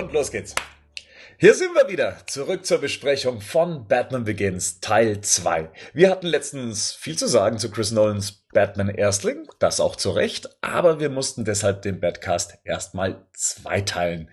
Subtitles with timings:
[0.00, 0.54] Und los geht's.
[1.36, 5.70] Hier sind wir wieder, zurück zur Besprechung von Batman Begins Teil 2.
[5.92, 10.48] Wir hatten letztens viel zu sagen zu Chris Nolans Batman Erstling, das auch zu Recht,
[10.62, 14.30] aber wir mussten deshalb den Batcast erstmal zweiteilen.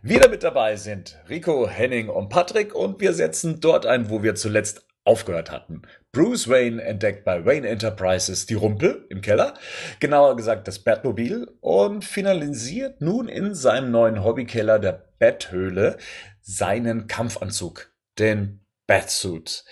[0.00, 4.36] Wieder mit dabei sind Rico, Henning und Patrick und wir setzen dort ein, wo wir
[4.36, 5.82] zuletzt aufgehört hatten.
[6.12, 9.54] Bruce Wayne entdeckt bei Wayne Enterprises die Rumpel im Keller,
[10.00, 15.98] genauer gesagt das Batmobil, und finalisiert nun in seinem neuen Hobbykeller der Betthöhle
[16.40, 19.64] seinen Kampfanzug, den Batsuit.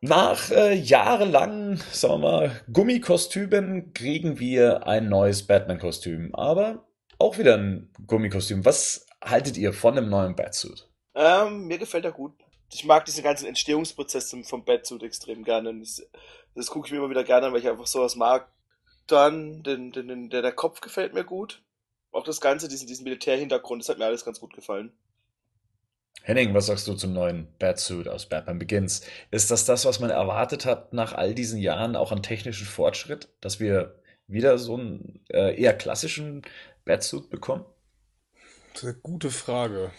[0.00, 7.58] Nach äh, jahrelangen, sagen wir mal, Gummikostümen kriegen wir ein neues Batman-Kostüm, aber auch wieder
[7.58, 8.64] ein Gummikostüm.
[8.64, 10.88] Was haltet ihr von dem neuen Batsuit?
[11.14, 12.41] Ähm, mir gefällt er gut.
[12.72, 15.78] Ich mag diesen ganzen Entstehungsprozess vom Batsuit extrem gerne.
[15.78, 16.02] Das,
[16.54, 18.50] das gucke ich mir immer wieder gerne an, weil ich einfach sowas mag.
[19.06, 21.62] Dann, den, den, den, der, der Kopf gefällt mir gut.
[22.12, 24.92] Auch das Ganze, diesen, diesen Militärhintergrund, das hat mir alles ganz gut gefallen.
[26.22, 29.02] Henning, was sagst du zum neuen Batsuit aus Batman Begins?
[29.30, 33.28] Ist das das, was man erwartet hat nach all diesen Jahren auch an technischen Fortschritt,
[33.40, 36.42] dass wir wieder so einen äh, eher klassischen
[36.84, 37.64] Batsuit bekommen?
[38.72, 39.90] Das ist eine gute Frage.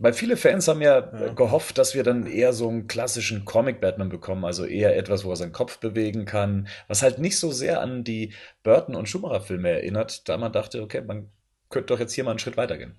[0.00, 4.08] Weil viele Fans haben ja, ja, gehofft, dass wir dann eher so einen klassischen Comic-Batman
[4.08, 7.82] bekommen, also eher etwas, wo er seinen Kopf bewegen kann, was halt nicht so sehr
[7.82, 11.28] an die Burton- und Schumacher-Filme erinnert, da man dachte, okay, man
[11.68, 12.96] könnte doch jetzt hier mal einen Schritt weitergehen.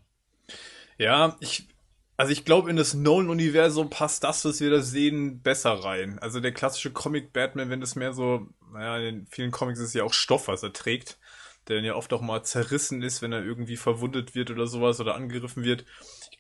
[1.00, 1.68] Ja, ich,
[2.18, 6.20] also ich glaube, in das Nolan-Universum passt das, was wir da sehen, besser rein.
[6.20, 10.14] Also der klassische Comic-Batman, wenn das mehr so, naja, in vielen Comics ist ja auch
[10.14, 11.18] Stoff, was er trägt,
[11.68, 15.00] der dann ja oft auch mal zerrissen ist, wenn er irgendwie verwundet wird oder sowas
[15.00, 15.86] oder angegriffen wird.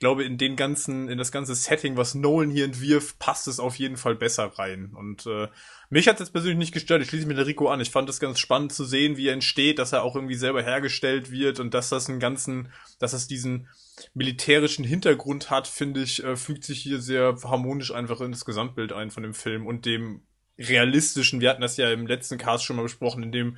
[0.02, 3.60] Ich glaube, in den ganzen, in das ganze Setting, was Nolan hier entwirft, passt es
[3.60, 4.96] auf jeden Fall besser rein.
[4.96, 5.48] Und äh,
[5.92, 7.04] mich hat es jetzt persönlich nicht gestört.
[7.04, 7.80] Ich schließe mich der Rico an.
[7.82, 10.64] Ich fand es ganz spannend zu sehen, wie er entsteht, dass er auch irgendwie selber
[10.64, 13.68] hergestellt wird und dass das einen ganzen, dass es diesen
[14.16, 18.94] militärischen Hintergrund hat, finde ich, äh, fügt sich hier sehr harmonisch einfach in das Gesamtbild
[18.94, 20.24] ein von dem Film und dem
[20.58, 23.58] realistischen, wir hatten das ja im letzten Cast schon mal besprochen, in dem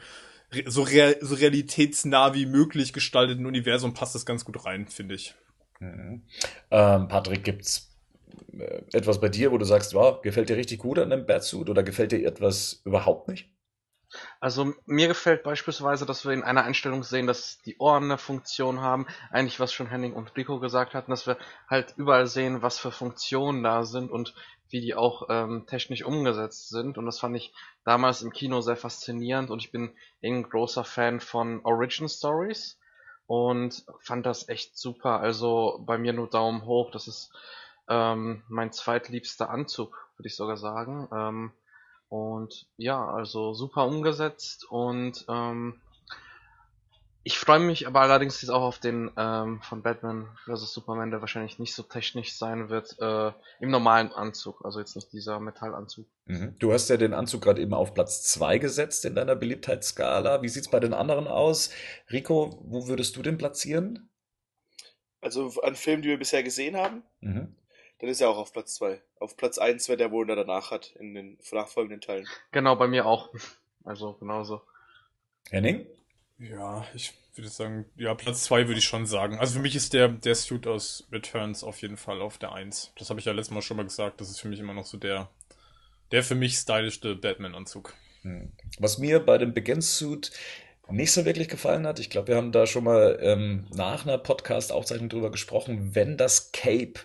[0.66, 5.36] so, real, so realitätsnah wie möglich gestalteten Universum passt das ganz gut rein, finde ich.
[5.80, 6.24] Mhm.
[6.72, 7.90] Ähm, Patrick, gibt's
[8.58, 11.70] äh, etwas bei dir, wo du sagst, wow, gefällt dir richtig gut an dem Batsuit
[11.70, 13.50] oder gefällt dir etwas überhaupt nicht?
[14.40, 18.82] Also mir gefällt beispielsweise, dass wir in einer Einstellung sehen, dass die Ohren eine Funktion
[18.82, 19.08] haben.
[19.32, 22.92] Eigentlich was schon Henning und Rico gesagt hatten, dass wir halt überall sehen, was für
[22.92, 24.36] Funktionen da sind und
[24.70, 26.98] wie die auch ähm, technisch umgesetzt sind.
[26.98, 27.54] Und das fand ich
[27.86, 32.78] damals im Kino sehr faszinierend und ich bin ein großer Fan von Origin Stories
[33.28, 35.20] und fand das echt super.
[35.20, 36.92] Also bei mir nur Daumen hoch.
[36.92, 37.32] Das ist
[37.88, 41.08] ähm, mein zweitliebster Anzug, würde ich sogar sagen.
[41.12, 41.52] Ähm,
[42.10, 45.82] und ja, also super umgesetzt und ähm,
[47.26, 50.74] ich freue mich aber allerdings jetzt auch auf den ähm, von Batman vs.
[50.74, 55.14] Superman, der wahrscheinlich nicht so technisch sein wird, äh, im normalen Anzug, also jetzt nicht
[55.14, 56.06] dieser Metallanzug.
[56.26, 56.56] Mhm.
[56.60, 60.42] Du hast ja den Anzug gerade eben auf Platz 2 gesetzt in deiner Beliebtheitsskala.
[60.42, 61.72] Wie sieht's bei den anderen aus?
[62.12, 64.10] Rico, wo würdest du den platzieren?
[65.22, 67.04] Also an Filmen, die wir bisher gesehen haben?
[67.22, 67.56] Mhm.
[68.00, 69.02] Dann ist er auch auf Platz 2.
[69.20, 72.28] Auf Platz 1 wäre der, wo er danach hat, in den nachfolgenden Teilen.
[72.52, 73.34] Genau, bei mir auch.
[73.86, 74.62] Also genauso.
[75.50, 75.86] Henning?
[76.40, 79.40] Ja, ich würde sagen, ja, Platz 2 würde ich schon sagen.
[79.40, 82.94] Also für mich ist der, der Suit aus Returns auf jeden Fall auf der 1.
[82.98, 84.22] Das habe ich ja letztes Mal schon mal gesagt.
[84.22, 85.30] Das ist für mich immer noch so der,
[86.12, 87.94] der für mich stylischste Batman-Anzug.
[88.22, 88.52] Hm.
[88.80, 90.32] Was mir bei dem Begin-Suit
[90.90, 92.00] nicht so wirklich gefallen hat.
[92.00, 96.52] Ich glaube, wir haben da schon mal ähm, nach einer Podcast-Aufzeichnung drüber gesprochen, wenn das
[96.52, 97.00] Cape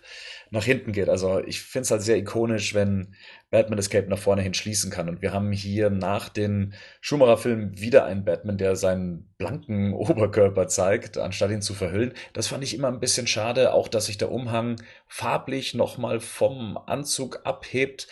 [0.50, 1.08] nach hinten geht.
[1.08, 3.14] Also ich finde es halt sehr ikonisch, wenn
[3.50, 5.08] Batman das Cape nach vorne hin schließen kann.
[5.08, 11.16] Und wir haben hier nach den Schumacher-Filmen wieder einen Batman, der seinen blanken Oberkörper zeigt,
[11.16, 12.14] anstatt ihn zu verhüllen.
[12.32, 16.78] Das fand ich immer ein bisschen schade, auch dass sich der Umhang farblich nochmal vom
[16.78, 18.08] Anzug abhebt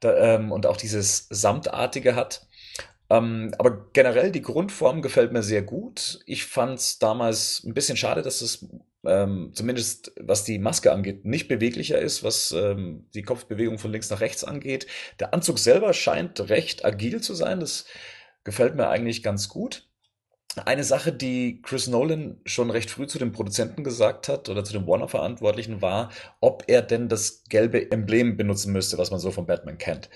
[0.00, 2.46] da, ähm, und auch dieses Samtartige hat.
[3.10, 6.20] Ähm, aber generell die Grundform gefällt mir sehr gut.
[6.26, 8.68] Ich fand es damals ein bisschen schade, dass es
[9.04, 14.10] ähm, zumindest was die Maske angeht, nicht beweglicher ist, was ähm, die Kopfbewegung von links
[14.10, 14.86] nach rechts angeht.
[15.18, 17.60] Der Anzug selber scheint recht agil zu sein.
[17.60, 17.86] Das
[18.44, 19.88] gefällt mir eigentlich ganz gut.
[20.64, 24.72] Eine Sache, die Chris Nolan schon recht früh zu den Produzenten gesagt hat oder zu
[24.72, 26.10] den Warner-Verantwortlichen war,
[26.40, 30.10] ob er denn das gelbe Emblem benutzen müsste, was man so von Batman kennt.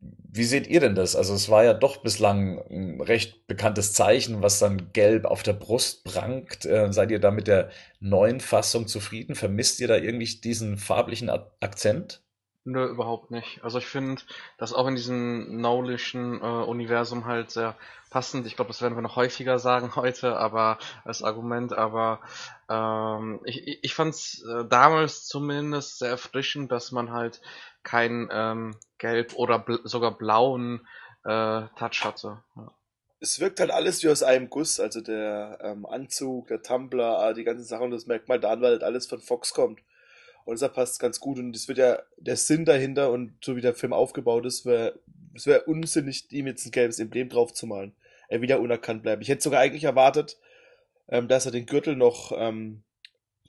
[0.00, 1.16] Wie seht ihr denn das?
[1.16, 5.52] Also es war ja doch bislang ein recht bekanntes Zeichen, was dann gelb auf der
[5.54, 6.64] Brust prangt.
[6.64, 7.70] Äh, seid ihr da mit der
[8.00, 9.34] neuen Fassung zufrieden?
[9.34, 12.22] Vermisst ihr da irgendwie diesen farblichen Akzent?
[12.70, 13.64] Nö, überhaupt nicht.
[13.64, 14.22] Also ich finde
[14.56, 17.74] das auch in diesem Nolischen äh, Universum halt sehr
[18.10, 18.46] passend.
[18.46, 22.20] Ich glaube, das werden wir noch häufiger sagen heute, aber als Argument, aber
[22.68, 27.40] ähm, ich, ich fand es äh, damals zumindest sehr erfrischend, dass man halt
[27.82, 30.86] kein ähm, Gelb oder bl sogar blauen
[31.24, 32.44] äh, Touch hatte.
[32.54, 32.70] Ja.
[33.18, 37.32] Es wirkt halt alles wie aus einem Guss, also der ähm, Anzug, der Tumblr, ah,
[37.32, 39.80] die ganzen Sachen, das merkt man dann, weil halt alles von Fox kommt.
[40.50, 41.38] Und deshalb passt ganz gut.
[41.38, 44.98] Und es wird ja der Sinn dahinter und so wie der Film aufgebaut ist, wäre
[45.32, 47.94] es wäre unsinnig, ihm jetzt ein gelbes Emblem draufzumalen.
[48.26, 49.22] Er wieder unerkannt bleibt.
[49.22, 50.38] Ich hätte sogar eigentlich erwartet,
[51.08, 52.82] ähm, dass er den Gürtel noch ähm,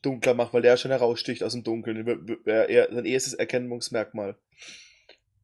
[0.03, 2.05] dunkler macht, weil der schon heraussticht aus dem Dunkeln.
[2.45, 4.35] Wäre sein erstes Erkennungsmerkmal.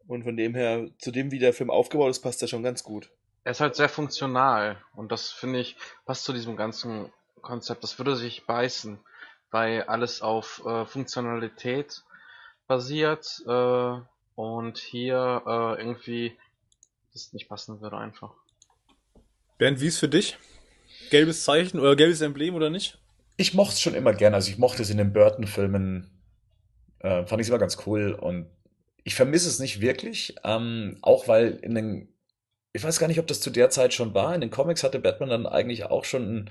[0.05, 2.83] Und von dem her, zu dem, wie der Film aufgebaut ist, passt er schon ganz
[2.83, 3.09] gut.
[3.45, 5.75] Er ist halt sehr funktional und das finde ich
[6.05, 7.11] passt zu diesem ganzen
[7.41, 7.81] Konzept.
[7.81, 8.99] Das würde sich beißen
[9.51, 12.03] weil alles auf äh, Funktionalität
[12.67, 13.99] basiert äh,
[14.35, 16.37] und hier äh, irgendwie
[17.13, 18.33] das nicht passen würde einfach.
[19.57, 20.37] Bernd, wie ist für dich?
[21.09, 22.99] Gelbes Zeichen oder gelbes Emblem oder nicht?
[23.37, 24.35] Ich mochte es schon immer gerne.
[24.35, 26.11] Also ich mochte es in den Burton-Filmen.
[26.99, 28.47] Äh, fand ich es immer ganz cool und
[29.03, 30.35] ich vermisse es nicht wirklich.
[30.43, 32.09] Ähm, auch weil in den
[32.77, 34.35] ich weiß gar nicht, ob das zu der Zeit schon war.
[34.35, 36.49] In den Comics hatte Batman dann eigentlich auch schon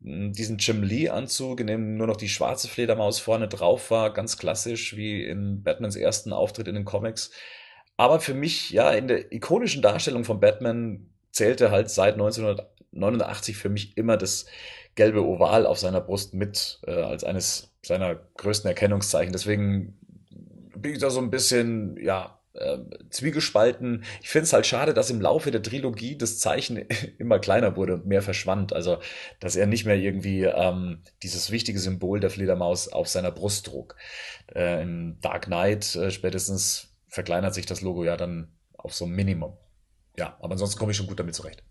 [0.00, 4.96] diesen Jim Lee-Anzug, in dem nur noch die schwarze Fledermaus vorne drauf war, ganz klassisch
[4.96, 7.30] wie in Batmans ersten Auftritt in den Comics.
[7.96, 13.68] Aber für mich, ja, in der ikonischen Darstellung von Batman zählte halt seit 1989 für
[13.68, 14.46] mich immer das
[14.96, 19.32] gelbe Oval auf seiner Brust mit, äh, als eines seiner größten Erkennungszeichen.
[19.32, 19.98] Deswegen
[20.76, 22.78] bin ich da so ein bisschen, ja, äh,
[23.10, 24.04] zwiegespalten.
[24.22, 26.76] Ich finde es halt schade, dass im Laufe der Trilogie das Zeichen
[27.18, 28.72] immer kleiner wurde und mehr verschwand.
[28.72, 28.98] Also,
[29.38, 33.96] dass er nicht mehr irgendwie ähm, dieses wichtige Symbol der Fledermaus auf seiner Brust trug.
[34.54, 39.12] Äh, Im Dark Knight äh, spätestens verkleinert sich das Logo ja dann auf so ein
[39.12, 39.56] Minimum.
[40.16, 41.62] Ja, aber ansonsten komme ich schon gut damit zurecht.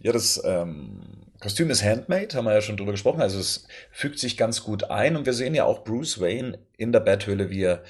[0.00, 1.00] Ja, das ähm,
[1.40, 3.20] Kostüm ist handmade, haben wir ja schon drüber gesprochen.
[3.20, 6.92] Also es fügt sich ganz gut ein und wir sehen ja auch Bruce Wayne in
[6.92, 7.82] der Betthöhle, wie er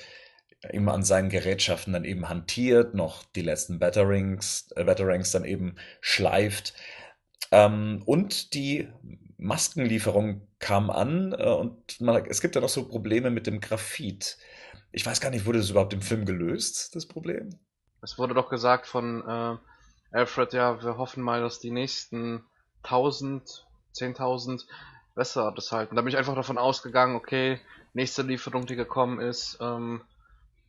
[0.70, 5.76] immer an seinen Gerätschaften dann eben hantiert, noch die letzten Batterings, äh, Batterangs dann eben
[6.00, 6.74] schleift.
[7.50, 8.88] Ähm, und die
[9.36, 14.36] Maskenlieferung kam an äh, und man, es gibt ja noch so Probleme mit dem Graphit.
[14.90, 17.50] Ich weiß gar nicht, wurde das überhaupt im Film gelöst, das Problem?
[18.02, 19.56] Es wurde doch gesagt von äh,
[20.16, 22.42] Alfred, ja, wir hoffen mal, dass die nächsten
[22.82, 24.64] 1000, 10.000
[25.14, 25.96] besser das halten.
[25.96, 27.60] Da bin ich einfach davon ausgegangen, okay,
[27.92, 30.00] nächste Lieferung, die gekommen ist, ähm,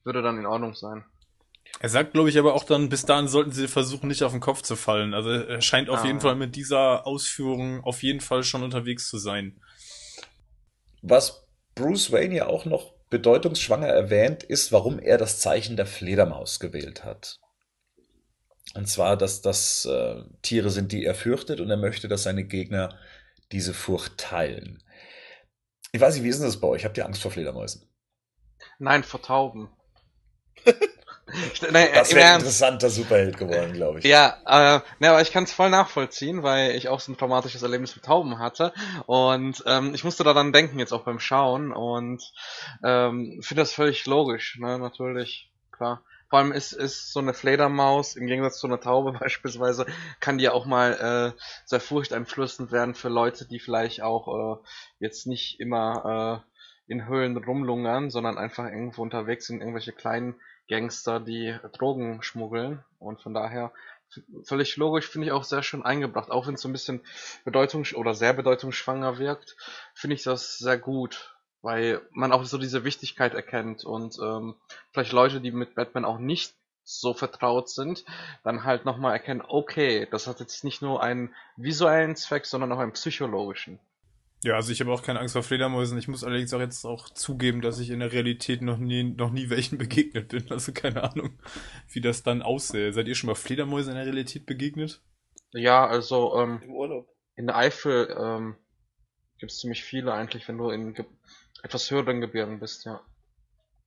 [0.09, 1.05] würde dann in Ordnung sein.
[1.79, 4.41] Er sagt, glaube ich, aber auch dann, bis dahin sollten sie versuchen, nicht auf den
[4.41, 5.13] Kopf zu fallen.
[5.13, 9.07] Also er scheint auf ah, jeden Fall mit dieser Ausführung auf jeden Fall schon unterwegs
[9.07, 9.61] zu sein.
[11.03, 16.59] Was Bruce Wayne ja auch noch bedeutungsschwanger erwähnt, ist, warum er das Zeichen der Fledermaus
[16.59, 17.39] gewählt hat.
[18.73, 22.45] Und zwar, dass das äh, Tiere sind, die er fürchtet und er möchte, dass seine
[22.45, 22.97] Gegner
[23.51, 24.81] diese Furcht teilen.
[25.91, 26.83] Ich weiß nicht, wie ist denn das bei euch?
[26.83, 27.87] Habt ihr Angst vor Fledermäusen?
[28.79, 29.69] Nein, vor Tauben.
[31.71, 34.05] Nein, das wäre ein interessanter Superheld geworden, glaube ich.
[34.05, 37.61] Ja, äh, ne, aber ich kann es voll nachvollziehen, weil ich auch so ein traumatisches
[37.61, 38.73] Erlebnis mit Tauben hatte.
[39.05, 41.71] Und ähm, ich musste daran denken, jetzt auch beim Schauen.
[41.71, 42.23] Und
[42.83, 46.03] ähm, finde das völlig logisch, ne, natürlich, klar.
[46.29, 49.85] Vor allem ist, ist so eine Fledermaus, im Gegensatz zu einer Taube beispielsweise,
[50.19, 54.63] kann die ja auch mal äh, sehr furchteinflößend werden für Leute, die vielleicht auch äh,
[54.99, 56.48] jetzt nicht immer äh,
[56.89, 60.35] in Höhlen rumlungern, sondern einfach irgendwo unterwegs sind, irgendwelche kleinen
[60.67, 62.83] Gangster, die Drogen schmuggeln.
[62.99, 63.71] Und von daher
[64.43, 66.31] völlig logisch, finde ich auch sehr schön eingebracht.
[66.31, 67.01] Auch wenn es so ein bisschen
[67.45, 69.55] bedeutungs- oder sehr bedeutungsschwanger wirkt,
[69.93, 71.35] finde ich das sehr gut.
[71.61, 74.55] Weil man auch so diese Wichtigkeit erkennt und ähm,
[74.91, 76.55] vielleicht Leute, die mit Batman auch nicht
[76.85, 78.03] so vertraut sind,
[78.43, 82.79] dann halt nochmal erkennen, okay, das hat jetzt nicht nur einen visuellen Zweck, sondern auch
[82.79, 83.79] einen psychologischen.
[84.41, 85.97] Ja, also ich habe auch keine Angst vor Fledermäusen.
[85.97, 89.31] Ich muss allerdings auch jetzt auch zugeben, dass ich in der Realität noch nie, noch
[89.31, 90.49] nie welchen begegnet bin.
[90.49, 91.39] Also keine Ahnung,
[91.89, 92.93] wie das dann aussähe.
[92.93, 95.01] Seid ihr schon mal Fledermäuse in der Realität begegnet?
[95.51, 97.09] Ja, also ähm, im Urlaub.
[97.35, 98.55] In der Eifel ähm,
[99.39, 101.05] gibt es ziemlich viele eigentlich, wenn du in ge
[101.61, 103.01] etwas höheren Gebirgen bist, ja.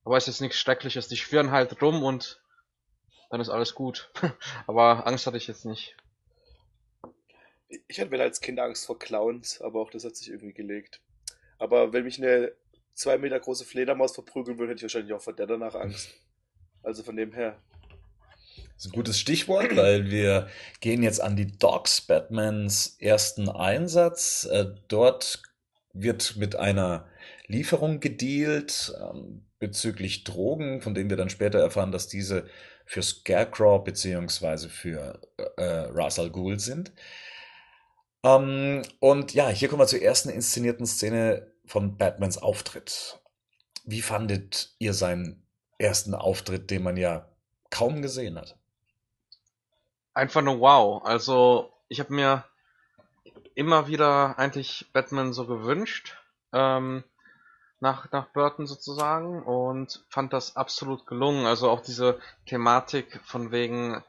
[0.03, 1.07] Aber es ist nichts Schreckliches.
[1.07, 2.39] Die schwirren halt rum und
[3.31, 4.11] dann ist alles gut.
[4.67, 5.95] Aber Angst hatte ich jetzt nicht.
[7.87, 11.01] Ich hatte als Kind Angst vor Clowns, aber auch das hat sich irgendwie gelegt.
[11.57, 12.53] Aber wenn mich eine
[12.93, 16.09] zwei Meter große Fledermaus verprügeln würde, hätte ich wahrscheinlich auch vor der danach Angst.
[16.81, 17.57] Also von dem her.
[18.75, 20.49] Das ist ein gutes Stichwort, weil wir
[20.81, 24.45] gehen jetzt an die Dogs Batmans ersten Einsatz.
[24.51, 25.43] Äh, dort
[25.93, 27.07] wird mit einer
[27.47, 28.93] Lieferung gedealt.
[28.99, 32.47] Ähm, bezüglich Drogen, von denen wir dann später erfahren, dass diese
[32.85, 35.21] für Scarecrow beziehungsweise für
[35.55, 36.91] äh, Ra's al Ghul sind.
[38.23, 43.19] Ähm, und ja, hier kommen wir zur ersten inszenierten Szene von Batmans Auftritt.
[43.83, 45.45] Wie fandet ihr seinen
[45.77, 47.29] ersten Auftritt, den man ja
[47.69, 48.57] kaum gesehen hat?
[50.13, 51.03] Einfach nur wow.
[51.03, 52.45] Also ich habe mir
[53.55, 56.17] immer wieder eigentlich Batman so gewünscht.
[56.53, 57.03] Ähm,
[57.83, 61.45] nach, nach Burton sozusagen und fand das absolut gelungen.
[61.45, 64.01] Also auch diese Thematik von wegen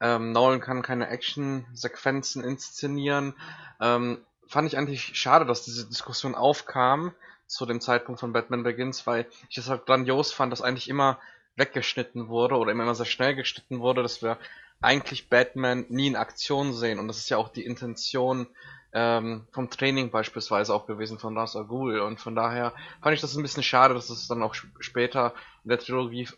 [0.00, 3.34] ähm, Nolan kann keine Action-Sequenzen inszenieren.
[3.80, 7.12] Ähm, fand ich eigentlich schade, dass diese Diskussion aufkam
[7.46, 11.18] zu dem Zeitpunkt von Batman Begins, weil ich es halt grandios fand, dass eigentlich immer
[11.56, 14.38] weggeschnitten wurde oder immer sehr schnell geschnitten wurde, dass wir
[14.80, 16.98] eigentlich Batman nie in Aktion sehen.
[16.98, 18.46] Und das ist ja auch die Intention
[18.92, 22.00] ähm, vom Training beispielsweise auch gewesen von Ra's al Ghul.
[22.00, 25.70] Und von daher fand ich das ein bisschen schade, dass es dann auch später in
[25.70, 26.28] der Trilogie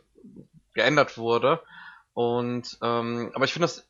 [0.74, 1.60] geändert wurde.
[2.14, 3.86] Und ähm, aber ich finde das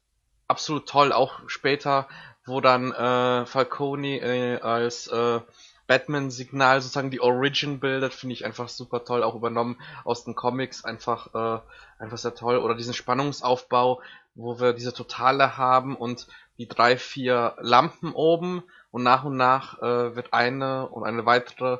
[0.49, 2.09] absolut toll, auch später,
[2.45, 5.41] wo dann äh, Falcone äh, als äh,
[5.87, 10.85] Batman-Signal sozusagen die Origin bildet, finde ich einfach super toll, auch übernommen aus den Comics,
[10.85, 11.61] einfach, äh,
[11.99, 12.59] einfach sehr toll.
[12.59, 14.00] Oder diesen Spannungsaufbau,
[14.37, 18.62] wo wir diese Totale haben und die drei, vier Lampen oben
[18.93, 21.79] und nach und nach äh, wird eine und eine weitere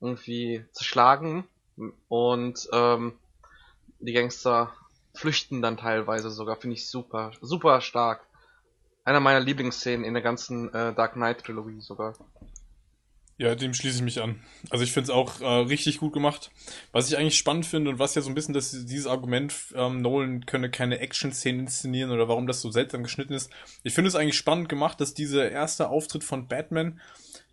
[0.00, 1.44] irgendwie zerschlagen
[2.08, 3.14] und ähm,
[4.00, 4.72] die Gangster
[5.16, 8.26] flüchten dann teilweise sogar, finde ich super, super stark.
[9.04, 12.14] Einer meiner Lieblingsszenen in der ganzen äh, Dark Knight Trilogie sogar.
[13.38, 14.40] Ja, dem schließe ich mich an.
[14.70, 16.50] Also ich finde es auch äh, richtig gut gemacht.
[16.92, 20.00] Was ich eigentlich spannend finde und was ja so ein bisschen das, dieses Argument, ähm,
[20.00, 23.50] Nolan könne keine Action-Szenen inszenieren oder warum das so seltsam geschnitten ist.
[23.82, 26.98] Ich finde es eigentlich spannend gemacht, dass dieser erste Auftritt von Batman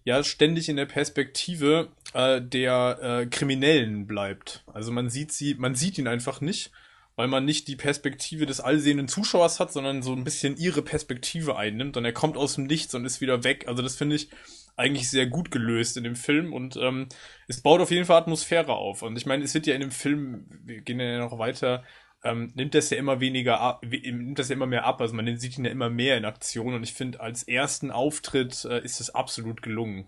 [0.06, 4.64] ja ständig in der Perspektive äh, der äh, Kriminellen bleibt.
[4.74, 6.72] Also man sieht sie, man sieht ihn einfach nicht,
[7.16, 11.58] weil man nicht die Perspektive des allsehenden Zuschauers hat, sondern so ein bisschen ihre Perspektive
[11.58, 13.68] einnimmt und er kommt aus dem Nichts und ist wieder weg.
[13.68, 14.30] Also das finde ich
[14.76, 17.08] eigentlich sehr gut gelöst in dem Film und ähm,
[17.48, 19.04] es baut auf jeden Fall Atmosphäre auf.
[19.04, 21.84] Und ich meine, es wird ja in dem Film, wir gehen ja noch weiter,
[22.24, 25.00] ähm, nimmt das ja immer weniger ab, nimmt das ja immer mehr ab.
[25.00, 28.66] Also man sieht ihn ja immer mehr in Aktion und ich finde, als ersten Auftritt
[28.66, 30.08] äh, ist es absolut gelungen.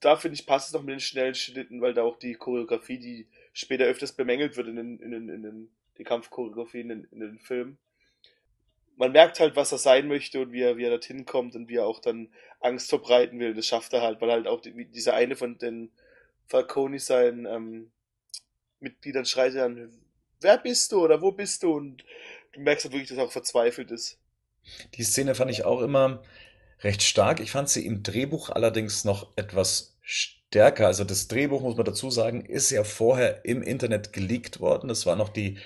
[0.00, 2.98] Da finde ich, passt es noch mit den schnellen Schnitten, weil da auch die Choreografie,
[2.98, 7.04] die später öfters bemängelt wird in den, in den, in den die Kampfchoreografie in den,
[7.10, 7.78] in den Filmen,
[8.96, 11.68] man merkt halt, was er sein möchte und wie er, wie er dorthin kommt und
[11.68, 13.54] wie er auch dann Angst verbreiten will.
[13.54, 15.90] Das schafft er halt, weil halt auch die, dieser eine von den
[16.46, 17.90] Falconi seinen ähm,
[18.80, 19.92] Mitgliedern schreit dann,
[20.40, 21.72] wer bist du oder wo bist du?
[21.74, 22.04] Und
[22.52, 24.18] du merkst halt wirklich, dass er auch verzweifelt ist.
[24.94, 26.22] Die Szene fand ich auch immer
[26.80, 27.40] recht stark.
[27.40, 30.86] Ich fand sie im Drehbuch allerdings noch etwas stärker.
[30.86, 34.88] Also das Drehbuch, muss man dazu sagen, ist ja vorher im Internet geleakt worden.
[34.88, 35.58] Das war noch die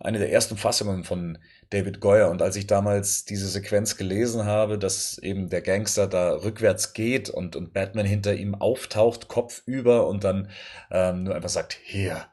[0.00, 1.38] eine der ersten Fassungen von
[1.70, 2.30] David Goyer.
[2.30, 7.30] Und als ich damals diese Sequenz gelesen habe, dass eben der Gangster da rückwärts geht
[7.30, 10.50] und, und Batman hinter ihm auftaucht, Kopf über und dann
[10.90, 12.26] ähm, nur einfach sagt, hier.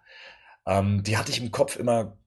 [0.65, 2.17] Ähm, die hatte ich im Kopf immer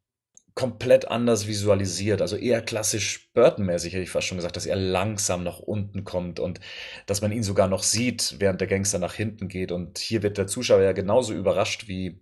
[0.54, 5.42] komplett anders visualisiert, also eher klassisch Burton-mäßig, hätte ich fast schon gesagt, dass er langsam
[5.42, 6.60] nach unten kommt und
[7.06, 9.72] dass man ihn sogar noch sieht, während der Gangster nach hinten geht.
[9.72, 12.20] Und hier wird der Zuschauer ja genauso überrascht wie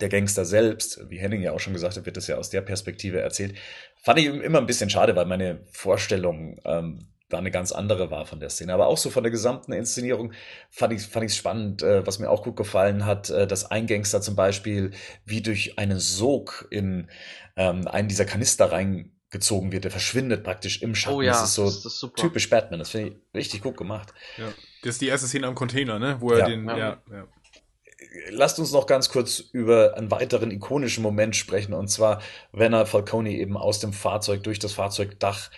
[0.00, 2.62] der Gangster selbst, wie Henning ja auch schon gesagt hat, wird das ja aus der
[2.62, 3.56] Perspektive erzählt.
[4.02, 8.26] Fand ich immer ein bisschen schade, weil meine Vorstellung ähm, da eine ganz andere war
[8.26, 8.72] von der Szene.
[8.72, 10.32] Aber auch so von der gesamten Inszenierung
[10.70, 11.82] fand ich fand ich spannend.
[11.82, 14.92] Äh, was mir auch gut gefallen hat, äh, dass ein Gangster zum Beispiel
[15.24, 17.08] wie durch einen Sog in
[17.56, 19.84] ähm, einen dieser Kanister reingezogen wird.
[19.84, 21.16] Der verschwindet praktisch im Schatten.
[21.16, 22.78] Oh ja, das ist so das ist typisch Batman.
[22.78, 24.12] Das finde ich richtig gut gemacht.
[24.36, 24.52] Ja.
[24.82, 26.16] Das ist die erste Szene am Container, ne?
[26.20, 26.46] Wo er Ja.
[26.46, 26.76] den, Ja.
[26.76, 27.26] ja, ja.
[28.30, 32.86] Lasst uns noch ganz kurz über einen weiteren ikonischen Moment sprechen, und zwar, wenn er
[32.86, 35.50] Falcone eben aus dem Fahrzeug durch das Fahrzeugdach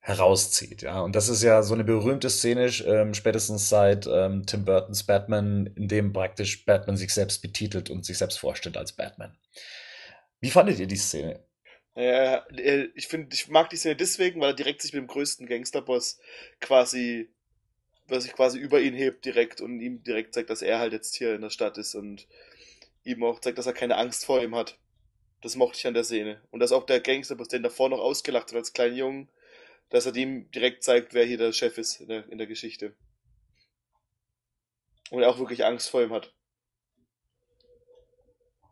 [0.00, 0.82] herauszieht.
[0.82, 5.04] Ja, und das ist ja so eine berühmte Szene, ähm, spätestens seit ähm, Tim Burtons
[5.04, 9.34] Batman, in dem praktisch Batman sich selbst betitelt und sich selbst vorstellt als Batman.
[10.40, 11.42] Wie fandet ihr die Szene?
[11.94, 15.06] Naja, äh, ich finde, ich mag die Szene deswegen, weil er direkt sich mit dem
[15.06, 16.18] größten Gangsterboss
[16.60, 17.33] quasi,
[18.08, 21.14] was sich quasi über ihn hebt direkt und ihm direkt zeigt, dass er halt jetzt
[21.14, 22.26] hier in der Stadt ist und
[23.04, 24.78] ihm auch zeigt, dass er keine Angst vor ihm hat.
[25.40, 26.40] Das mochte ich an der Szene.
[26.50, 29.28] Und dass auch der Gangsterboss, den davor noch ausgelacht hat als kleinen Jungen,
[29.90, 32.94] dass er dem direkt zeigt, wer hier der Chef ist in der, in der Geschichte.
[35.10, 36.32] Und er auch wirklich Angst vor ihm hat.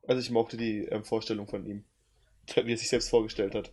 [0.07, 1.85] Also ich mochte die ähm, Vorstellung von ihm,
[2.55, 3.73] wie er sich selbst vorgestellt hat.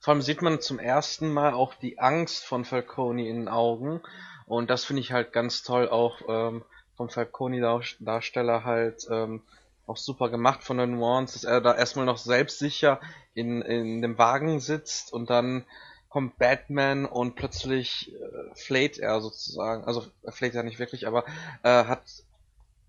[0.00, 4.00] Vor allem sieht man zum ersten Mal auch die Angst von Falcone in den Augen.
[4.46, 6.64] Und das finde ich halt ganz toll auch ähm,
[6.96, 9.42] vom Falcone-Darsteller halt ähm,
[9.86, 13.00] auch super gemacht von den Nuance, dass er da erstmal noch selbstsicher
[13.34, 15.64] in, in dem Wagen sitzt und dann
[16.08, 21.24] kommt Batman und plötzlich äh, fleht er sozusagen, also er fleht ja nicht wirklich, aber
[21.62, 22.02] äh, hat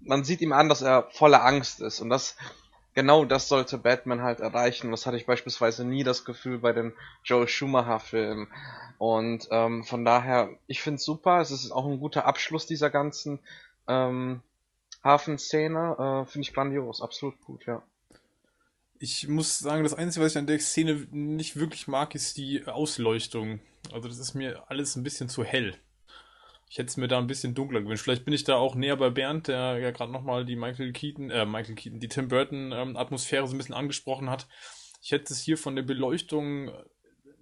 [0.05, 1.99] man sieht ihm an, dass er voller Angst ist.
[1.99, 2.35] Und das
[2.93, 4.91] genau das sollte Batman halt erreichen.
[4.91, 8.47] Das hatte ich beispielsweise nie das Gefühl bei den Joel Schumacher Filmen.
[8.97, 11.41] Und ähm, von daher, ich finde es super.
[11.41, 13.39] Es ist auch ein guter Abschluss dieser ganzen
[13.87, 14.41] ähm,
[15.03, 16.23] Hafenszene.
[16.23, 17.81] Äh, finde ich grandios, absolut gut, ja.
[18.99, 22.65] Ich muss sagen, das Einzige, was ich an der Szene nicht wirklich mag, ist die
[22.65, 23.59] Ausleuchtung.
[23.91, 25.75] Also das ist mir alles ein bisschen zu hell.
[26.73, 28.03] Ich hätte es mir da ein bisschen dunkler gewünscht.
[28.03, 31.29] Vielleicht bin ich da auch näher bei Bernd, der ja gerade nochmal die Michael Keaton,
[31.29, 34.47] äh, Michael Keaton, die Tim Burton ähm, Atmosphäre so ein bisschen angesprochen hat.
[34.99, 36.71] Ich hätte es hier von der Beleuchtung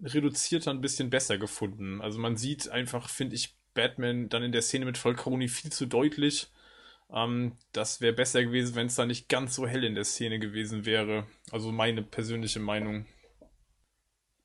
[0.04, 2.02] reduzierter ein bisschen besser gefunden.
[2.02, 5.86] Also man sieht einfach, finde ich, Batman dann in der Szene mit Falcone viel zu
[5.86, 6.50] deutlich.
[7.10, 10.40] Ähm, das wäre besser gewesen, wenn es da nicht ganz so hell in der Szene
[10.40, 11.26] gewesen wäre.
[11.52, 13.06] Also meine persönliche Meinung.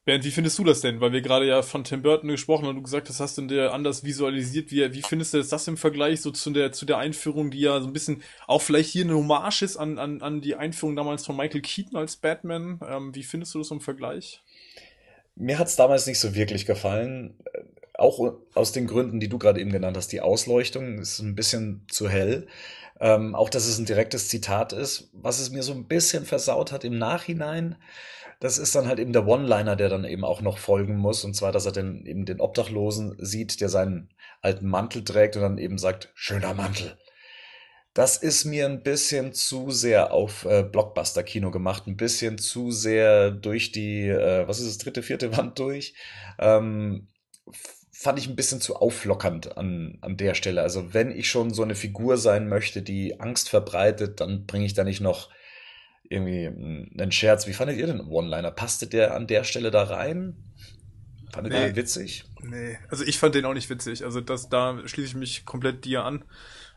[0.07, 1.01] Bernd, wie findest du das denn?
[1.01, 3.43] Weil wir gerade ja von Tim Burton gesprochen haben und du gesagt hast, hast du
[3.43, 4.71] dir anders visualisiert.
[4.71, 7.81] Wie, wie findest du das im Vergleich so zu der, zu der Einführung, die ja
[7.81, 11.27] so ein bisschen auch vielleicht hier eine Hommage ist an, an, an die Einführung damals
[11.27, 12.79] von Michael Keaton als Batman?
[12.89, 14.45] Ähm, wie findest du das im Vergleich?
[15.35, 17.35] Mir hat es damals nicht so wirklich gefallen.
[17.95, 20.13] Auch aus den Gründen, die du gerade eben genannt hast.
[20.13, 22.47] Die Ausleuchtung ist ein bisschen zu hell.
[23.01, 25.11] Ähm, auch, dass es ein direktes Zitat ist.
[25.15, 27.75] Was es mir so ein bisschen versaut hat im Nachhinein
[28.41, 31.25] das ist dann halt eben der One-Liner, der dann eben auch noch folgen muss.
[31.25, 34.11] Und zwar, dass er dann eben den Obdachlosen sieht, der seinen
[34.43, 36.99] alten Mantel trägt und dann eben sagt, schöner Mantel.
[37.95, 43.31] Das ist mir ein bisschen zu sehr auf äh, Blockbuster-Kino gemacht, ein bisschen zu sehr
[43.31, 45.95] durch die, äh, was ist das, dritte, vierte Wand durch.
[46.39, 47.09] Ähm,
[47.91, 50.61] fand ich ein bisschen zu auflockernd an, an der Stelle.
[50.61, 54.75] Also wenn ich schon so eine Figur sein möchte, die Angst verbreitet, dann bringe ich
[54.75, 55.31] da nicht noch
[56.11, 57.47] irgendwie einen Scherz.
[57.47, 58.51] Wie fandet ihr den One-Liner?
[58.51, 60.37] Passte der an der Stelle da rein?
[61.33, 61.61] Fandet nee.
[61.61, 62.25] ihr den witzig?
[62.43, 64.05] Nee, also ich fand den auch nicht witzig.
[64.05, 66.25] Also das, da schließe ich mich komplett dir an.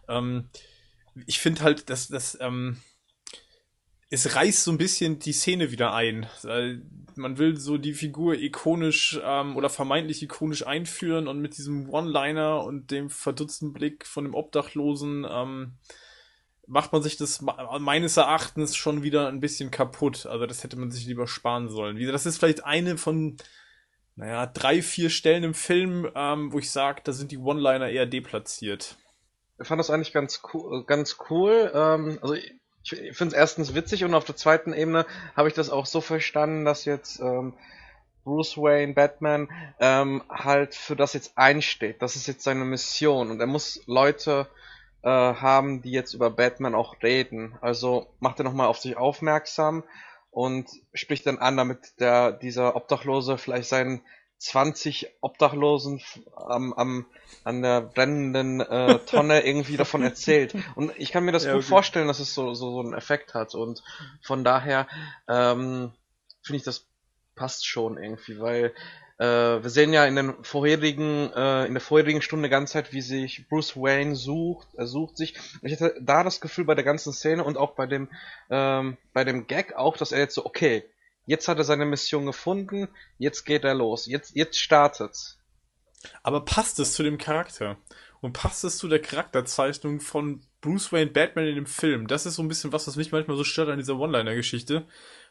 [0.07, 0.49] Ähm,
[1.27, 2.77] ich finde halt, dass das, ähm,
[4.09, 6.27] es reißt so ein bisschen die Szene wieder ein.
[7.15, 12.63] Man will so die Figur ikonisch ähm, oder vermeintlich ikonisch einführen und mit diesem One-Liner
[12.63, 15.77] und dem verdutzten Blick von dem Obdachlosen ähm,
[16.69, 20.27] macht man sich das meines Erachtens schon wieder ein bisschen kaputt.
[20.27, 21.99] Also das hätte man sich lieber sparen sollen.
[22.11, 23.37] Das ist vielleicht eine von,
[24.15, 28.05] naja, drei, vier Stellen im Film, ähm, wo ich sage, da sind die One-Liner eher
[28.05, 28.97] deplatziert.
[29.59, 30.85] Ich fand das eigentlich ganz cool.
[30.85, 31.71] Ganz cool.
[31.73, 32.53] Ähm, also ich,
[32.83, 36.01] ich finde es erstens witzig und auf der zweiten Ebene habe ich das auch so
[36.01, 37.55] verstanden, dass jetzt ähm,
[38.23, 42.03] Bruce Wayne, Batman, ähm, halt für das jetzt einsteht.
[42.03, 44.47] Das ist jetzt seine Mission und er muss Leute
[45.01, 47.57] äh, haben, die jetzt über Batman auch reden.
[47.61, 49.83] Also macht er nochmal auf sich aufmerksam
[50.31, 54.01] und spricht dann an, damit der, dieser Obdachlose vielleicht seinen
[54.39, 56.01] 20 Obdachlosen
[56.35, 57.05] am, am,
[57.43, 60.55] an der brennenden äh, Tonne irgendwie davon erzählt.
[60.75, 61.69] Und ich kann mir das ja, gut okay.
[61.69, 63.53] vorstellen, dass es so, so, so einen Effekt hat.
[63.53, 63.83] Und
[64.21, 64.87] von daher
[65.27, 65.91] ähm,
[66.41, 66.85] finde ich, das
[67.35, 68.73] passt schon irgendwie, weil
[69.19, 72.93] äh, wir sehen ja in den vorherigen, äh, in der vorherigen Stunde die ganze Zeit,
[72.93, 75.35] wie sich Bruce Wayne sucht, er sucht sich.
[75.61, 78.07] Ich hatte da das Gefühl bei der ganzen Szene und auch bei dem,
[78.49, 80.85] ähm, bei dem Gag auch, dass er jetzt so, okay,
[81.25, 85.37] jetzt hat er seine Mission gefunden, jetzt geht er los, jetzt, jetzt startet's.
[86.23, 87.75] Aber passt es zu dem Charakter?
[88.21, 92.07] Und passt es zu der Charakterzeichnung von Bruce Wayne Batman in dem Film?
[92.07, 94.85] Das ist so ein bisschen was, was mich manchmal so stört an dieser One-Liner-Geschichte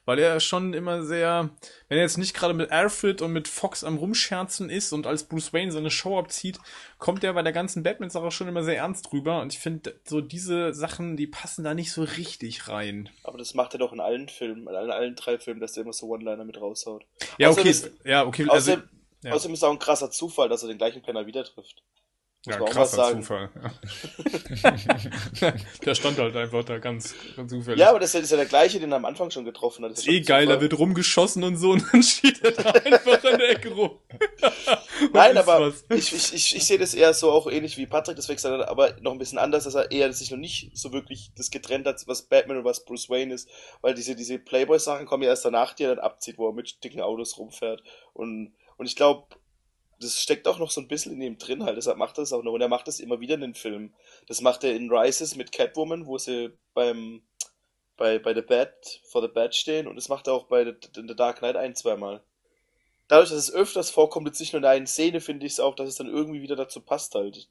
[0.09, 1.51] weil er schon immer sehr,
[1.89, 5.25] wenn er jetzt nicht gerade mit Alfred und mit Fox am Rumscherzen ist und als
[5.25, 6.59] Bruce Wayne seine Show abzieht,
[6.97, 10.23] kommt er bei der ganzen Batman-Sache schon immer sehr ernst drüber und ich finde, so
[10.23, 13.11] diese Sachen, die passen da nicht so richtig rein.
[13.23, 15.93] Aber das macht er doch in allen Filmen, in allen, drei Filmen, dass er immer
[15.93, 17.05] so One-Liner mit raushaut.
[17.37, 18.47] Ja, okay, ist, ja, okay.
[18.49, 18.89] Also, außerdem,
[19.25, 19.33] ja.
[19.33, 21.83] außerdem ist es auch ein krasser Zufall, dass er den gleichen Penner wieder trifft.
[22.49, 23.51] Ja, krasser Zufall.
[25.43, 25.53] Ja.
[25.85, 27.79] der stand halt einfach da ganz, ganz zufällig.
[27.79, 29.93] Ja, aber das ist ja der gleiche, den er am Anfang schon getroffen hat.
[29.93, 33.25] Das ist, eh geil, da wird rumgeschossen und so und dann steht er da einfach
[33.25, 33.99] in der Ecke rum.
[35.13, 38.29] Nein, aber ich, ich, ich, ich sehe das eher so auch ähnlich wie Patrick das
[38.29, 41.33] wechselt hat, aber noch ein bisschen anders, dass er eher sich noch nicht so wirklich
[41.37, 43.49] das getrennt hat, was Batman und was Bruce Wayne ist,
[43.81, 46.83] weil diese, diese Playboy-Sachen kommen ja erst danach, die er dann abzieht, wo er mit
[46.83, 47.83] dicken Autos rumfährt
[48.13, 49.27] und, und ich glaube,
[50.01, 52.33] das steckt auch noch so ein bisschen in ihm drin halt, deshalb macht er das
[52.33, 52.53] auch noch.
[52.53, 53.95] Und er macht das immer wieder in den Filmen.
[54.27, 57.23] Das macht er in Rises mit Catwoman, wo sie beim
[57.99, 60.75] bei, bei The Bad, for the Bad stehen und das macht er auch bei The,
[60.95, 62.23] The Dark Knight ein, zweimal.
[63.09, 65.75] Dadurch, dass es öfters vorkommt, jetzt nicht nur in einer Szene, finde ich es auch,
[65.75, 67.49] dass es dann irgendwie wieder dazu passt halt.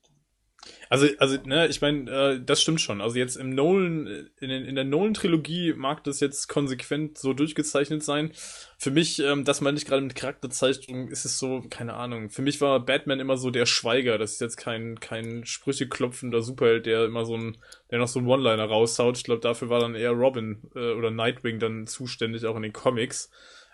[0.90, 3.02] Also, also, ne, ich meine, äh, das stimmt schon.
[3.02, 8.04] Also jetzt im Nolan, äh, in, in der Nolan-Trilogie mag das jetzt konsequent so durchgezeichnet
[8.04, 8.32] sein.
[8.78, 12.30] Für mich, ähm, das meine ich gerade mit Charakterzeichnung, ist es so, keine Ahnung.
[12.30, 14.18] Für mich war Batman immer so der Schweiger.
[14.18, 17.58] Das ist jetzt kein, kein Sprücheklopfender Superheld, der immer so ein,
[17.92, 19.18] der noch so einen One-Liner raushaut.
[19.18, 22.74] Ich glaube, dafür war dann eher Robin äh, oder Nightwing dann zuständig, auch in den
[22.74, 23.30] Comics.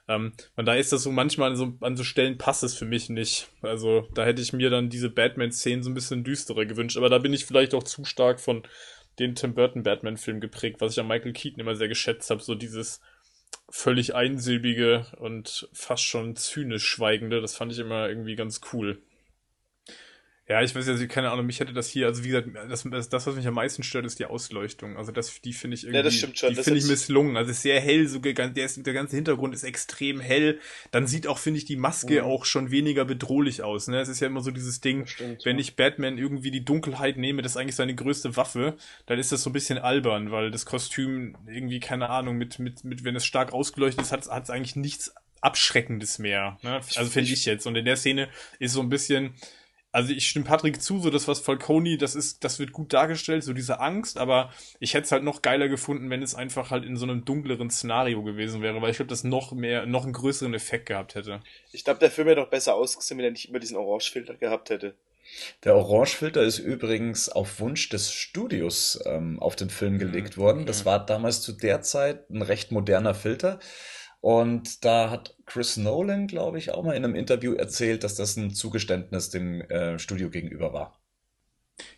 [0.08, 3.10] Ähm, und da ist das so manchmal so, an so Stellen passt es für mich
[3.10, 3.50] nicht.
[3.62, 6.98] Also da hätte ich mir dann diese Batman-Szenen so ein bisschen düsterer gewünscht.
[6.98, 8.64] Aber da bin ich vielleicht auch zu stark von
[9.20, 12.42] den Tim Burton Batman-Film geprägt, was ich an Michael Keaton immer sehr geschätzt habe.
[12.42, 13.00] So dieses
[13.70, 19.02] völlig einsilbige und fast schon zynisch schweigende, das fand ich immer irgendwie ganz cool.
[20.50, 23.28] Ja, ich weiß ja, keine Ahnung, mich hätte das hier, also wie gesagt, das, das,
[23.28, 24.98] was mich am meisten stört, ist die Ausleuchtung.
[24.98, 26.54] Also das, die finde ich irgendwie, ja, das stimmt schon.
[26.54, 27.38] die finde ich misslungen.
[27.38, 30.60] Also ist sehr hell, so der, der ganze Hintergrund ist extrem hell.
[30.92, 32.28] Dann sieht auch, finde ich, die Maske mhm.
[32.28, 33.88] auch schon weniger bedrohlich aus.
[33.88, 34.02] Ne?
[34.02, 35.62] Es ist ja immer so dieses Ding, stimmt, wenn ja.
[35.62, 38.76] ich Batman irgendwie die Dunkelheit nehme, das ist eigentlich seine größte Waffe,
[39.06, 42.84] dann ist das so ein bisschen albern, weil das Kostüm irgendwie, keine Ahnung, mit, mit,
[42.84, 46.58] mit wenn es stark ausgeleuchtet ist, hat es eigentlich nichts Abschreckendes mehr.
[46.64, 46.82] Ne?
[46.96, 47.66] Also finde ich jetzt.
[47.66, 48.30] Und in der Szene
[48.60, 49.36] ist so ein bisschen
[49.94, 53.44] also ich stimme Patrick zu, so das was Falcone, das ist, das wird gut dargestellt,
[53.44, 56.84] so diese Angst, aber ich hätte es halt noch geiler gefunden, wenn es einfach halt
[56.84, 60.14] in so einem dunkleren Szenario gewesen wäre, weil ich glaube, das noch mehr, noch einen
[60.14, 61.42] größeren Effekt gehabt hätte.
[61.72, 64.72] Ich glaube, der Film hätte doch besser ausgesehen, wenn er nicht immer diesen Orangefilter gehabt
[64.72, 64.96] hätte.
[65.64, 70.42] Der Orangefilter ist übrigens auf Wunsch des Studios ähm, auf den Film gelegt mhm.
[70.42, 70.66] worden.
[70.66, 73.60] Das war damals zu der Zeit ein recht moderner Filter.
[74.24, 78.38] Und da hat Chris Nolan, glaube ich, auch mal in einem Interview erzählt, dass das
[78.38, 80.98] ein Zugeständnis dem äh, Studio gegenüber war.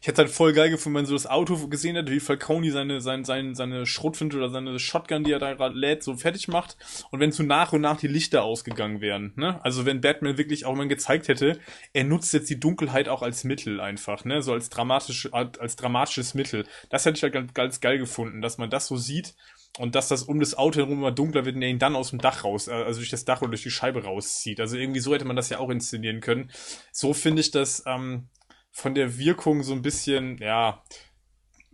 [0.02, 2.72] Ich hätte halt voll geil gefunden, wenn man so das Auto gesehen hätte, wie Falcone
[2.72, 6.48] seine, seine, seine, seine Schrotfinte oder seine Shotgun, die er da gerade lädt, so fertig
[6.48, 6.78] macht.
[7.12, 9.64] Und wenn so nach und nach die Lichter ausgegangen wären, ne?
[9.64, 11.60] Also wenn Batman wirklich auch mal gezeigt hätte,
[11.94, 14.42] er nutzt jetzt die Dunkelheit auch als Mittel einfach, ne?
[14.42, 16.66] So als dramatisch, als dramatisches Mittel.
[16.90, 19.36] Das hätte ich halt ganz, ganz geil gefunden, dass man das so sieht
[19.78, 22.12] und dass das um das Auto herum immer dunkler wird und er ihn dann aus
[22.12, 24.60] dem Dach raus, äh, also durch das Dach oder durch die Scheibe rauszieht.
[24.60, 26.52] Also irgendwie so hätte man das ja auch inszenieren können.
[26.92, 28.30] So finde ich das ähm,
[28.72, 30.84] von der Wirkung so ein bisschen, ja,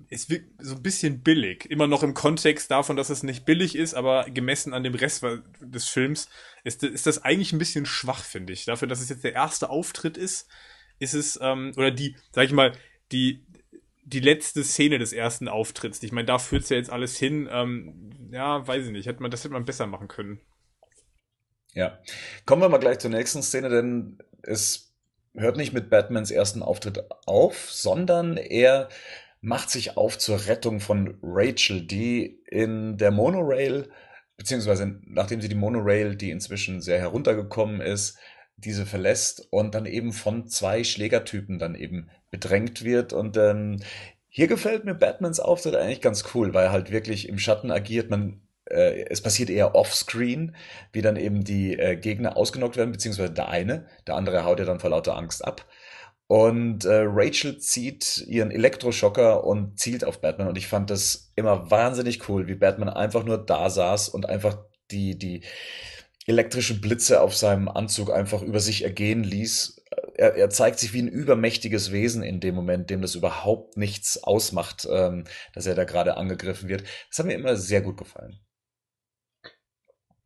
[0.10, 1.70] es wirkt so ein bisschen billig.
[1.70, 5.24] Immer noch im Kontext davon, dass es nicht billig ist, aber gemessen an dem Rest
[5.60, 6.28] des Films
[6.64, 8.66] ist, ist das eigentlich ein bisschen schwach, finde ich.
[8.66, 10.48] Dafür, dass es jetzt der erste Auftritt ist,
[11.00, 12.74] ist es, ähm, oder die, sag ich mal,
[13.12, 13.46] die,
[14.12, 16.04] die letzte Szene des ersten Auftritts.
[16.04, 17.50] Ich meine, da führt ja jetzt alles hin.
[17.52, 19.08] Ähm, ja, weiß ich nicht.
[19.08, 20.41] Hätte man, das hätte man besser machen können.
[21.74, 22.00] Ja.
[22.45, 24.93] Kommen wir mal gleich zur nächsten Szene, denn es
[25.34, 28.89] hört nicht mit Batmans ersten Auftritt auf, sondern er
[29.39, 33.89] macht sich auf zur Rettung von Rachel, die in der Monorail,
[34.38, 38.17] beziehungsweise nachdem sie die Monorail, die inzwischen sehr heruntergekommen ist,
[38.63, 43.13] diese verlässt und dann eben von zwei Schlägertypen dann eben bedrängt wird.
[43.13, 43.82] Und ähm,
[44.30, 48.10] hier gefällt mir Batmans Auftritt eigentlich ganz cool, weil er halt wirklich im Schatten agiert.
[48.10, 50.56] Man äh, es passiert eher offscreen,
[50.93, 54.65] wie dann eben die äh, Gegner ausgenockt werden, beziehungsweise der eine, der andere haut ja
[54.65, 55.65] dann vor lauter Angst ab.
[56.28, 60.47] Und äh, Rachel zieht ihren Elektroschocker und zielt auf Batman.
[60.47, 64.58] Und ich fand das immer wahnsinnig cool, wie Batman einfach nur da saß und einfach
[64.91, 65.43] die, die,
[66.32, 69.84] elektrische Blitze auf seinem Anzug einfach über sich ergehen ließ.
[70.15, 74.24] Er, er zeigt sich wie ein übermächtiges Wesen in dem Moment, dem das überhaupt nichts
[74.24, 76.84] ausmacht, ähm, dass er da gerade angegriffen wird.
[77.10, 78.39] Das hat mir immer sehr gut gefallen.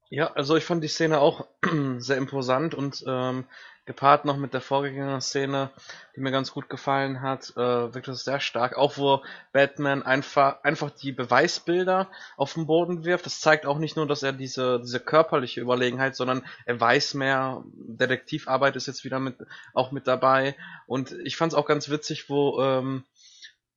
[0.09, 1.47] Ja, also ich fand die Szene auch
[1.97, 3.45] sehr imposant und ähm,
[3.85, 5.69] gepaart noch mit der Vorgängerszene,
[6.15, 8.77] die mir ganz gut gefallen hat, äh, wirkt das sehr stark.
[8.77, 13.25] Auch wo Batman einfach, einfach die Beweisbilder auf den Boden wirft.
[13.25, 17.63] Das zeigt auch nicht nur, dass er diese, diese körperliche Überlegenheit, sondern er weiß mehr.
[17.75, 19.37] Detektivarbeit ist jetzt wieder mit,
[19.73, 20.55] auch mit dabei.
[20.87, 23.03] Und ich fand es auch ganz witzig, wo, ähm,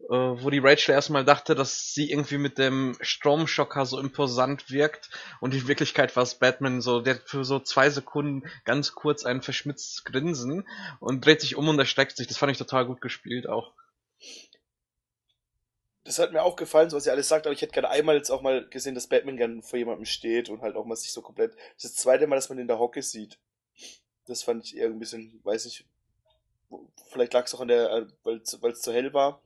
[0.00, 5.10] äh, wo die Rachel erstmal dachte, dass sie irgendwie mit dem Stromschocker so imposant wirkt
[5.40, 9.42] und in Wirklichkeit war es Batman so, der für so zwei Sekunden ganz kurz ein
[9.42, 10.66] verschmitztes Grinsen
[11.00, 12.28] und dreht sich um und erstreckt sich.
[12.28, 13.72] Das fand ich total gut gespielt auch.
[16.04, 18.16] Das hat mir auch gefallen, so was ihr alles sagt, aber ich hätte gerne einmal
[18.16, 21.12] jetzt auch mal gesehen, dass Batman gern vor jemandem steht und halt auch mal sich
[21.12, 21.54] so komplett.
[21.74, 23.38] Das ist das zweite Mal, dass man in der Hocke sieht.
[24.26, 25.84] Das fand ich eher ein bisschen, weiß nicht,
[27.10, 29.42] vielleicht lag es auch an der, äh, weil es zu hell war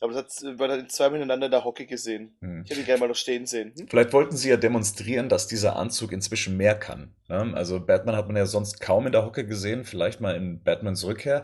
[0.00, 2.36] aber das hat man hat zwei miteinander in der Hocke gesehen.
[2.40, 2.62] Hm.
[2.64, 3.72] Ich hätte ihn gerne mal noch stehen sehen.
[3.78, 3.88] Hm?
[3.88, 7.14] Vielleicht wollten sie ja demonstrieren, dass dieser Anzug inzwischen mehr kann.
[7.28, 7.52] Ne?
[7.54, 11.04] Also Batman hat man ja sonst kaum in der Hocke gesehen, vielleicht mal in Batmans
[11.04, 11.42] Rückkehr.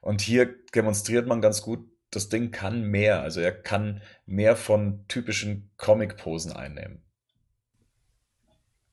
[0.00, 3.22] Und hier demonstriert man ganz gut, das Ding kann mehr.
[3.22, 7.02] Also er kann mehr von typischen Comic-Posen einnehmen.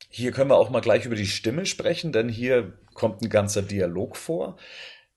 [0.10, 3.62] Hier können wir auch mal gleich über die Stimme sprechen, denn hier kommt ein ganzer
[3.62, 4.58] Dialog vor.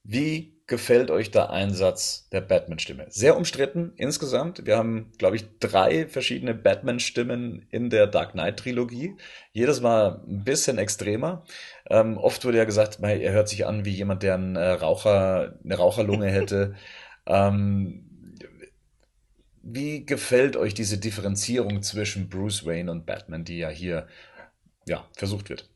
[0.03, 3.07] Wie gefällt euch der Einsatz der Batman-Stimme?
[3.11, 4.65] Sehr umstritten insgesamt.
[4.65, 9.17] Wir haben, glaube ich, drei verschiedene Batman-Stimmen in der Dark Knight-Trilogie.
[9.53, 11.45] Jedes Mal ein bisschen extremer.
[11.91, 15.59] Ähm, oft wurde ja gesagt, er hört sich an wie jemand, der einen äh, Raucher,
[15.63, 16.77] eine Raucherlunge hätte.
[17.27, 18.07] ähm,
[19.63, 24.07] wie gefällt euch diese Differenzierung zwischen Bruce Wayne und Batman, die ja hier
[24.87, 25.69] ja, versucht wird?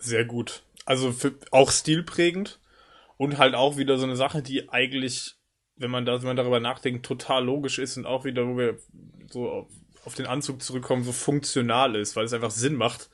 [0.00, 0.62] Sehr gut.
[0.86, 2.58] Also für, auch stilprägend
[3.18, 5.34] und halt auch wieder so eine Sache, die eigentlich,
[5.76, 8.78] wenn man, da, wenn man darüber nachdenkt, total logisch ist und auch wieder, wo wir
[9.30, 9.66] so auf,
[10.04, 13.10] auf den Anzug zurückkommen, so funktional ist, weil es einfach Sinn macht,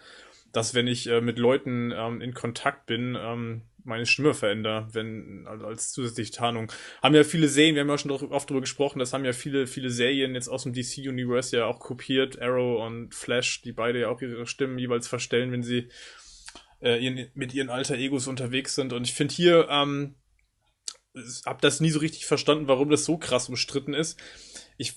[0.52, 5.46] dass wenn ich äh, mit Leuten ähm, in Kontakt bin, ähm, meine Stimme verändere, wenn
[5.46, 6.72] also als zusätzliche Tarnung.
[7.02, 9.66] Haben ja viele Serien, wir haben ja schon oft darüber gesprochen, das haben ja viele,
[9.66, 14.00] viele Serien jetzt aus dem DC Universe ja auch kopiert, Arrow und Flash, die beide
[14.00, 15.88] ja auch ihre Stimmen jeweils verstellen, wenn sie
[16.84, 18.92] äh, ihren, mit ihren alter Egos unterwegs sind.
[18.92, 20.14] Und ich finde hier, ähm,
[21.46, 24.20] hab das nie so richtig verstanden, warum das so krass umstritten ist.
[24.76, 24.94] Ich,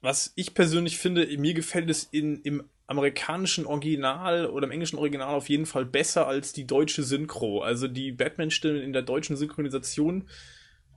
[0.00, 5.34] was ich persönlich finde, mir gefällt es in, im amerikanischen Original oder im englischen Original
[5.34, 7.62] auf jeden Fall besser als die deutsche Synchro.
[7.62, 10.28] Also die Batman-Stimmen in der deutschen Synchronisation,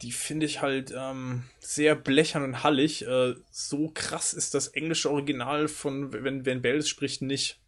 [0.02, 3.06] die finde ich halt ähm, sehr blechern und hallig.
[3.06, 7.60] Äh, so krass ist das englische Original von, wenn, wenn Bell spricht, nicht.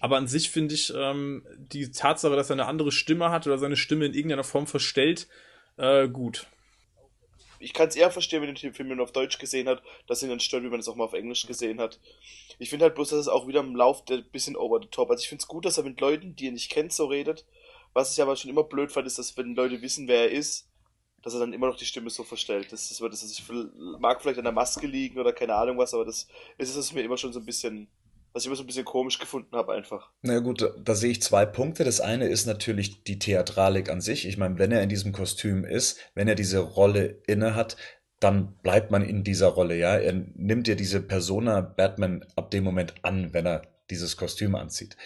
[0.00, 3.58] Aber an sich finde ich ähm, die Tatsache, dass er eine andere Stimme hat oder
[3.58, 5.26] seine Stimme in irgendeiner Form verstellt,
[5.76, 6.46] äh, gut.
[7.58, 10.28] Ich kann es eher verstehen, wenn den Film nur auf Deutsch gesehen hat, dass ihn
[10.28, 11.98] dann stört, wie man es auch mal auf Englisch gesehen hat.
[12.58, 15.10] Ich finde halt bloß, dass es auch wieder im Lauf der bisschen over the top.
[15.10, 17.46] Also ich finde es gut, dass er mit Leuten, die er nicht kennt, so redet.
[17.94, 20.68] Was ich aber schon immer blöd fand, ist, dass wenn Leute wissen, wer er ist,
[21.22, 22.70] dass er dann immer noch die Stimme so verstellt.
[22.72, 23.42] Das ist, das ist,
[23.98, 26.28] mag vielleicht an der Maske liegen oder keine Ahnung was, aber das
[26.58, 27.88] ist es mir immer schon so ein bisschen
[28.36, 30.10] was ich immer so ein bisschen komisch gefunden habe einfach.
[30.20, 31.84] Na gut, da, da, sehe ich zwei Punkte.
[31.84, 34.28] Das eine ist natürlich die Theatralik an sich.
[34.28, 37.78] Ich meine, wenn er in diesem Kostüm ist, wenn er diese Rolle inne hat,
[38.20, 39.96] dann bleibt man in dieser Rolle, ja.
[39.96, 44.98] Er nimmt ja diese Persona Batman ab dem Moment an, wenn er dieses Kostüm anzieht.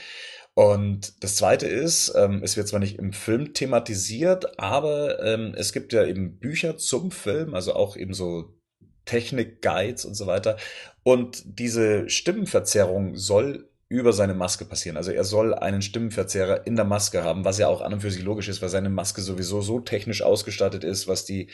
[0.55, 5.73] Und das Zweite ist, ähm, es wird zwar nicht im Film thematisiert, aber ähm, es
[5.73, 8.57] gibt ja eben Bücher zum Film, also auch eben so
[9.05, 10.57] Technik-Guides und so weiter.
[11.03, 14.97] Und diese Stimmenverzerrung soll über seine Maske passieren.
[14.97, 18.11] Also er soll einen Stimmenverzerrer in der Maske haben, was ja auch an und für
[18.11, 21.51] sich logisch ist, weil seine Maske sowieso so technisch ausgestattet ist, was die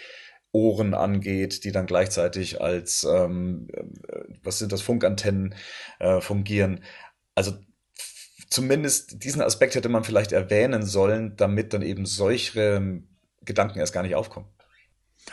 [0.52, 3.84] Ohren angeht, die dann gleichzeitig als, ähm, äh,
[4.42, 5.54] was sind das, Funkantennen
[5.98, 6.84] äh, fungieren.
[7.34, 7.52] Also
[8.50, 13.02] zumindest diesen Aspekt hätte man vielleicht erwähnen sollen, damit dann eben solche
[13.44, 14.48] Gedanken erst gar nicht aufkommen.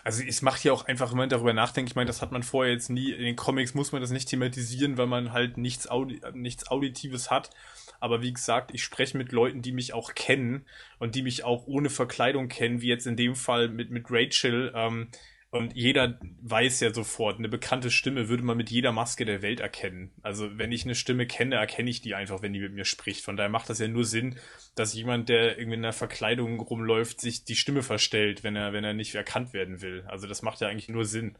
[0.03, 2.43] Also es macht ja auch einfach, wenn man darüber nachdenkt, ich meine, das hat man
[2.43, 5.87] vorher jetzt nie, in den Comics muss man das nicht thematisieren, weil man halt nichts,
[5.89, 7.51] Audi nichts Auditives hat.
[7.99, 10.65] Aber wie gesagt, ich spreche mit Leuten, die mich auch kennen
[10.99, 14.73] und die mich auch ohne Verkleidung kennen, wie jetzt in dem Fall mit, mit Rachel.
[14.75, 15.09] Ähm,
[15.53, 19.59] und jeder weiß ja sofort, eine bekannte Stimme würde man mit jeder Maske der Welt
[19.59, 20.11] erkennen.
[20.23, 23.23] Also wenn ich eine Stimme kenne, erkenne ich die einfach, wenn die mit mir spricht.
[23.23, 24.39] Von daher macht das ja nur Sinn,
[24.73, 28.83] dass jemand, der irgendwie in einer Verkleidung rumläuft, sich die Stimme verstellt, wenn er, wenn
[28.83, 30.03] er nicht erkannt werden will.
[30.07, 31.37] Also das macht ja eigentlich nur Sinn.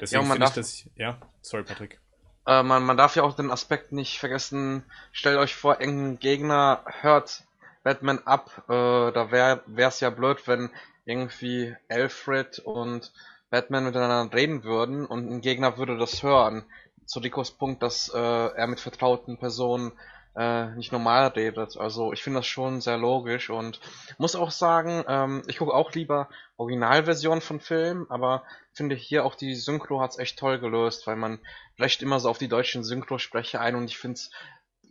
[0.00, 0.88] Deswegen ja, finde ich das.
[0.96, 2.00] Ja, sorry, Patrick.
[2.46, 6.86] Äh, man, man darf ja auch den Aspekt nicht vergessen, stellt euch vor, irgendein Gegner
[7.02, 7.44] hört
[7.82, 8.64] Batman ab.
[8.68, 10.70] Äh, da wäre es ja blöd, wenn
[11.04, 13.12] irgendwie Alfred und
[13.52, 16.64] Batman miteinander reden würden und ein Gegner würde das hören.
[17.04, 19.92] Zu Ricos Punkt, dass äh, er mit vertrauten Personen
[20.34, 21.76] äh, nicht normal redet.
[21.76, 23.78] Also ich finde das schon sehr logisch und
[24.16, 29.34] muss auch sagen, ähm, ich gucke auch lieber Originalversionen von Filmen, aber finde hier auch
[29.34, 31.38] die Synchro hat's echt toll gelöst, weil man
[31.76, 34.18] vielleicht immer so auf die deutschen Synchrosprecher ein und ich finde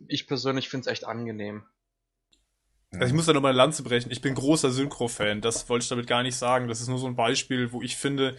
[0.06, 1.64] ich persönlich finde es echt angenehm.
[2.92, 4.10] Also ich muss da nochmal eine Lanze brechen.
[4.10, 5.40] Ich bin großer Synchro-Fan.
[5.40, 6.68] Das wollte ich damit gar nicht sagen.
[6.68, 8.36] Das ist nur so ein Beispiel, wo ich finde,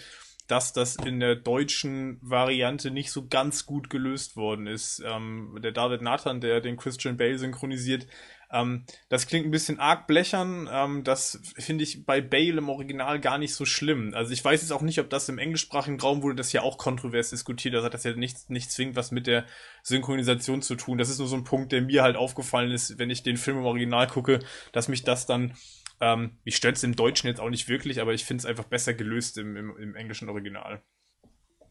[0.47, 5.01] dass das in der deutschen Variante nicht so ganz gut gelöst worden ist.
[5.05, 8.07] Ähm, der David Nathan, der den Christian Bale synchronisiert,
[8.53, 10.69] ähm, das klingt ein bisschen arg blechern.
[10.71, 14.13] Ähm, das finde ich bei Bale im Original gar nicht so schlimm.
[14.13, 16.77] Also ich weiß jetzt auch nicht, ob das im englischsprachigen Raum wurde das ja auch
[16.77, 17.73] kontrovers diskutiert.
[17.73, 19.45] Das hat das ja nicht, nicht zwingend was mit der
[19.81, 20.99] Synchronisation zu tun.
[20.99, 23.57] Das ist nur so ein Punkt, der mir halt aufgefallen ist, wenn ich den Film
[23.57, 24.39] im Original gucke,
[24.71, 25.55] dass mich das dann
[25.99, 28.65] ähm, mich stört es im Deutschen jetzt auch nicht wirklich, aber ich finde es einfach
[28.65, 30.81] besser gelöst im, im, im, englischen Original.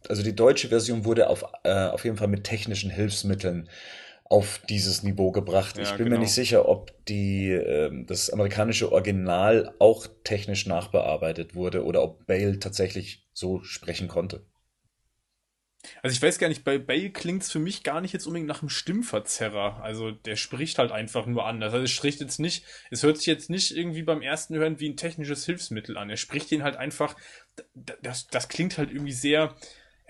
[0.09, 3.69] Also die deutsche Version wurde auf, äh, auf jeden Fall mit technischen Hilfsmitteln
[4.33, 5.77] auf dieses Niveau gebracht.
[5.77, 6.17] Ja, ich bin genau.
[6.17, 12.27] mir nicht sicher, ob die, äh, das amerikanische Original auch technisch nachbearbeitet wurde oder ob
[12.27, 14.47] Bale tatsächlich so sprechen konnte.
[16.01, 18.49] Also ich weiß gar nicht, bei Bale klingt es für mich gar nicht jetzt unbedingt
[18.49, 19.83] nach einem Stimmverzerrer.
[19.83, 21.75] Also der spricht halt einfach nur anders.
[21.75, 24.89] Also es spricht jetzt nicht, es hört sich jetzt nicht irgendwie beim ersten Hören wie
[24.89, 26.09] ein technisches Hilfsmittel an.
[26.09, 27.17] Er spricht den halt einfach,
[28.01, 29.55] das, das klingt halt irgendwie sehr,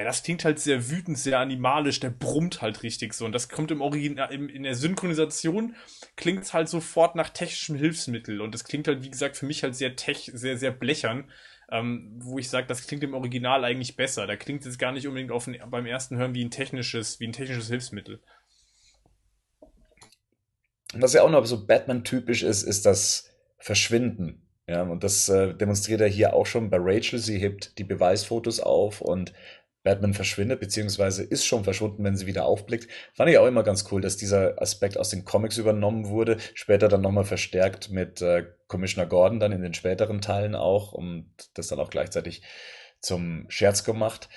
[0.02, 3.24] ja, das klingt halt sehr wütend, sehr animalisch, der brummt halt richtig so.
[3.24, 5.76] Und das kommt im Original, in der Synchronisation
[6.16, 8.40] klingt es halt sofort nach technischem Hilfsmittel.
[8.40, 11.30] Und das klingt halt, wie gesagt, für mich halt sehr tech, sehr, sehr blechern
[11.70, 14.26] ähm, wo ich sage, das klingt im Original eigentlich besser.
[14.26, 17.26] Da klingt es gar nicht unbedingt auf ein, beim ersten Hören wie ein technisches, wie
[17.26, 18.20] ein technisches Hilfsmittel.
[20.92, 24.46] Was ja auch noch so Batman-typisch ist, ist das Verschwinden.
[24.68, 27.18] Ja, und das äh, demonstriert er hier auch schon bei Rachel.
[27.18, 29.32] Sie hebt die Beweisfotos auf und
[29.82, 32.88] Batman verschwindet, beziehungsweise ist schon verschwunden, wenn sie wieder aufblickt.
[33.14, 36.88] Fand ich auch immer ganz cool, dass dieser Aspekt aus den Comics übernommen wurde, später
[36.88, 41.68] dann nochmal verstärkt mit äh, Commissioner Gordon dann in den späteren Teilen auch und das
[41.68, 42.42] dann auch gleichzeitig
[43.00, 44.28] zum Scherz gemacht.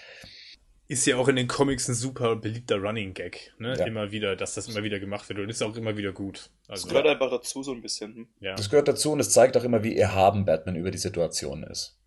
[0.87, 3.75] Ist ja auch in den Comics ein super beliebter Running Gag, ne?
[3.75, 3.85] Ja.
[3.85, 6.51] Immer wieder, dass das immer wieder gemacht wird und ist auch immer wieder gut.
[6.67, 8.15] Also, das gehört einfach dazu so ein bisschen.
[8.15, 8.27] Hm?
[8.39, 8.53] Ja.
[8.55, 11.97] Das gehört dazu und es zeigt auch immer, wie erhaben Batman über die Situation ist.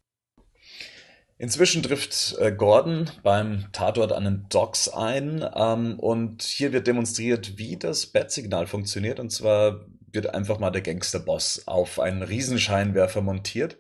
[1.39, 7.57] Inzwischen trifft äh, Gordon beim Tatort an den Docks ein ähm, und hier wird demonstriert,
[7.59, 9.21] wie das Bat-Signal funktioniert.
[9.21, 13.79] Und zwar wird einfach mal der Gangsterboss auf einen Riesenscheinwerfer montiert.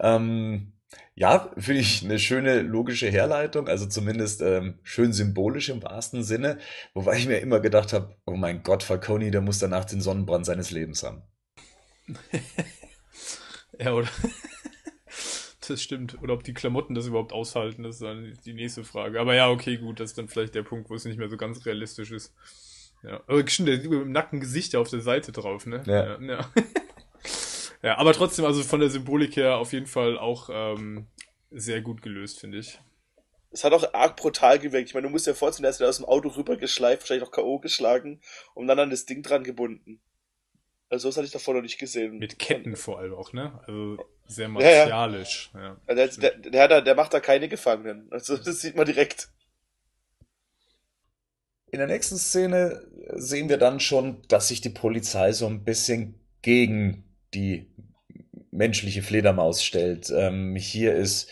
[0.00, 0.72] Ähm,
[1.14, 6.58] ja, finde ich eine schöne logische Herleitung, also zumindest ähm, schön symbolisch im wahrsten Sinne,
[6.94, 10.46] wobei ich mir immer gedacht habe, oh mein Gott, Falcone, der muss danach den Sonnenbrand
[10.46, 11.22] seines Lebens haben.
[13.78, 14.08] ja, oder?
[15.66, 16.20] Das stimmt.
[16.22, 19.20] Oder ob die Klamotten das überhaupt aushalten, das ist dann die nächste Frage.
[19.20, 21.36] Aber ja, okay, gut, das ist dann vielleicht der Punkt, wo es nicht mehr so
[21.36, 22.34] ganz realistisch ist.
[23.02, 25.82] Ja, aber stimmt, der mit dem nackten Gesicht auf der Seite drauf, ne?
[25.86, 26.20] Ja.
[26.20, 26.50] Ja, ja.
[27.82, 31.06] ja, aber trotzdem, also von der Symbolik her auf jeden Fall auch ähm,
[31.50, 32.80] sehr gut gelöst, finde ich.
[33.50, 34.88] Es hat auch arg brutal gewirkt.
[34.88, 37.58] Ich meine, du musst dir vorstellen, der ist aus dem Auto rübergeschleift, wahrscheinlich noch K.O.
[37.58, 38.20] geschlagen
[38.54, 40.00] und dann an das Ding dran gebunden.
[40.88, 42.18] Also das hatte ich davor noch nicht gesehen.
[42.18, 43.60] Mit Ketten vor allem auch, ne?
[43.66, 45.50] Also sehr martialisch.
[45.54, 45.76] Ja, ja.
[45.88, 48.08] ja der, der, der, der, der macht da keine Gefangenen.
[48.10, 49.28] Also das sieht man direkt.
[51.70, 56.20] In der nächsten Szene sehen wir dann schon, dass sich die Polizei so ein bisschen
[56.42, 57.70] gegen die
[58.50, 60.10] menschliche Fledermaus stellt.
[60.10, 61.30] Ähm, hier ist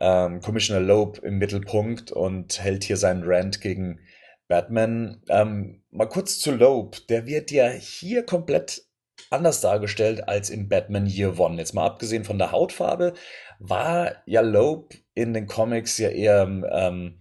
[0.00, 4.00] ähm, Commissioner Loeb im Mittelpunkt und hält hier seinen Rant gegen
[4.48, 5.22] Batman.
[5.28, 7.06] Ähm, mal kurz zu Loeb.
[7.08, 8.82] Der wird ja hier komplett
[9.32, 11.56] anders dargestellt als in Batman Year One.
[11.56, 13.14] Jetzt mal abgesehen von der Hautfarbe,
[13.58, 17.20] war ja Loeb in den Comics ja eher ähm,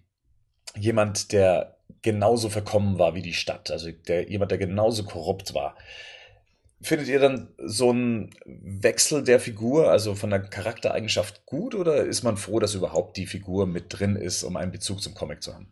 [0.76, 3.71] jemand, der genauso verkommen war wie die Stadt.
[3.71, 5.76] Also der, jemand, der genauso korrupt war.
[6.84, 12.24] Findet ihr dann so einen Wechsel der Figur, also von der Charaktereigenschaft gut oder ist
[12.24, 15.54] man froh, dass überhaupt die Figur mit drin ist, um einen Bezug zum Comic zu
[15.54, 15.71] haben?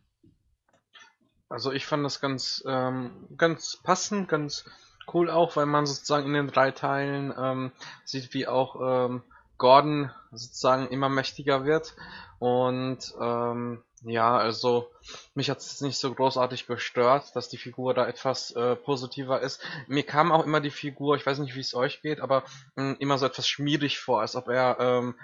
[1.50, 4.66] Also ich fand das ganz, ähm, ganz passend, ganz
[5.14, 7.72] cool auch, weil man sozusagen in den drei Teilen ähm,
[8.06, 8.76] sieht, wie auch
[9.08, 9.24] ähm,
[9.58, 11.96] Gordon sozusagen immer mächtiger wird.
[12.40, 14.90] Und ähm, ja, also
[15.36, 19.62] mich hat es nicht so großartig gestört, dass die Figur da etwas äh, positiver ist.
[19.88, 22.44] Mir kam auch immer die Figur, ich weiß nicht, wie es euch geht, aber
[22.76, 25.16] mh, immer so etwas schmierig vor, als ob er, ähm,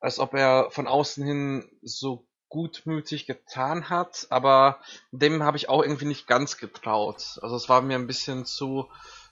[0.00, 4.78] als ob er von außen hin so gutmütig getan hat, aber
[5.10, 7.38] dem habe ich auch irgendwie nicht ganz getraut.
[7.40, 8.88] Also es war mir ein bisschen zu,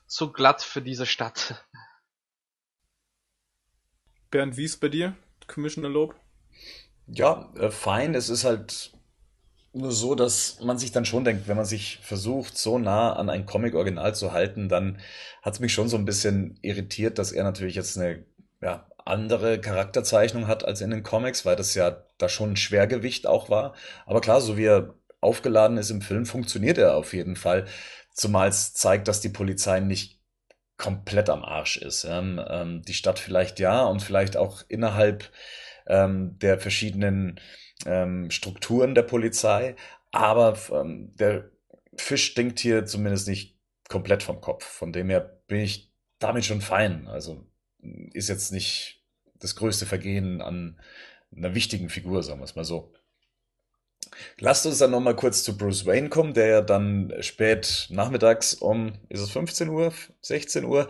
[0.06, 1.66] zu glatt für diese Stadt.
[4.30, 5.14] Bernd, wie ist bei dir,
[5.46, 6.14] Commissioner Lob?
[7.08, 8.14] Ja, äh, fein.
[8.14, 8.92] Es ist halt
[9.74, 13.28] nur so, dass man sich dann schon denkt, wenn man sich versucht, so nah an
[13.28, 14.98] ein Comic-Original zu halten, dann
[15.42, 18.24] hat es mich schon so ein bisschen irritiert, dass er natürlich jetzt eine
[18.62, 23.26] ja, andere Charakterzeichnung hat als in den Comics, weil das ja da schon ein Schwergewicht
[23.26, 23.74] auch war.
[24.06, 27.66] Aber klar, so wie er aufgeladen ist im Film, funktioniert er auf jeden Fall.
[28.14, 30.20] Zumal es zeigt, dass die Polizei nicht
[30.76, 32.04] komplett am Arsch ist.
[32.04, 35.30] Ähm, ähm, die Stadt vielleicht ja und vielleicht auch innerhalb
[35.86, 37.38] ähm, der verschiedenen
[37.86, 39.76] ähm, Strukturen der Polizei.
[40.10, 41.50] Aber ähm, der
[41.96, 43.58] Fisch stinkt hier zumindest nicht
[43.88, 44.64] komplett vom Kopf.
[44.64, 47.06] Von dem her bin ich damit schon fein.
[47.08, 47.46] Also
[48.12, 48.99] ist jetzt nicht
[49.40, 50.78] das größte Vergehen an
[51.34, 52.92] einer wichtigen Figur, sagen wir es mal so.
[54.38, 58.92] Lasst uns dann nochmal kurz zu Bruce Wayne kommen, der ja dann spät nachmittags um,
[59.08, 60.88] ist es 15 Uhr, 16 Uhr,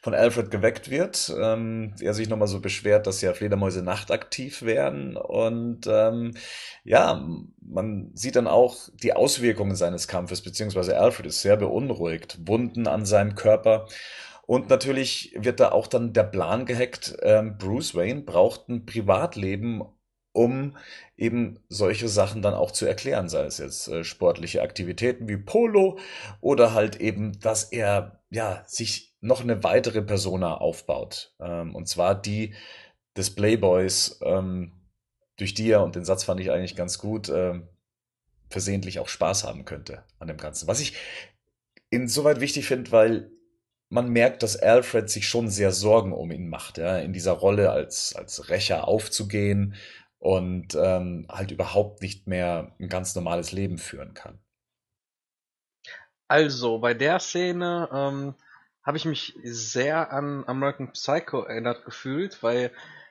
[0.00, 1.32] von Alfred geweckt wird.
[1.38, 5.16] Ähm, er sich nochmal so beschwert, dass ja Fledermäuse nachtaktiv werden.
[5.16, 6.34] Und ähm,
[6.84, 7.28] ja,
[7.60, 13.04] man sieht dann auch die Auswirkungen seines Kampfes, beziehungsweise Alfred ist sehr beunruhigt, Wunden an
[13.04, 13.86] seinem Körper.
[14.46, 19.82] Und natürlich wird da auch dann der Plan gehackt, ähm, Bruce Wayne braucht ein Privatleben,
[20.32, 20.76] um
[21.16, 25.98] eben solche Sachen dann auch zu erklären, sei es jetzt äh, sportliche Aktivitäten wie Polo
[26.40, 31.34] oder halt eben, dass er ja sich noch eine weitere Persona aufbaut.
[31.38, 32.54] Ähm, und zwar die
[33.16, 34.72] des Playboys, ähm,
[35.36, 37.68] durch die er, und den Satz fand ich eigentlich ganz gut, ähm,
[38.48, 40.66] versehentlich auch Spaß haben könnte an dem Ganzen.
[40.68, 40.94] Was ich
[41.90, 43.31] insoweit wichtig finde, weil
[43.92, 47.70] man merkt, dass Alfred sich schon sehr Sorgen um ihn macht, ja, in dieser Rolle
[47.70, 49.74] als, als Rächer aufzugehen
[50.18, 54.38] und ähm, halt überhaupt nicht mehr ein ganz normales Leben führen kann.
[56.26, 58.34] Also, bei der Szene ähm,
[58.82, 62.70] habe ich mich sehr an American Psycho erinnert gefühlt, weil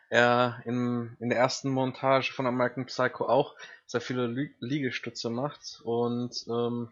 [0.09, 3.55] er in, in der ersten Montage von American Psycho auch
[3.85, 4.25] sehr viele
[4.59, 6.89] Liegestütze macht und ähm,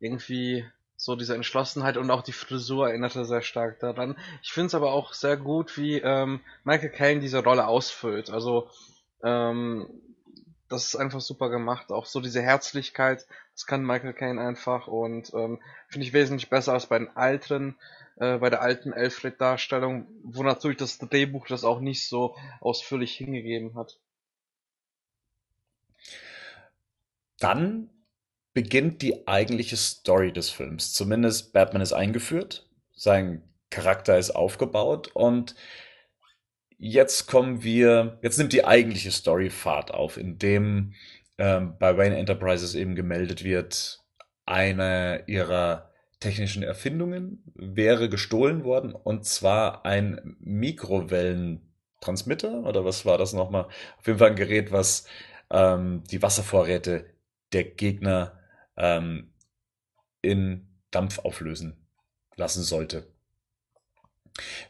[0.00, 0.66] irgendwie
[1.00, 4.18] so diese Entschlossenheit und auch die Frisur erinnerte sehr stark daran.
[4.42, 8.28] Ich finde es aber auch sehr gut, wie ähm, Michael Caine diese Rolle ausfüllt.
[8.28, 8.68] Also
[9.24, 9.88] ähm,
[10.68, 11.90] das ist einfach super gemacht.
[11.90, 16.74] Auch so diese Herzlichkeit, das kann Michael Caine einfach und ähm, finde ich wesentlich besser
[16.74, 17.78] als bei den alten,
[18.16, 23.74] äh, bei der alten Alfred-Darstellung, wo natürlich das Drehbuch das auch nicht so ausführlich hingegeben
[23.74, 23.98] hat.
[27.38, 27.88] Dann
[28.52, 30.92] beginnt die eigentliche Story des Films.
[30.92, 35.54] Zumindest Batman ist eingeführt, sein Charakter ist aufgebaut und
[36.78, 40.94] jetzt kommen wir, jetzt nimmt die eigentliche Story Fahrt auf, indem
[41.38, 44.00] ähm, bei Wayne Enterprises eben gemeldet wird,
[44.46, 53.32] eine ihrer technischen Erfindungen wäre gestohlen worden und zwar ein Mikrowellentransmitter oder was war das
[53.32, 53.68] nochmal?
[53.98, 55.06] Auf jeden Fall ein Gerät, was
[55.50, 57.06] ähm, die Wasservorräte
[57.52, 58.39] der Gegner
[58.80, 59.32] ähm,
[60.22, 61.86] in Dampf auflösen
[62.36, 63.06] lassen sollte.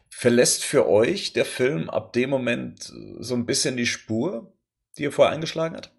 [0.09, 4.53] Verlässt für euch der Film ab dem Moment so ein bisschen die Spur,
[4.97, 5.91] die er vorher eingeschlagen hat?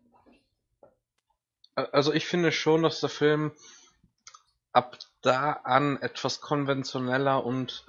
[1.75, 3.53] Also ich finde schon, dass der Film
[4.73, 7.87] ab da an etwas konventioneller und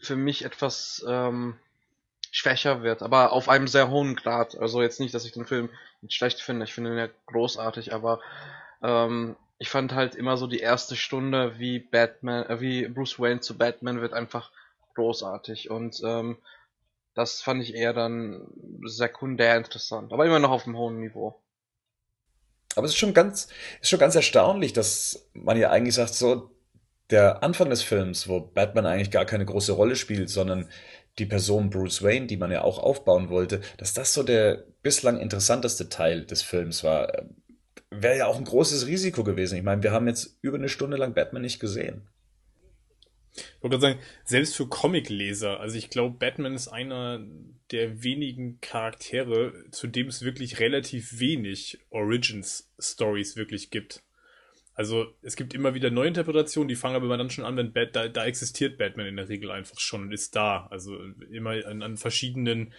[0.00, 1.58] für mich etwas ähm,
[2.30, 4.56] schwächer wird, aber auf einem sehr hohen Grad.
[4.58, 5.70] Also jetzt nicht, dass ich den Film
[6.08, 8.20] schlecht finde, ich finde ihn ja großartig, aber
[8.82, 13.40] ähm, ich fand halt immer so die erste Stunde, wie Batman, äh, wie Bruce Wayne
[13.40, 14.50] zu Batman wird einfach
[14.94, 16.38] großartig und ähm,
[17.14, 18.46] das fand ich eher dann
[18.84, 21.40] sekundär interessant, aber immer noch auf einem hohen Niveau.
[22.76, 23.48] Aber es ist schon ganz,
[23.80, 26.50] ist schon ganz erstaunlich, dass man ja eigentlich sagt, so
[27.10, 30.68] der Anfang des Films, wo Batman eigentlich gar keine große Rolle spielt, sondern
[31.18, 35.18] die Person Bruce Wayne, die man ja auch aufbauen wollte, dass das so der bislang
[35.18, 37.12] interessanteste Teil des Films war.
[38.00, 39.56] Wäre ja auch ein großes Risiko gewesen.
[39.56, 42.08] Ich meine, wir haben jetzt über eine Stunde lang Batman nicht gesehen.
[43.36, 47.20] Ich wollte gerade sagen, selbst für Comicleser, also ich glaube, Batman ist einer
[47.72, 54.03] der wenigen Charaktere, zu dem es wirklich relativ wenig Origins-Stories wirklich gibt.
[54.74, 57.94] Also es gibt immer wieder neue Interpretationen, die fangen aber dann schon an, wenn Bat
[57.94, 60.66] da, da existiert Batman in der Regel einfach schon und ist da.
[60.70, 60.98] Also
[61.30, 62.72] immer an, an verschiedenen,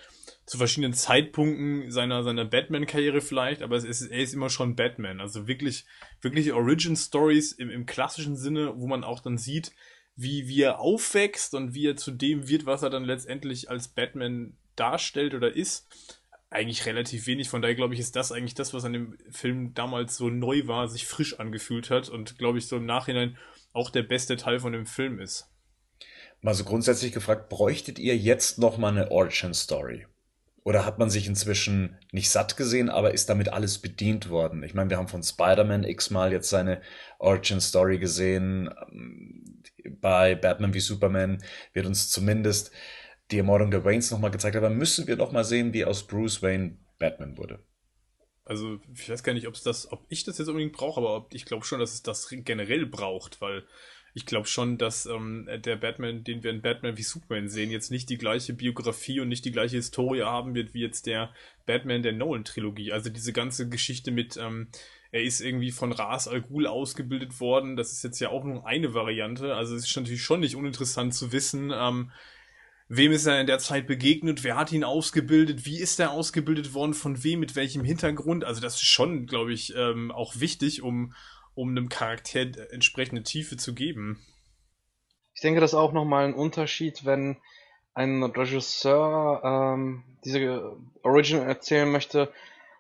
[0.46, 5.22] zu verschiedenen Zeitpunkten seiner, seiner Batman-Karriere vielleicht, aber es ist, er ist immer schon Batman.
[5.22, 5.86] Also wirklich,
[6.22, 9.72] wirklich Origin-Stories im, im klassischen Sinne, wo man auch dann sieht,
[10.18, 13.88] wie, wie er aufwächst und wie er zu dem wird, was er dann letztendlich als
[13.88, 15.88] Batman darstellt oder ist,
[16.56, 17.50] eigentlich relativ wenig.
[17.50, 20.68] Von daher glaube ich, ist das eigentlich das, was an dem Film damals so neu
[20.68, 23.38] war, sich frisch angefühlt hat und glaube ich so im Nachhinein
[23.74, 25.52] auch der beste Teil von dem Film ist.
[26.42, 30.06] Mal so grundsätzlich gefragt, bräuchtet ihr jetzt noch mal eine Origin Story?
[30.64, 34.64] Oder hat man sich inzwischen nicht satt gesehen, aber ist damit alles bedient worden?
[34.64, 36.82] Ich meine, wir haben von Spider-Man x-mal jetzt seine
[37.20, 38.74] Origin Story gesehen.
[40.02, 41.44] Bei Batman wie Superman
[41.74, 42.72] wird uns zumindest
[43.32, 46.42] die Ermordung der Waynes nochmal gezeigt, aber müssen wir doch mal sehen, wie aus Bruce
[46.42, 47.64] Wayne Batman wurde.
[48.44, 51.46] Also, ich weiß gar nicht, ob das, ob ich das jetzt unbedingt brauche, aber ich
[51.46, 53.66] glaube schon, dass es das generell braucht, weil
[54.14, 57.92] ich glaube schon, dass ähm, der Batman, den wir in Batman wie Superman sehen, jetzt
[57.92, 61.34] nicht die gleiche Biografie und nicht die gleiche Historie haben wird wie jetzt der
[61.66, 62.94] Batman der Nolan-Trilogie.
[62.94, 64.70] Also diese ganze Geschichte mit, ähm,
[65.12, 68.66] er ist irgendwie von Ras Al Ghul ausgebildet worden, das ist jetzt ja auch nur
[68.66, 69.54] eine Variante.
[69.54, 72.12] Also es ist natürlich schon nicht uninteressant zu wissen, ähm,
[72.88, 76.74] wem ist er in der Zeit begegnet, wer hat ihn ausgebildet, wie ist er ausgebildet
[76.74, 78.44] worden, von wem, mit welchem Hintergrund.
[78.44, 81.14] Also das ist schon, glaube ich, ähm, auch wichtig, um
[81.56, 84.22] um einem Charakter entsprechende Tiefe zu geben.
[85.34, 87.38] Ich denke, das ist auch nochmal ein Unterschied, wenn
[87.94, 92.32] ein Regisseur ähm, diese Original erzählen möchte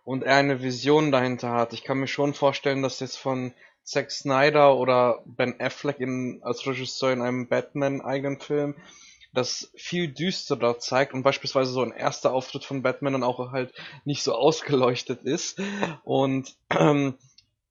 [0.03, 1.73] und er eine Vision dahinter hat.
[1.73, 3.53] Ich kann mir schon vorstellen, dass jetzt von
[3.83, 8.75] Zack Snyder oder Ben Affleck in, als Regisseur in einem Batman-eigenen Film
[9.35, 13.73] das viel düsterer zeigt und beispielsweise so ein erster Auftritt von Batman dann auch halt
[14.05, 15.61] nicht so ausgeleuchtet ist.
[16.03, 17.15] Und ähm,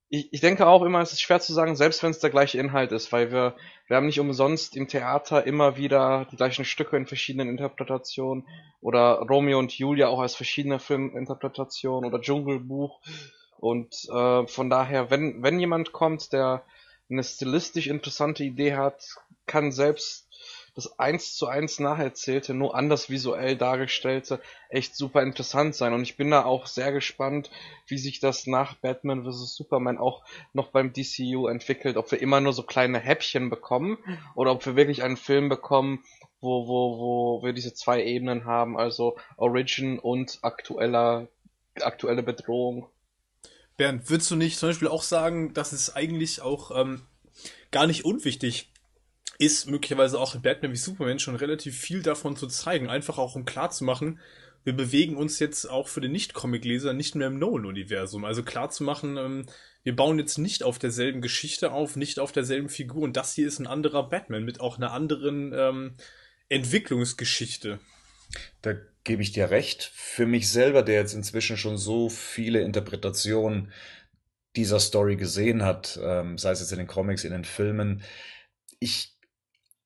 [0.09, 2.59] ich, ich denke auch immer, es ist schwer zu sagen, selbst wenn es der gleiche
[2.59, 3.57] Inhalt ist, weil wir,
[3.89, 8.47] wir haben nicht umsonst im Theater immer wieder die gleichen Stücke in verschiedenen Interpretationen
[8.81, 13.01] oder Romeo und Julia auch als verschiedene Filminterpretationen oder Dschungelbuch.
[13.59, 16.63] Und äh, von daher, wenn, wenn jemand kommt, der
[17.11, 20.24] eine stilistisch interessante Idee hat, kann selbst
[20.75, 25.93] das eins zu eins nacherzählte, nur anders visuell dargestellte, echt super interessant sein.
[25.93, 27.51] Und ich bin da auch sehr gespannt,
[27.87, 29.55] wie sich das nach Batman vs.
[29.55, 31.97] Superman auch noch beim DCU entwickelt.
[31.97, 33.99] Ob wir immer nur so kleine Häppchen bekommen
[34.35, 36.03] oder ob wir wirklich einen Film bekommen,
[36.41, 41.29] wo, wo, wo wir diese zwei Ebenen haben, also Origin und aktueller,
[41.81, 42.89] aktuelle Bedrohung.
[43.77, 47.03] Bernd, würdest du nicht zum Beispiel auch sagen, dass es eigentlich auch ähm,
[47.71, 48.74] gar nicht unwichtig
[49.39, 53.35] ist möglicherweise auch in Batman wie Superman schon relativ viel davon zu zeigen, einfach auch
[53.35, 54.21] um klarzumachen,
[54.65, 58.25] wir bewegen uns jetzt auch für den Nicht-Comic-Leser nicht mehr im Nolan-Universum.
[58.25, 59.47] Also klarzumachen, ähm,
[59.83, 63.47] wir bauen jetzt nicht auf derselben Geschichte auf, nicht auf derselben Figur und das hier
[63.47, 65.97] ist ein anderer Batman mit auch einer anderen ähm,
[66.49, 67.79] Entwicklungsgeschichte.
[68.63, 68.75] Da
[69.05, 69.93] gebe ich dir recht.
[69.95, 73.71] Für mich selber, der jetzt inzwischen schon so viele Interpretationen
[74.57, 78.03] dieser Story gesehen hat, ähm, sei es jetzt in den Comics, in den Filmen,
[78.79, 79.14] ich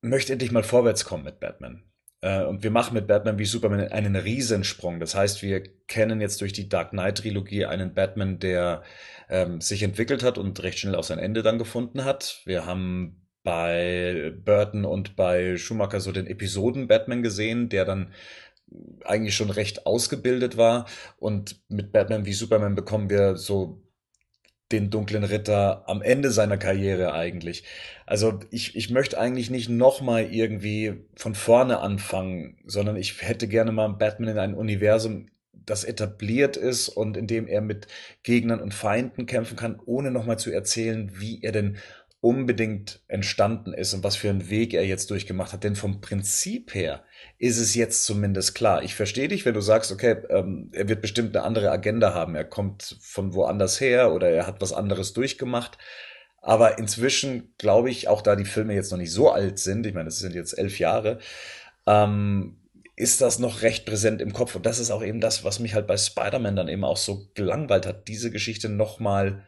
[0.00, 1.82] möchte endlich mal vorwärts kommen mit Batman.
[2.20, 5.00] Äh, und wir machen mit Batman wie Superman einen Riesensprung.
[5.00, 8.82] Das heißt, wir kennen jetzt durch die Dark Knight-Trilogie einen Batman, der
[9.28, 12.42] ähm, sich entwickelt hat und recht schnell auch sein Ende dann gefunden hat.
[12.44, 18.12] Wir haben bei Burton und bei Schumacher so den Episoden-Batman gesehen, der dann
[19.04, 20.86] eigentlich schon recht ausgebildet war.
[21.18, 23.82] Und mit Batman wie Superman bekommen wir so
[24.72, 27.64] den dunklen Ritter am Ende seiner Karriere eigentlich.
[28.06, 33.72] Also ich, ich möchte eigentlich nicht nochmal irgendwie von vorne anfangen, sondern ich hätte gerne
[33.72, 37.88] mal Batman in ein Universum, das etabliert ist und in dem er mit
[38.22, 41.76] Gegnern und Feinden kämpfen kann, ohne nochmal zu erzählen, wie er denn
[42.20, 45.62] unbedingt entstanden ist und was für einen Weg er jetzt durchgemacht hat.
[45.62, 47.04] Denn vom Prinzip her
[47.38, 48.82] ist es jetzt zumindest klar.
[48.82, 52.34] Ich verstehe dich, wenn du sagst, okay, ähm, er wird bestimmt eine andere Agenda haben.
[52.34, 55.78] Er kommt von woanders her oder er hat was anderes durchgemacht.
[56.40, 59.94] Aber inzwischen glaube ich, auch da die Filme jetzt noch nicht so alt sind, ich
[59.94, 61.18] meine, es sind jetzt elf Jahre,
[61.86, 62.56] ähm,
[62.96, 64.56] ist das noch recht präsent im Kopf.
[64.56, 67.28] Und das ist auch eben das, was mich halt bei Spider-Man dann eben auch so
[67.34, 69.46] gelangweilt hat, diese Geschichte nochmal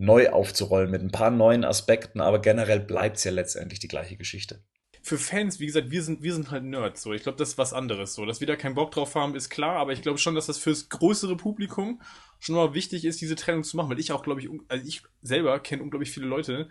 [0.00, 4.16] neu aufzurollen mit ein paar neuen Aspekten, aber generell bleibt es ja letztendlich die gleiche
[4.16, 4.62] Geschichte.
[5.02, 7.12] Für Fans, wie gesagt, wir sind, wir sind halt Nerds, so.
[7.12, 8.26] Ich glaube, das ist was anderes, so.
[8.26, 10.58] Dass wir da keinen Bock drauf haben, ist klar, aber ich glaube schon, dass das
[10.58, 12.02] fürs größere Publikum
[12.38, 15.02] schon mal wichtig ist, diese Trennung zu machen, weil ich auch, glaube ich, also ich
[15.22, 16.68] selber kenne unglaublich viele Leute,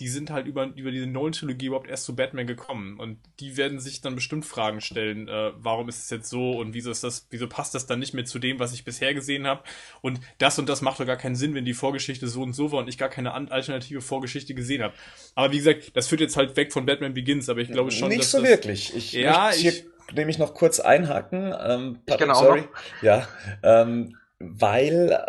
[0.00, 2.98] die sind halt über, über diese Nolan-Trilogie überhaupt erst zu Batman gekommen.
[2.98, 6.74] Und die werden sich dann bestimmt Fragen stellen, äh, warum ist es jetzt so und
[6.74, 9.46] wieso ist das, wieso passt das dann nicht mehr zu dem, was ich bisher gesehen
[9.46, 9.62] habe?
[10.00, 12.72] Und das und das macht doch gar keinen Sinn, wenn die Vorgeschichte so und so
[12.72, 14.94] war und ich gar keine alternative Vorgeschichte gesehen habe.
[15.34, 18.08] Aber wie gesagt, das führt jetzt halt weg von Batman Begins, aber ich glaube schon,
[18.08, 18.96] Nicht dass so das, wirklich.
[18.96, 19.84] Ich Ja, möchte hier ich-
[20.14, 21.54] nämlich noch kurz einhaken.
[21.64, 22.60] Ähm, Ich Patrick, kann auch sorry.
[22.62, 23.02] noch.
[23.02, 23.28] Ja,
[23.62, 25.24] ähm, weil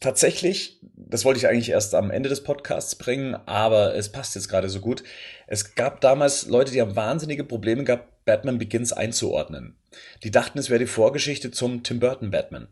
[0.00, 0.80] tatsächlich,
[1.12, 4.70] das wollte ich eigentlich erst am Ende des Podcasts bringen, aber es passt jetzt gerade
[4.70, 5.04] so gut.
[5.46, 9.76] Es gab damals Leute, die haben wahnsinnige Probleme gehabt, Batman Begins einzuordnen.
[10.22, 12.68] Die dachten, es wäre die Vorgeschichte zum Tim Burton Batman.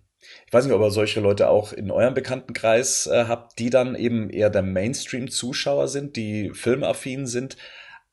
[0.47, 3.95] Ich weiß nicht, ob ihr solche Leute auch in eurem Bekanntenkreis äh, habt, die dann
[3.95, 7.59] eben eher der Mainstream-Zuschauer sind, die filmaffin sind,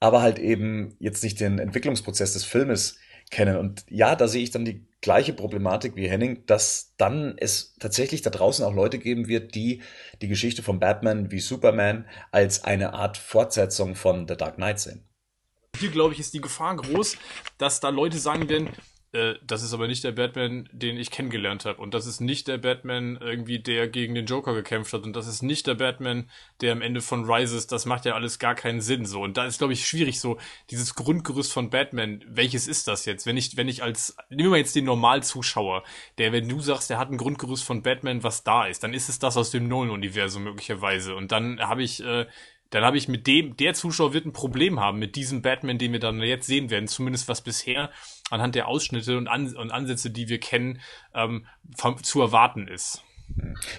[0.02, 2.98] aber halt eben jetzt nicht den Entwicklungsprozess des Filmes
[3.30, 3.58] kennen.
[3.58, 8.22] Und ja, da sehe ich dann die gleiche Problematik wie Henning, dass dann es tatsächlich
[8.22, 9.82] da draußen auch Leute geben wird, die
[10.22, 15.04] die Geschichte von Batman wie Superman als eine Art Fortsetzung von The Dark Knight sehen.
[15.78, 17.18] Hier, glaube ich, ist die Gefahr groß,
[17.58, 18.70] dass da Leute sagen werden,
[19.14, 21.82] äh, das ist aber nicht der Batman, den ich kennengelernt habe.
[21.82, 25.04] Und das ist nicht der Batman irgendwie, der gegen den Joker gekämpft hat.
[25.04, 26.30] Und das ist nicht der Batman,
[26.62, 29.22] der am Ende von Rises, das macht ja alles gar keinen Sinn so.
[29.22, 30.38] Und da ist, glaube ich, schwierig so,
[30.70, 33.26] dieses Grundgerüst von Batman, welches ist das jetzt?
[33.26, 35.84] Wenn ich, wenn ich als, nehmen wir mal jetzt den Normalzuschauer,
[36.18, 39.10] der, wenn du sagst, der hat ein Grundgerüst von Batman, was da ist, dann ist
[39.10, 41.16] es das aus dem Nolan-Universum möglicherweise.
[41.16, 42.26] Und dann habe ich, äh,
[42.70, 45.94] dann habe ich mit dem, der Zuschauer wird ein Problem haben mit diesem Batman, den
[45.94, 47.90] wir dann jetzt sehen werden, zumindest was bisher
[48.30, 50.82] anhand der Ausschnitte und, An und Ansätze, die wir kennen,
[51.14, 51.46] ähm,
[51.78, 53.04] vom, zu erwarten ist.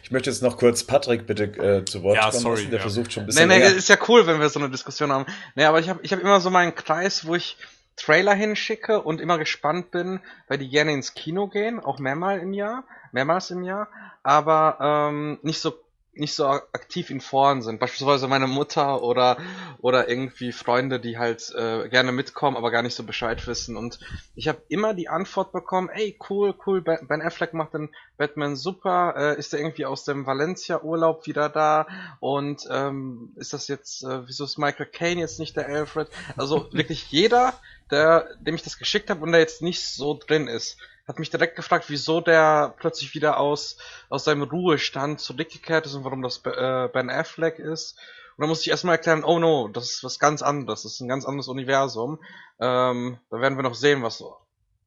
[0.02, 2.70] Ich möchte jetzt noch kurz Patrick bitte äh, zu Wort Ja, kommen sorry, lassen.
[2.70, 2.82] Der ja.
[2.82, 3.74] versucht schon ein Nee, bisschen nee, länger.
[3.74, 5.26] ist ja cool, wenn wir so eine Diskussion haben.
[5.54, 7.56] Nee, aber ich habe ich hab immer so meinen Kreis, wo ich
[7.96, 12.52] Trailer hinschicke und immer gespannt bin, weil die gerne ins Kino gehen, auch mehrmal im
[12.52, 13.88] Jahr, mehrmals im Jahr,
[14.22, 14.78] aber
[15.10, 15.74] ähm, nicht so
[16.18, 17.80] nicht so aktiv in Foren sind.
[17.80, 19.36] Beispielsweise meine Mutter oder,
[19.80, 23.76] oder irgendwie Freunde, die halt äh, gerne mitkommen, aber gar nicht so Bescheid wissen.
[23.76, 23.98] Und
[24.34, 29.14] ich habe immer die Antwort bekommen, ey, cool, cool, Ben Affleck macht den Batman super,
[29.16, 31.86] äh, ist er irgendwie aus dem Valencia-Urlaub wieder da
[32.20, 36.08] und ähm, ist das jetzt, äh, wieso ist Michael Caine jetzt nicht der Alfred?
[36.36, 37.54] Also wirklich jeder,
[37.90, 40.78] der, dem ich das geschickt habe und der jetzt nicht so drin ist,
[41.08, 43.78] hat mich direkt gefragt, wieso der plötzlich wieder aus,
[44.10, 47.98] aus seinem Ruhestand zurückgekehrt ist und warum das äh, Ben Affleck ist.
[48.36, 51.00] Und dann musste ich erstmal erklären, oh no, das ist was ganz anderes, das ist
[51.00, 52.20] ein ganz anderes Universum.
[52.60, 54.22] Ähm, da werden wir noch sehen, was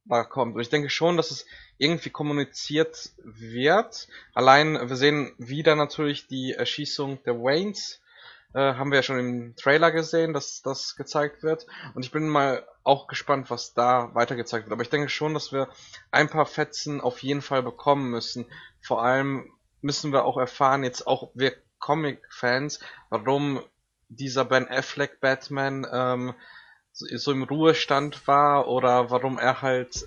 [0.05, 0.55] da kommt.
[0.55, 1.45] Und ich denke schon, dass es
[1.78, 4.07] irgendwie kommuniziert wird.
[4.34, 8.01] Allein, wir sehen wieder natürlich die Erschießung der Waynes
[8.54, 11.66] äh, haben wir ja schon im Trailer gesehen, dass das gezeigt wird.
[11.93, 14.74] Und ich bin mal auch gespannt, was da weiter gezeigt wird.
[14.74, 15.70] Aber ich denke schon, dass wir
[16.12, 18.45] ein paar Fetzen auf jeden Fall bekommen müssen.
[18.82, 22.80] Vor allem müssen wir auch erfahren, jetzt auch wir Comic-Fans,
[23.10, 23.62] warum
[24.10, 26.34] dieser Ben Affleck Batman ähm,
[26.91, 30.06] so, so im Ruhestand war oder warum er halt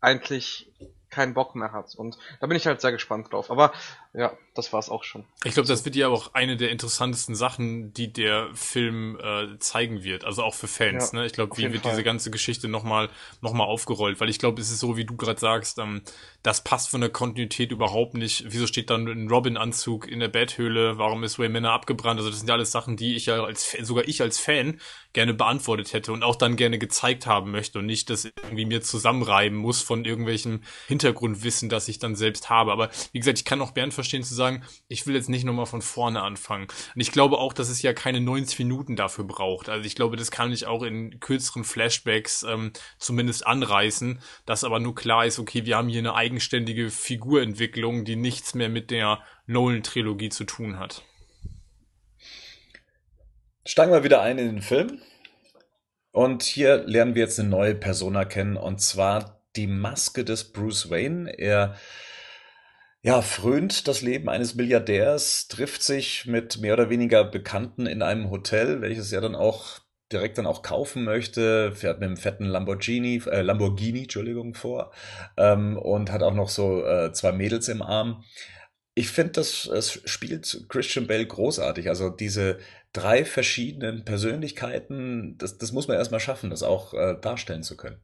[0.00, 0.70] eigentlich
[1.12, 1.94] keinen Bock mehr hat.
[1.94, 3.50] Und da bin ich halt sehr gespannt drauf.
[3.50, 3.72] Aber
[4.14, 5.24] ja, das war's auch schon.
[5.44, 10.02] Ich glaube, das wird ja auch eine der interessantesten Sachen, die der Film äh, zeigen
[10.02, 10.24] wird.
[10.24, 11.12] Also auch für Fans.
[11.12, 11.26] Ja, ne?
[11.26, 11.92] Ich glaube, wie wird Fall.
[11.92, 13.10] diese ganze Geschichte nochmal
[13.42, 14.20] noch mal aufgerollt?
[14.20, 16.02] Weil ich glaube, es ist so, wie du gerade sagst, ähm,
[16.42, 18.46] das passt von der Kontinuität überhaupt nicht.
[18.48, 20.98] Wieso steht dann ein Robin-Anzug in der Betthöhle?
[20.98, 22.18] Warum ist Wayne Manor abgebrannt?
[22.18, 24.80] Also das sind ja alles Sachen, die ich ja als sogar ich als Fan
[25.12, 28.80] gerne beantwortet hätte und auch dann gerne gezeigt haben möchte und nicht das irgendwie mir
[28.80, 32.72] zusammenreiben muss von irgendwelchem Hintergrundwissen, das ich dann selbst habe.
[32.72, 35.66] Aber wie gesagt, ich kann auch Bernd verstehen zu sagen, ich will jetzt nicht nochmal
[35.66, 36.68] von vorne anfangen.
[36.94, 39.68] Und ich glaube auch, dass es ja keine 90 Minuten dafür braucht.
[39.68, 44.80] Also ich glaube, das kann ich auch in kürzeren Flashbacks ähm, zumindest anreißen, dass aber
[44.80, 49.20] nur klar ist, okay, wir haben hier eine eigenständige Figurentwicklung, die nichts mehr mit der
[49.46, 51.04] Nolan-Trilogie zu tun hat.
[53.64, 54.98] Steigen wir wieder ein in den Film.
[56.10, 60.90] Und hier lernen wir jetzt eine neue Persona kennen, und zwar die Maske des Bruce
[60.90, 61.38] Wayne.
[61.38, 61.76] Er
[63.02, 68.30] ja, frönt das Leben eines Milliardärs, trifft sich mit mehr oder weniger Bekannten in einem
[68.30, 69.78] Hotel, welches er dann auch
[70.12, 74.92] direkt dann auch kaufen möchte, fährt mit einem fetten Lamborghini, äh, Lamborghini, Entschuldigung, vor
[75.36, 78.24] ähm, und hat auch noch so äh, zwei Mädels im Arm.
[78.94, 81.88] Ich finde, das es spielt Christian Bale großartig.
[81.88, 82.58] Also diese
[82.92, 88.00] drei verschiedenen Persönlichkeiten, das, das muss man erstmal schaffen, das auch äh, darstellen zu können.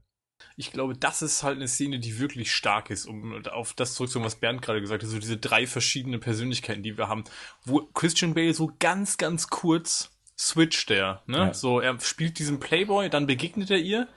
[0.57, 4.27] Ich glaube, das ist halt eine Szene, die wirklich stark ist, um auf das zurückzukommen,
[4.27, 7.25] was Bernd gerade gesagt hat, so diese drei verschiedenen Persönlichkeiten, die wir haben,
[7.65, 11.39] wo Christian Bale so ganz, ganz kurz switcht er, ne?
[11.39, 11.55] Ja.
[11.55, 14.09] So, er spielt diesen Playboy, dann begegnet er ihr,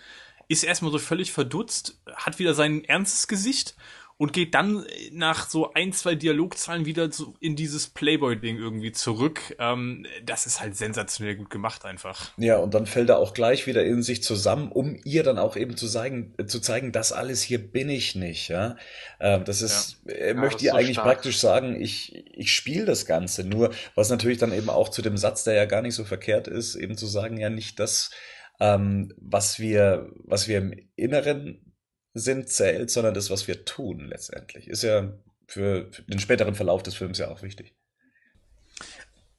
[0.47, 3.75] ist erstmal so völlig verdutzt, hat wieder sein ernstes Gesicht
[4.21, 9.55] und geht dann nach so ein, zwei Dialogzahlen wieder so in dieses Playboy-Ding irgendwie zurück.
[9.57, 12.31] Ähm, das ist halt sensationell gut gemacht einfach.
[12.37, 15.55] Ja, und dann fällt er auch gleich wieder in sich zusammen, um ihr dann auch
[15.55, 18.47] eben zu zeigen, zu zeigen, das alles hier bin ich nicht.
[18.49, 18.75] Ja,
[19.19, 20.13] ähm, das ist, ja.
[20.13, 21.07] er ja, möchte ihr so eigentlich stark.
[21.07, 23.43] praktisch sagen, ich, ich spiele das Ganze.
[23.43, 26.47] Nur, was natürlich dann eben auch zu dem Satz, der ja gar nicht so verkehrt
[26.47, 28.11] ist, eben zu sagen, ja nicht das,
[28.59, 31.70] ähm, was wir, was wir im Inneren
[32.13, 34.67] sind zählt, sondern das, was wir tun letztendlich.
[34.67, 35.13] Ist ja
[35.47, 37.75] für den späteren Verlauf des Films ja auch wichtig.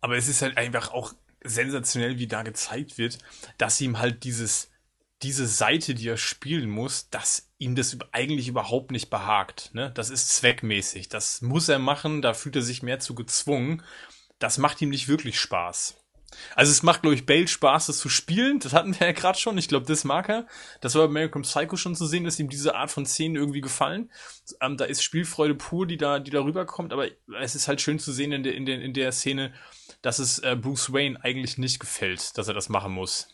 [0.01, 1.15] Aber es ist halt einfach auch
[1.45, 3.19] sensationell, wie da gezeigt wird,
[3.59, 4.71] dass ihm halt dieses,
[5.23, 9.71] diese Seite, die er spielen muss, dass ihm das eigentlich überhaupt nicht behagt.
[9.73, 9.91] Ne?
[9.95, 11.09] Das ist zweckmäßig.
[11.09, 13.83] Das muss er machen, da fühlt er sich mehr zu gezwungen.
[14.39, 16.02] Das macht ihm nicht wirklich Spaß.
[16.55, 18.59] Also es macht, glaube ich, Bale Spaß, das zu spielen.
[18.59, 19.59] Das hatten wir ja gerade schon.
[19.59, 20.47] Ich glaube, das mag er.
[20.81, 23.61] Das war bei American Psycho schon zu sehen, dass ihm diese Art von Szenen irgendwie
[23.61, 24.11] gefallen.
[24.61, 26.93] Ähm, da ist Spielfreude pur, die da, die da rüberkommt.
[26.93, 27.09] Aber
[27.41, 29.53] es ist halt schön zu sehen in der, in der, in der Szene,
[30.03, 33.29] dass es äh, Bruce Wayne eigentlich nicht gefällt, dass er das machen muss.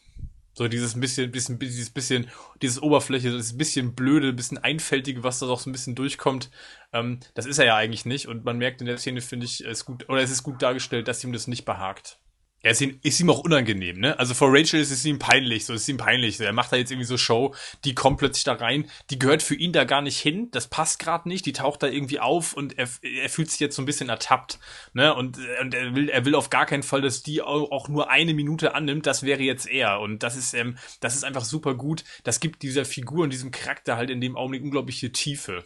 [0.58, 2.28] So dieses bisschen, bisschen, dieses bisschen,
[2.62, 6.50] dieses Oberfläche, das bisschen blöde, bisschen einfältige, was da doch so ein bisschen durchkommt,
[6.92, 8.26] ähm, das ist er ja eigentlich nicht.
[8.26, 11.06] Und man merkt in der Szene, finde ich, es gut, oder es ist gut dargestellt,
[11.06, 12.18] dass ihm das nicht behagt.
[12.60, 14.18] Er ist ihm, ist ihm auch unangenehm, ne?
[14.18, 16.40] Also vor Rachel ist es ihm peinlich, so ist ihm peinlich.
[16.40, 17.54] Er macht da jetzt irgendwie so Show,
[17.84, 20.98] die kommt plötzlich da rein, die gehört für ihn da gar nicht hin, das passt
[20.98, 23.86] gerade nicht, die taucht da irgendwie auf und er, er fühlt sich jetzt so ein
[23.86, 24.58] bisschen ertappt,
[24.92, 25.14] ne?
[25.14, 28.10] Und, und er will, er will auf gar keinen Fall, dass die auch, auch nur
[28.10, 30.00] eine Minute annimmt, das wäre jetzt er.
[30.00, 32.02] Und das ist, ähm, das ist einfach super gut.
[32.24, 35.64] Das gibt dieser Figur und diesem Charakter halt in dem Augenblick unglaubliche Tiefe.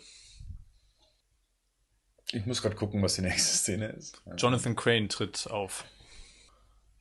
[2.33, 4.23] Ich muss gerade gucken, was die nächste Szene ist.
[4.37, 5.87] Jonathan Crane tritt auf.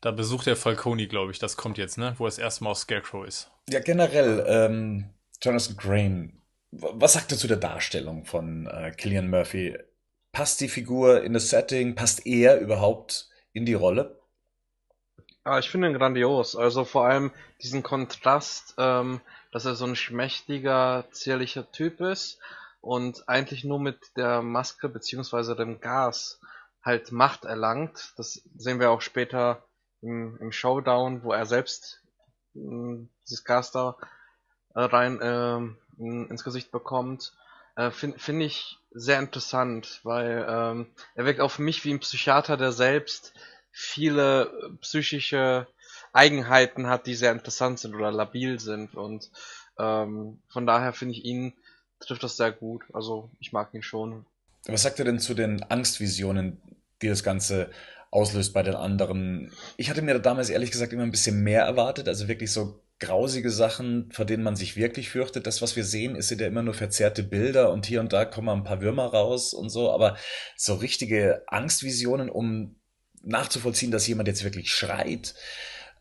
[0.02, 2.16] Da besucht der Falcone, glaube ich, das kommt jetzt, ne?
[2.18, 3.52] Wo er das erste Mal aus Scarecrow ist.
[3.70, 5.10] Ja, generell, ähm,
[5.42, 6.42] Jonathan Crane,
[6.72, 9.78] was sagt er zu der Darstellung von äh, Killian Murphy?
[10.32, 14.20] passt die Figur in das Setting, passt er überhaupt in die Rolle?
[15.44, 16.56] Ah, ich finde ihn grandios.
[16.56, 17.32] Also vor allem
[17.62, 19.22] diesen Kontrast, ähm,
[19.52, 22.40] dass er so ein schmächtiger, zierlicher Typ ist
[22.80, 26.40] und eigentlich nur mit der Maske beziehungsweise dem Gas
[26.84, 28.14] halt Macht erlangt.
[28.18, 29.64] Das sehen wir auch später
[30.02, 32.02] im, im Showdown, wo er selbst
[32.54, 33.96] mh, hm, dieses Gas da
[34.76, 37.34] äh, rein äh, ins Gesicht bekommt.
[37.76, 42.58] Äh, Finde find ich sehr interessant, weil ähm, er wirkt auf mich wie ein Psychiater,
[42.58, 43.34] der selbst
[43.72, 45.68] viele psychische
[46.14, 48.96] Eigenheiten hat, die sehr interessant sind oder labil sind.
[48.96, 49.32] Und
[49.80, 51.54] ähm, von daher finde ich ihn,
[52.00, 52.84] trifft das sehr gut.
[52.94, 54.26] Also ich mag ihn schon.
[54.66, 56.62] Was sagt er denn zu den Angstvisionen,
[57.02, 57.72] die das Ganze
[58.12, 59.52] auslöst bei den anderen?
[59.78, 62.84] Ich hatte mir da damals ehrlich gesagt immer ein bisschen mehr erwartet, also wirklich so
[63.00, 65.48] grausige Sachen, vor denen man sich wirklich fürchtet.
[65.48, 68.50] Das, was wir sehen, ist ja immer nur verzerrte Bilder und hier und da kommen
[68.50, 70.18] ein paar Würmer raus und so, aber
[70.56, 72.80] so richtige Angstvisionen, um
[73.24, 75.34] nachzuvollziehen, dass jemand jetzt wirklich schreit,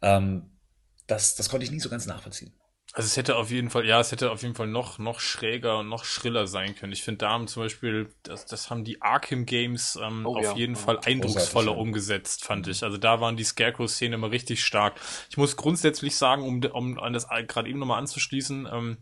[0.02, 0.58] ähm,
[1.06, 2.52] das, das konnte ich nie so ganz nachvollziehen.
[2.92, 5.78] Also es hätte auf jeden Fall, ja, es hätte auf jeden Fall noch, noch schräger
[5.78, 6.92] und noch schriller sein können.
[6.92, 10.44] Ich finde, da haben zum Beispiel, das, das haben die Arkham Games ähm, oh, auf
[10.44, 10.56] ja.
[10.56, 12.82] jeden Fall eindrucksvoller umgesetzt, fand ich.
[12.82, 15.00] Also da waren die Scarecrow-Szenen immer richtig stark.
[15.28, 18.98] Ich muss grundsätzlich sagen, um, um an das gerade eben nochmal anzuschließen, ähm,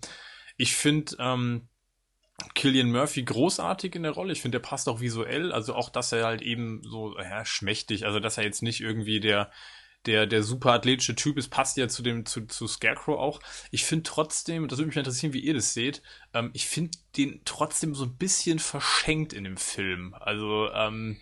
[0.59, 1.69] ich finde, ähm,
[2.55, 4.33] Killian Murphy großartig in der Rolle.
[4.33, 5.51] Ich finde, der passt auch visuell.
[5.51, 9.21] Also auch, dass er halt eben so ja, schmächtig, also dass er jetzt nicht irgendwie
[9.21, 9.51] der
[10.07, 13.41] der der super athletische Typ ist, passt ja zu dem zu, zu Scarecrow auch.
[13.71, 16.03] Ich finde trotzdem, das würde mich interessieren, wie ihr das seht.
[16.35, 20.15] Ähm, ich finde den trotzdem so ein bisschen verschenkt in dem Film.
[20.15, 21.19] Also ähm,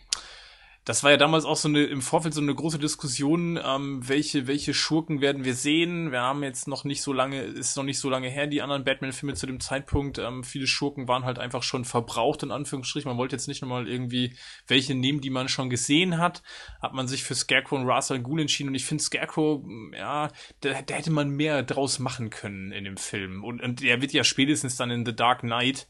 [0.87, 4.47] das war ja damals auch so eine im Vorfeld so eine große Diskussion, ähm, welche
[4.47, 6.13] welche Schurken werden wir sehen.
[6.13, 8.85] Wir haben jetzt noch nicht so lange, ist noch nicht so lange her die anderen
[8.85, 10.19] Batman-Filme zu dem Zeitpunkt.
[10.19, 13.09] Ähm, viele Schurken waren halt einfach schon verbraucht in Anführungsstrichen.
[13.09, 14.37] Man wollte jetzt nicht nochmal irgendwie
[14.69, 16.45] welche nehmen, die man schon gesehen hat.
[16.81, 20.31] Hat man sich für Scarecrow und Russell Ghul entschieden und ich finde Scarecrow, ja,
[20.61, 23.43] da, da hätte man mehr draus machen können in dem Film.
[23.43, 25.89] Und, und er wird ja spätestens dann in The Dark Knight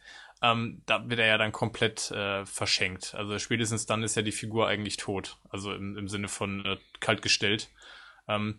[0.52, 3.14] ähm, da wird er ja dann komplett äh, verschenkt.
[3.14, 5.38] Also spätestens dann ist ja die Figur eigentlich tot.
[5.48, 7.70] Also im, im Sinne von äh, kaltgestellt.
[8.28, 8.58] Ähm,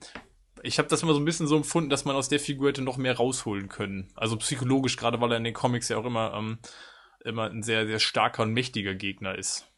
[0.64, 2.82] ich habe das immer so ein bisschen so empfunden, dass man aus der Figur hätte
[2.82, 4.12] noch mehr rausholen können.
[4.16, 6.58] Also psychologisch, gerade weil er in den Comics ja auch immer, ähm,
[7.24, 9.72] immer ein sehr, sehr starker und mächtiger Gegner ist.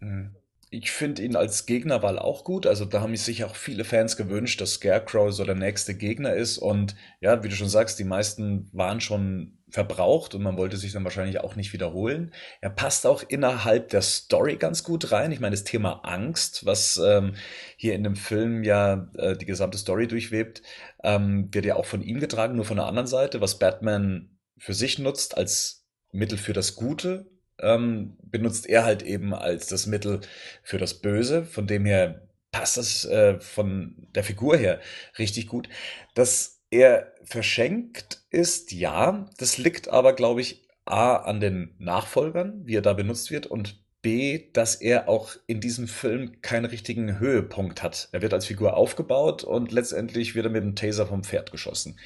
[0.00, 0.34] Mhm.
[0.68, 2.66] Ich finde ihn als Gegnerwahl auch gut.
[2.66, 6.58] Also da haben sich auch viele Fans gewünscht, dass Scarecrow so der nächste Gegner ist.
[6.58, 10.92] Und ja, wie du schon sagst, die meisten waren schon verbraucht und man wollte sich
[10.92, 12.32] dann wahrscheinlich auch nicht wiederholen.
[12.60, 15.32] Er passt auch innerhalb der Story ganz gut rein.
[15.32, 17.34] Ich meine, das Thema Angst, was ähm,
[17.76, 20.62] hier in dem Film ja äh, die gesamte Story durchwebt,
[21.02, 24.74] ähm, wird ja auch von ihm getragen, nur von der anderen Seite, was Batman für
[24.74, 27.26] sich nutzt als Mittel für das Gute
[27.60, 30.20] ähm, benutzt er halt eben als das Mittel
[30.62, 31.44] für das Böse.
[31.44, 34.80] Von dem her passt das äh, von der Figur her
[35.18, 35.68] richtig gut.
[36.14, 42.76] Dass er verschenkt ist, ja, das liegt aber, glaube ich, A an den Nachfolgern, wie
[42.76, 47.82] er da benutzt wird, und B, dass er auch in diesem Film keinen richtigen Höhepunkt
[47.82, 48.08] hat.
[48.12, 51.98] Er wird als Figur aufgebaut und letztendlich wird er mit dem Taser vom Pferd geschossen.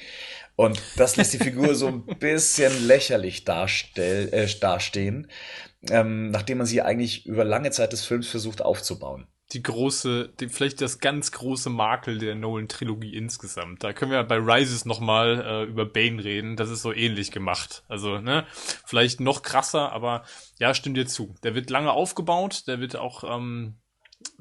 [0.55, 5.27] Und das lässt die Figur so ein bisschen lächerlich darstell, äh, dastehen,
[5.91, 9.27] ähm, nachdem man sie eigentlich über lange Zeit des Films versucht aufzubauen.
[9.51, 13.83] Die große, die, vielleicht das ganz große Makel der Nolan-Trilogie insgesamt.
[13.83, 16.55] Da können wir bei Rises nochmal äh, über Bane reden.
[16.55, 17.83] Das ist so ähnlich gemacht.
[17.89, 18.45] Also, ne,
[18.85, 20.23] vielleicht noch krasser, aber
[20.59, 21.35] ja, stimmt dir zu.
[21.43, 23.75] Der wird lange aufgebaut, der wird auch ähm,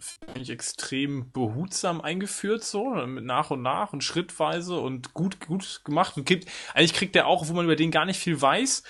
[0.00, 5.82] finde ich extrem behutsam eingeführt, so, mit nach und nach und schrittweise und gut, gut
[5.84, 8.82] gemacht und gibt, eigentlich kriegt er auch, wo man über den gar nicht viel weiß,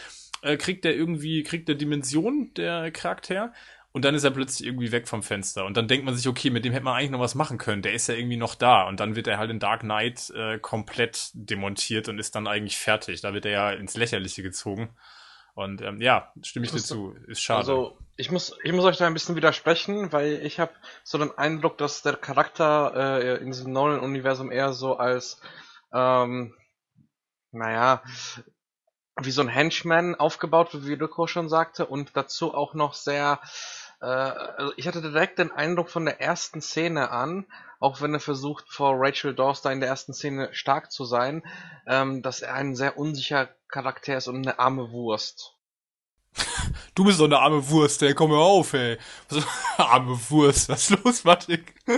[0.43, 3.53] äh, kriegt er irgendwie, kriegt er Dimension, der Charakter,
[3.93, 5.64] und dann ist er plötzlich irgendwie weg vom Fenster.
[5.64, 7.82] Und dann denkt man sich, okay, mit dem hätte man eigentlich noch was machen können.
[7.82, 8.86] Der ist ja irgendwie noch da.
[8.86, 12.78] Und dann wird er halt in Dark Knight äh, komplett demontiert und ist dann eigentlich
[12.78, 13.20] fertig.
[13.20, 14.95] Da wird er ja ins Lächerliche gezogen.
[15.55, 17.16] Und ähm, ja, stimme ich dir zu.
[17.26, 17.59] Ist schade.
[17.59, 20.72] Also ich muss, ich muss euch da ein bisschen widersprechen, weil ich habe
[21.03, 25.41] so den Eindruck, dass der Charakter äh, in diesem Nolan-Universum eher so als,
[25.93, 26.55] ähm,
[27.51, 28.05] naja,
[29.20, 33.41] wie so ein Henchman aufgebaut wird, wie Rico schon sagte, und dazu auch noch sehr,
[34.07, 37.46] also ich hatte direkt den Eindruck von der ersten Szene an,
[37.80, 41.42] auch wenn er versucht, vor Rachel Dawes da in der ersten Szene stark zu sein,
[41.86, 45.57] ähm, dass er ein sehr unsicher Charakter ist und eine arme Wurst.
[46.96, 48.98] Du bist doch eine arme Wurst, ey, komm mir auf, ey.
[49.28, 49.46] Was,
[49.78, 51.74] arme Wurst, was ist los, Patrick?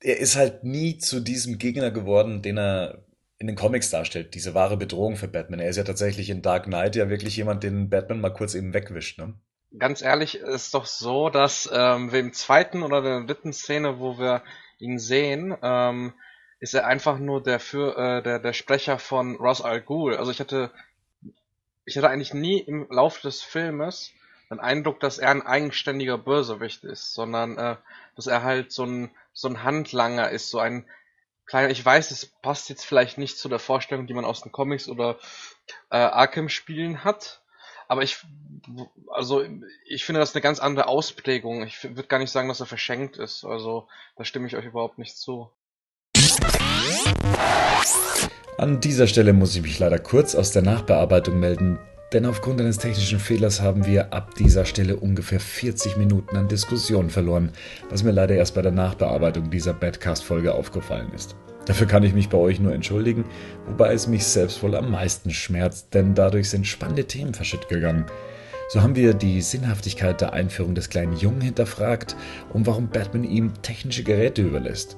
[0.00, 3.04] er ist halt nie zu diesem Gegner geworden, den er
[3.40, 5.60] in den Comics darstellt, diese wahre Bedrohung für Batman.
[5.60, 8.74] Er ist ja tatsächlich in Dark Knight ja wirklich jemand, den Batman mal kurz eben
[8.74, 9.34] wegwischt, ne?
[9.78, 14.18] Ganz ehrlich, ist doch so, dass ähm, wir im zweiten oder der dritten Szene, wo
[14.18, 14.42] wir
[14.78, 16.12] ihn sehen, ähm,
[16.58, 20.16] ist er einfach nur der für äh, der der Sprecher von Ross Al Ghul.
[20.16, 20.70] Also ich hatte
[21.86, 24.12] ich hatte eigentlich nie im Laufe des Filmes
[24.50, 27.76] den Eindruck, dass er ein eigenständiger Bösewicht ist, sondern äh,
[28.16, 30.84] dass er halt so ein so ein Handlanger ist, so ein
[31.50, 31.70] kleiner.
[31.70, 34.88] Ich weiß, es passt jetzt vielleicht nicht zu der Vorstellung, die man aus den Comics
[34.88, 35.18] oder
[35.90, 37.42] äh, Arkham-Spielen hat,
[37.88, 38.18] aber ich
[39.08, 39.44] also
[39.86, 41.62] ich finde das eine ganz andere Ausprägung.
[41.64, 43.44] Ich würde gar nicht sagen, dass er verschenkt ist.
[43.44, 45.50] Also da stimme ich euch überhaupt nicht zu.
[48.58, 51.78] An dieser Stelle muss ich mich leider kurz aus der Nachbearbeitung melden,
[52.12, 57.10] denn aufgrund eines technischen Fehlers haben wir ab dieser Stelle ungefähr 40 Minuten an Diskussion
[57.10, 57.50] verloren,
[57.88, 61.36] was mir leider erst bei der Nachbearbeitung dieser Badcast-Folge aufgefallen ist.
[61.66, 63.24] Dafür kann ich mich bei euch nur entschuldigen,
[63.66, 68.06] wobei es mich selbst wohl am meisten schmerzt, denn dadurch sind spannende Themen verschütt gegangen.
[68.70, 72.16] So haben wir die Sinnhaftigkeit der Einführung des kleinen Jungen hinterfragt
[72.52, 74.96] und warum Batman ihm technische Geräte überlässt.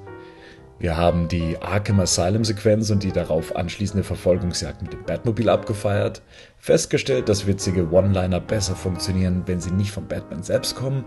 [0.83, 6.21] Wir haben die Arkham Asylum Sequenz und die darauf anschließende Verfolgungsjagd mit dem Batmobil abgefeiert,
[6.57, 11.05] festgestellt, dass witzige One-Liner besser funktionieren, wenn sie nicht von Batman selbst kommen.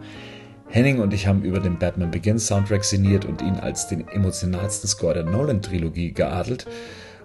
[0.71, 4.89] Henning und ich haben über den Batman Begins Soundtrack sinniert und ihn als den emotionalsten
[4.89, 6.67] Score der Nolan-Trilogie geadelt.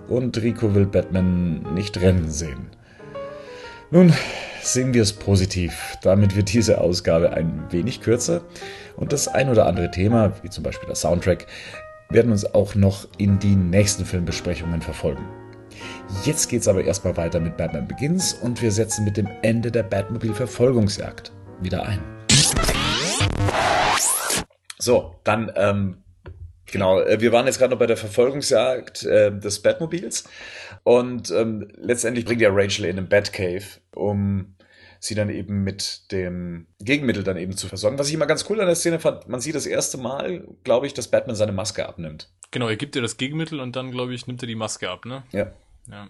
[0.09, 2.67] Und Rico will Batman nicht rennen sehen.
[3.91, 4.13] Nun,
[4.61, 5.97] sehen wir es positiv.
[6.01, 8.41] Damit wird diese Ausgabe ein wenig kürzer
[8.95, 11.47] und das ein oder andere Thema, wie zum Beispiel der Soundtrack,
[12.11, 15.25] werden uns auch noch in die nächsten Filmbesprechungen verfolgen.
[16.25, 19.83] Jetzt geht's aber erstmal weiter mit Batman Begins und wir setzen mit dem Ende der
[19.83, 21.31] Batmobile-Verfolgungsjagd
[21.61, 21.99] wieder ein.
[24.77, 25.97] So, dann, ähm,
[26.65, 30.25] genau, äh, wir waren jetzt gerade noch bei der Verfolgungsjagd äh, des Batmobils
[30.83, 33.63] und ähm, letztendlich bringt ja Rachel in den Batcave,
[33.95, 34.55] um
[35.01, 37.97] sie dann eben mit dem Gegenmittel dann eben zu versorgen.
[37.97, 40.85] Was ich immer ganz cool an der Szene fand, man sieht das erste Mal, glaube
[40.85, 42.29] ich, dass Batman seine Maske abnimmt.
[42.51, 45.05] Genau, er gibt ihr das Gegenmittel und dann, glaube ich, nimmt er die Maske ab,
[45.05, 45.23] ne?
[45.31, 45.51] Ja.
[45.89, 46.07] ja.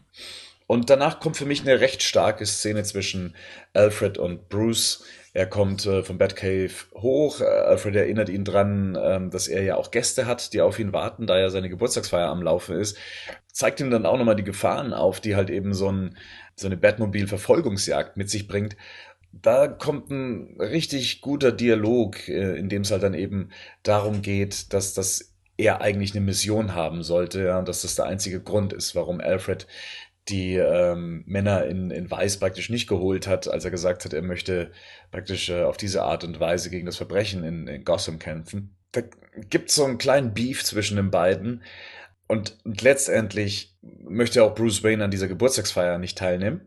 [0.67, 3.33] Und danach kommt für mich eine recht starke Szene zwischen
[3.73, 5.05] Alfred und Bruce.
[5.33, 7.39] Er kommt äh, vom Batcave hoch.
[7.39, 10.91] Äh, Alfred erinnert ihn dran, ähm, dass er ja auch Gäste hat, die auf ihn
[10.91, 12.97] warten, da ja seine Geburtstagsfeier am Laufen ist.
[13.53, 16.17] Zeigt ihm dann auch nochmal die Gefahren auf, die halt eben so ein
[16.61, 18.77] so eine Batmobil-Verfolgungsjagd mit sich bringt.
[19.33, 23.49] Da kommt ein richtig guter Dialog, äh, in dem es halt dann eben
[23.83, 28.05] darum geht, dass das er eigentlich eine Mission haben sollte, ja, und dass das der
[28.05, 29.67] einzige Grund ist, warum Alfred
[30.29, 34.21] die ähm, Männer in, in Weiß praktisch nicht geholt hat, als er gesagt hat, er
[34.21, 34.71] möchte
[35.11, 38.75] praktisch äh, auf diese Art und Weise gegen das Verbrechen in, in Gotham kämpfen.
[38.91, 39.01] Da
[39.49, 41.63] gibt so einen kleinen Beef zwischen den beiden,
[42.31, 46.61] und, letztendlich möchte auch Bruce Wayne an dieser Geburtstagsfeier nicht teilnehmen.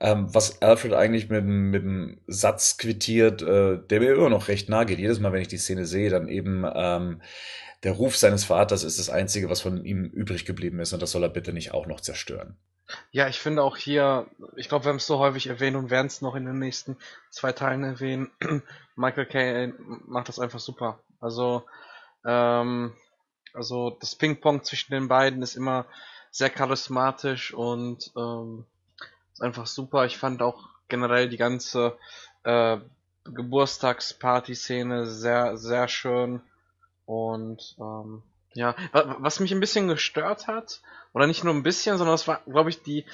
[0.00, 4.68] Ähm, was Alfred eigentlich mit, mit einem Satz quittiert, äh, der mir immer noch recht
[4.68, 5.00] nahe geht.
[5.00, 7.22] Jedes Mal, wenn ich die Szene sehe, dann eben ähm,
[7.82, 11.10] der Ruf seines Vaters ist das Einzige, was von ihm übrig geblieben ist und das
[11.10, 12.56] soll er bitte nicht auch noch zerstören.
[13.10, 14.26] Ja, ich finde auch hier,
[14.56, 16.96] ich glaube, wir haben es so häufig erwähnt und werden es noch in den nächsten
[17.30, 18.30] zwei Teilen erwähnen.
[18.96, 19.72] Michael Kay
[20.06, 21.00] macht das einfach super.
[21.20, 21.64] Also
[22.24, 22.92] ähm,
[23.54, 25.86] also das Ping-Pong zwischen den beiden ist immer
[26.30, 28.66] sehr charismatisch und ähm,
[29.32, 30.04] ist einfach super.
[30.04, 31.96] Ich fand auch generell die ganze
[32.42, 32.78] äh,
[33.24, 36.40] Geburtstagsparty-Szene sehr, sehr schön.
[37.06, 38.22] Und ähm,
[38.54, 40.80] ja, was mich ein bisschen gestört hat,
[41.12, 43.04] oder nicht nur ein bisschen, sondern das war, glaube ich, die,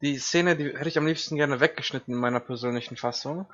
[0.00, 3.46] die Szene, die hätte ich am liebsten gerne weggeschnitten in meiner persönlichen Fassung.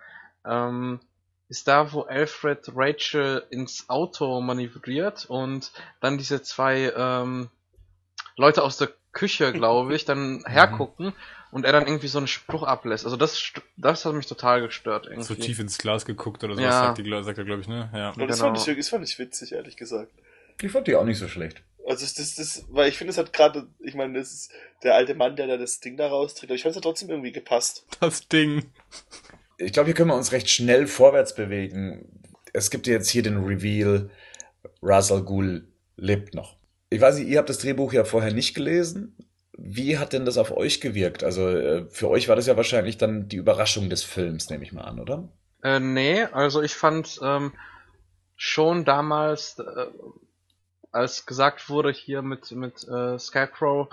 [0.45, 1.01] Ähm,
[1.49, 7.49] ist da, wo Alfred Rachel ins Auto manövriert und dann diese zwei ähm,
[8.36, 10.47] Leute aus der Küche, glaube ich, dann mhm.
[10.47, 11.12] hergucken
[11.51, 13.05] und er dann irgendwie so einen Spruch ablässt.
[13.05, 15.07] Also das, das hat mich total gestört.
[15.07, 15.22] Irgendwie.
[15.22, 16.72] So tief ins Glas geguckt oder so, ja.
[16.72, 17.90] sagt, die, sagt er, glaube ich, ne?
[17.95, 18.11] Ja.
[18.11, 18.55] Und das, genau.
[18.55, 20.11] fand ich, das fand ich witzig, ehrlich gesagt.
[20.61, 21.62] Ich fand die auch nicht so schlecht.
[21.86, 25.14] Also das, das, weil ich finde, es hat gerade, ich meine, das ist der alte
[25.14, 27.86] Mann, der da das Ding da rausträgt, aber ich fand es hat trotzdem irgendwie gepasst.
[28.01, 28.64] Das Ding
[29.59, 32.22] ich glaube, hier können wir uns recht schnell vorwärts bewegen.
[32.52, 34.11] Es gibt jetzt hier den Reveal,
[34.82, 36.57] Al Ghul lebt noch.
[36.90, 39.16] Ich weiß nicht, ihr habt das Drehbuch ja vorher nicht gelesen.
[39.57, 41.22] Wie hat denn das auf euch gewirkt?
[41.24, 44.72] Also äh, für euch war das ja wahrscheinlich dann die Überraschung des Films, nehme ich
[44.72, 45.28] mal an, oder?
[45.62, 47.52] Äh, nee, also ich fand ähm,
[48.36, 49.86] schon damals, äh,
[50.90, 53.88] als gesagt wurde hier mit, mit äh, Scarecrow,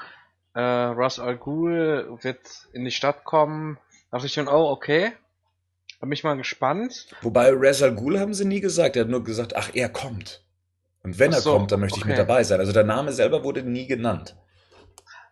[0.53, 3.77] äh, Russ Ghul wird in die Stadt kommen,
[4.11, 5.13] dachte ich schon, oh, okay,
[6.01, 7.07] bin mich mal gespannt.
[7.21, 8.95] Wobei Reza Ghul haben sie nie gesagt.
[8.95, 10.43] Er hat nur gesagt, ach, er kommt.
[11.03, 12.01] Und wenn so, er kommt, dann möchte okay.
[12.01, 12.59] ich mit dabei sein.
[12.59, 14.35] Also der Name selber wurde nie genannt.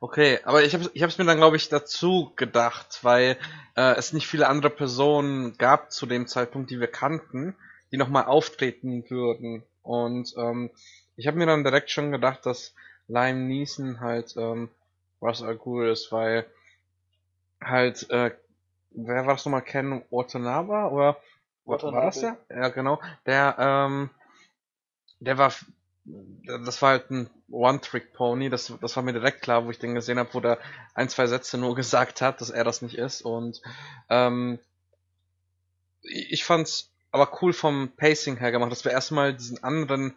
[0.02, 3.38] Okay, aber ich habe ich hab's mir dann, glaube ich, dazu gedacht, weil
[3.76, 7.56] äh, es nicht viele andere Personen gab zu dem Zeitpunkt, die wir kannten,
[7.92, 9.64] die nochmal auftreten würden.
[9.84, 10.70] Und ähm,
[11.18, 12.74] ich habe mir dann direkt schon gedacht, dass
[13.08, 14.70] Lime Neeson halt ähm,
[15.22, 16.46] Russ Al Ghul ist, weil
[17.62, 18.32] halt, äh,
[18.92, 21.18] wer war das nochmal, Ken Watanabe oder
[21.66, 21.98] Watanabe.
[21.98, 22.38] war das ja?
[22.50, 23.00] Ja, genau.
[23.26, 24.10] Der, ähm,
[25.20, 25.52] der war
[26.66, 30.20] das war halt ein One-Trick-Pony, das, das war mir direkt klar, wo ich den gesehen
[30.20, 30.58] habe, wo der
[30.94, 33.22] ein, zwei Sätze nur gesagt hat, dass er das nicht ist.
[33.22, 33.62] Und
[34.10, 34.60] ähm,
[36.02, 40.16] ich fand's aber cool vom Pacing her gemacht, dass wir erstmal diesen anderen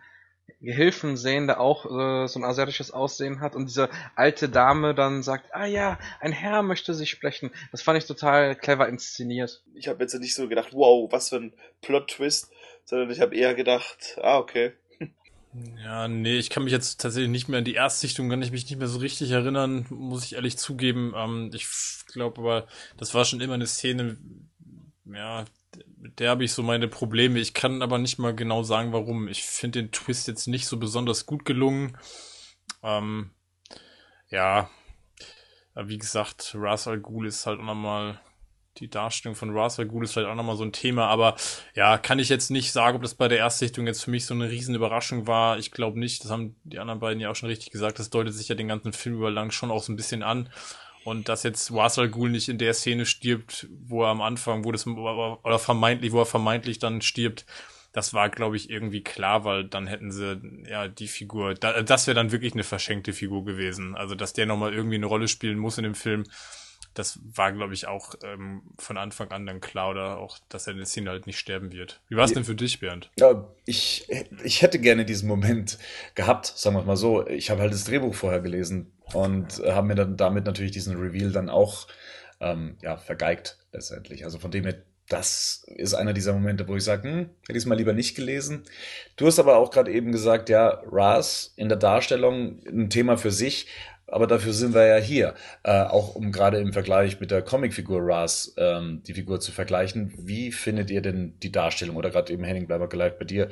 [0.62, 5.22] Gehilfen sehen, der auch äh, so ein asiatisches Aussehen hat und diese alte Dame dann
[5.22, 7.50] sagt, ah ja, ein Herr möchte sich sprechen.
[7.72, 9.62] Das fand ich total clever inszeniert.
[9.74, 11.52] Ich habe jetzt nicht so gedacht, wow, was für ein
[11.82, 12.50] Plot-Twist,
[12.84, 14.72] sondern ich habe eher gedacht, ah, okay.
[15.84, 18.64] Ja, nee, ich kann mich jetzt tatsächlich nicht mehr an die Erstsichtung, kann ich mich
[18.64, 21.12] nicht mehr so richtig erinnern, muss ich ehrlich zugeben.
[21.14, 21.66] Ähm, ich
[22.06, 24.16] glaube aber, das war schon immer eine Szene,
[25.04, 25.44] ja,
[26.02, 27.38] mit der habe ich so meine Probleme.
[27.38, 29.28] Ich kann aber nicht mal genau sagen, warum.
[29.28, 31.96] Ich finde den Twist jetzt nicht so besonders gut gelungen.
[32.82, 33.30] Ähm,
[34.28, 34.68] ja,
[35.76, 38.20] wie gesagt, Ras Al Ghul ist halt auch nochmal
[38.78, 41.36] die Darstellung von Ras Al Ghul ist vielleicht auch nochmal so ein Thema, aber
[41.74, 44.34] ja, kann ich jetzt nicht sagen, ob das bei der Erstsichtung jetzt für mich so
[44.34, 45.58] eine riesen Überraschung war.
[45.58, 48.34] Ich glaube nicht, das haben die anderen beiden ja auch schon richtig gesagt, das deutet
[48.34, 50.48] sich ja den ganzen Film über lang schon auch so ein bisschen an.
[51.04, 54.64] Und dass jetzt Ras Al Ghul nicht in der Szene stirbt, wo er am Anfang,
[54.64, 57.44] wo das, oder vermeintlich, wo er vermeintlich dann stirbt,
[57.92, 62.06] das war, glaube ich, irgendwie klar, weil dann hätten sie, ja, die Figur, da, das
[62.06, 63.94] wäre dann wirklich eine verschenkte Figur gewesen.
[63.94, 66.24] Also, dass der nochmal irgendwie eine Rolle spielen muss in dem Film,
[66.94, 70.72] das war, glaube ich, auch ähm, von Anfang an dann klar oder auch, dass er
[70.72, 72.00] in der Szene halt nicht sterben wird.
[72.08, 73.10] Wie war es denn für dich, Bernd?
[73.18, 74.08] Ja, ich,
[74.44, 75.78] ich hätte gerne diesen Moment
[76.14, 77.26] gehabt, sagen wir mal so.
[77.26, 81.32] Ich habe halt das Drehbuch vorher gelesen und habe mir dann damit natürlich diesen Reveal
[81.32, 81.86] dann auch
[82.40, 84.24] ähm, ja, vergeigt letztendlich.
[84.24, 87.56] Also von dem her, das ist einer dieser Momente, wo ich sage, hm, hätte ich
[87.56, 88.64] es mal lieber nicht gelesen.
[89.16, 93.30] Du hast aber auch gerade eben gesagt, ja, Ras in der Darstellung ein Thema für
[93.30, 93.66] sich,
[94.12, 98.00] aber dafür sind wir ja hier, äh, auch um gerade im Vergleich mit der Comicfigur
[98.02, 100.12] Ras ähm, die Figur zu vergleichen.
[100.18, 101.96] Wie findet ihr denn die Darstellung?
[101.96, 103.48] Oder gerade eben Henning, bleib mal gleich bei dir.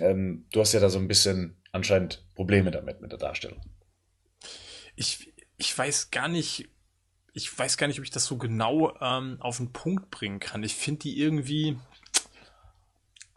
[0.00, 3.60] Ähm, du hast ja da so ein bisschen anscheinend Probleme damit mit der Darstellung.
[4.96, 6.68] Ich, ich weiß gar nicht,
[7.32, 10.64] ich weiß gar nicht, ob ich das so genau ähm, auf den Punkt bringen kann.
[10.64, 11.78] Ich finde die irgendwie,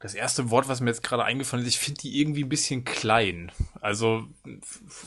[0.08, 2.86] das erste Wort, was mir jetzt gerade eingefallen ist, ich finde die irgendwie ein bisschen
[2.86, 3.52] klein.
[3.82, 4.26] Also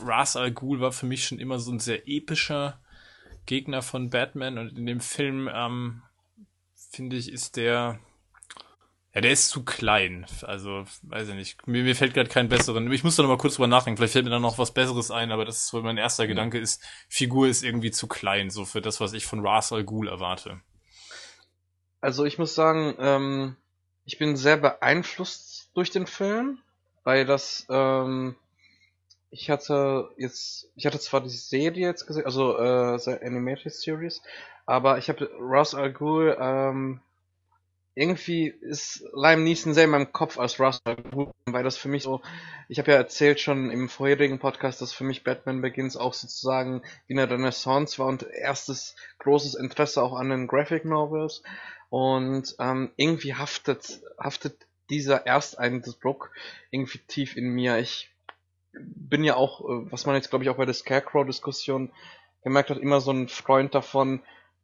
[0.03, 2.79] Ras Al Ghul war für mich schon immer so ein sehr epischer
[3.47, 6.03] Gegner von Batman und in dem Film ähm,
[6.91, 7.99] finde ich ist der
[9.13, 10.25] ja, der ist zu klein.
[10.43, 11.67] Also, weiß ich nicht.
[11.67, 12.89] Mir, mir fällt gerade keinen besseren.
[12.93, 13.97] Ich muss da noch mal kurz drüber nachdenken.
[13.97, 16.29] Vielleicht fällt mir dann noch was Besseres ein, aber das ist wohl mein erster mhm.
[16.29, 19.83] Gedanke ist, Figur ist irgendwie zu klein, so für das, was ich von Ras Al
[19.83, 20.61] Ghul erwarte.
[21.99, 23.57] Also ich muss sagen, ähm,
[24.05, 26.59] ich bin sehr beeinflusst durch den Film,
[27.03, 28.35] weil das, ähm,
[29.29, 34.21] ich hatte jetzt, ich hatte zwar die Serie jetzt gesehen, also äh, Animated Series,
[34.65, 37.01] aber ich habe Ross Al Ghul, ähm,
[37.93, 42.03] irgendwie ist Lime Neeson sehr in meinem Kopf als Al Ghul, weil das für mich
[42.03, 42.21] so,
[42.69, 46.83] ich habe ja erzählt schon im vorherigen Podcast, dass für mich Batman Begins auch sozusagen
[47.07, 51.43] wie eine Renaissance war und erstes großes Interesse auch an den Graphic Novels
[51.89, 54.55] und ähm, irgendwie haftet, haftet
[54.89, 56.31] dieser Ersteindruck
[56.69, 57.79] irgendwie tief in mir.
[57.79, 58.09] Ich
[58.73, 61.91] bin ja auch, äh, was man jetzt glaube ich auch bei der Scarecrow-Diskussion
[62.43, 64.21] gemerkt hat, immer so ein Freund davon,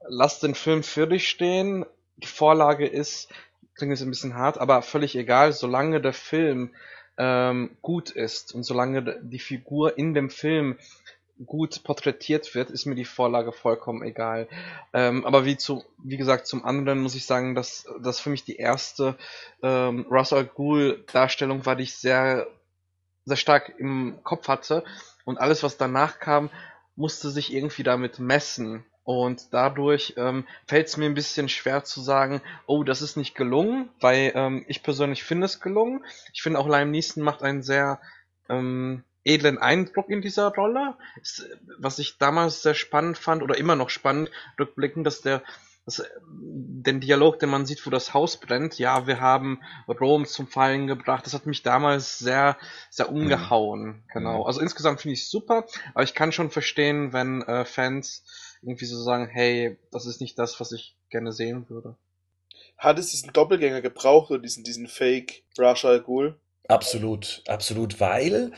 [0.08, 1.86] lass den Film für dich stehen.
[2.18, 3.30] Die Vorlage ist,
[3.76, 6.74] klingt jetzt ein bisschen hart, aber völlig egal, solange der Film
[7.18, 10.78] ähm, gut ist und solange die Figur in dem Film
[11.46, 14.48] gut porträtiert wird, ist mir die Vorlage vollkommen egal.
[14.94, 18.44] Ähm, aber wie zu, wie gesagt, zum anderen muss ich sagen, dass das für mich
[18.44, 19.16] die erste
[19.62, 22.48] ähm, Russell Ghul Darstellung war, die ich sehr,
[23.26, 24.84] sehr stark im Kopf hatte.
[25.26, 26.50] Und alles, was danach kam,
[26.96, 28.86] musste sich irgendwie damit messen.
[29.08, 33.36] Und dadurch ähm, fällt es mir ein bisschen schwer zu sagen, oh, das ist nicht
[33.36, 36.04] gelungen, weil ähm, ich persönlich finde es gelungen.
[36.34, 38.02] Ich finde auch Lime Neeson macht einen sehr
[38.50, 40.96] ähm, edlen Eindruck in dieser Rolle.
[41.80, 44.30] Was ich damals sehr spannend fand oder immer noch spannend
[44.60, 45.42] rückblickend, dass der
[45.86, 50.50] das, den Dialog, den man sieht, wo das Haus brennt, ja, wir haben Rom zum
[50.50, 52.58] Fallen gebracht, das hat mich damals sehr,
[52.90, 53.86] sehr umgehauen.
[53.86, 54.04] Mhm.
[54.12, 54.44] Genau.
[54.44, 58.26] Also insgesamt finde ich es super, aber ich kann schon verstehen, wenn äh, Fans
[58.62, 61.96] irgendwie so sagen, hey, das ist nicht das, was ich gerne sehen würde.
[62.78, 66.40] Hat es diesen Doppelgänger gebraucht oder diesen, diesen Fake Rashal Ghul?
[66.70, 68.52] Absolut, absolut, weil,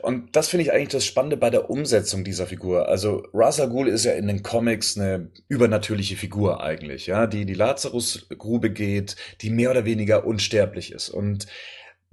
[0.00, 2.88] und das finde ich eigentlich das Spannende bei der Umsetzung dieser Figur.
[2.88, 7.42] Also Ra's al Ghul ist ja in den Comics eine übernatürliche Figur eigentlich, ja, die
[7.42, 11.08] in die Lazarusgrube geht, die mehr oder weniger unsterblich ist.
[11.08, 11.48] Und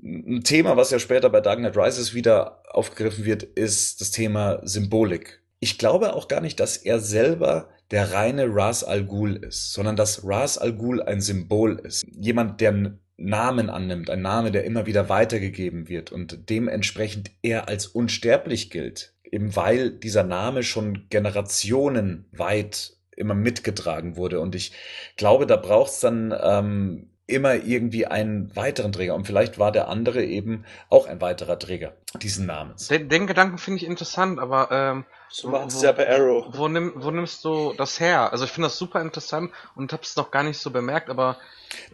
[0.03, 4.61] ein Thema, was ja später bei Dark Knight Rises wieder aufgegriffen wird, ist das Thema
[4.63, 5.43] Symbolik.
[5.65, 9.95] Ich glaube auch gar nicht, dass er selber der reine Ras Al Ghul ist, sondern
[9.95, 12.05] dass Ras Al Ghul ein Symbol ist.
[12.07, 17.87] Jemand, der Namen annimmt, ein Name, der immer wieder weitergegeben wird und dementsprechend er als
[17.87, 24.41] unsterblich gilt, eben weil dieser Name schon Generationen weit immer mitgetragen wurde.
[24.41, 24.71] Und ich
[25.17, 29.15] glaube, da braucht es dann ähm, immer irgendwie einen weiteren Träger.
[29.15, 32.87] Und vielleicht war der andere eben auch ein weiterer Träger diesen Namens.
[32.87, 36.45] Den, den Gedanken finde ich interessant, aber ähm, so machen sie ja bei Arrow.
[36.51, 38.31] Wo, nimm, wo nimmst du das her?
[38.31, 41.37] Also ich finde das super interessant und habe es noch gar nicht so bemerkt, aber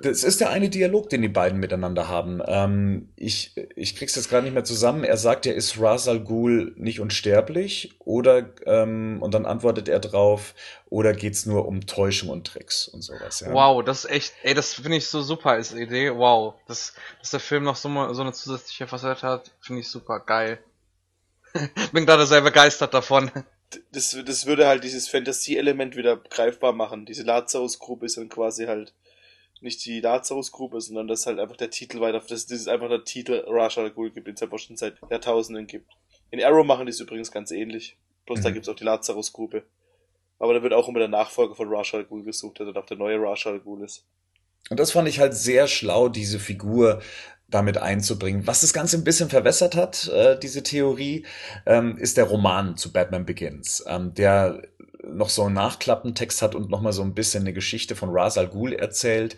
[0.01, 2.41] das ist der eine Dialog, den die beiden miteinander haben.
[2.45, 5.03] Ähm, ich, ich krieg's jetzt gerade nicht mehr zusammen.
[5.03, 7.95] Er sagt ja, ist Ra's al Ghul nicht unsterblich?
[7.99, 10.53] Oder, ähm, und dann antwortet er drauf,
[10.91, 13.53] oder geht's nur um Täuschung und Tricks und sowas, ja.
[13.53, 16.13] Wow, das ist echt, ey, das finde ich so super als Idee.
[16.13, 16.55] Wow.
[16.67, 20.61] Das, dass der Film noch so, so eine zusätzliche Facette hat, finde ich super geil.
[21.93, 23.31] Bin gerade sehr begeistert davon.
[23.93, 27.05] Das, das würde halt dieses Fantasie-Element wieder greifbar machen.
[27.05, 28.93] Diese Lazarus-Gruppe ist dann quasi halt
[29.61, 33.45] nicht die Lazarus-Gruppe, sondern dass halt einfach der Titel weiter, dass das einfach der Titel
[33.47, 35.89] Rasha al Ghul gibt, den es einfach schon seit Jahrtausenden gibt.
[36.31, 37.95] In Arrow machen die es übrigens ganz ähnlich.
[38.25, 38.43] Bloß mhm.
[38.43, 39.63] da gibt es auch die Lazarus-Gruppe.
[40.41, 42.87] Aber da wird auch immer der Nachfolger von Rasha al Ghul gesucht, der dann auch
[42.87, 44.07] der neue Rasha al Ghul ist.
[44.71, 46.99] Und das fand ich halt sehr schlau, diese Figur
[47.47, 48.47] damit einzubringen.
[48.47, 51.27] Was das Ganze ein bisschen verwässert hat, äh, diese Theorie,
[51.67, 54.63] ähm, ist der Roman zu Batman Begins, ähm, der
[55.03, 58.47] noch so einen Nachklappentext hat und nochmal so ein bisschen eine Geschichte von Ra's al
[58.47, 59.35] Ghul erzählt,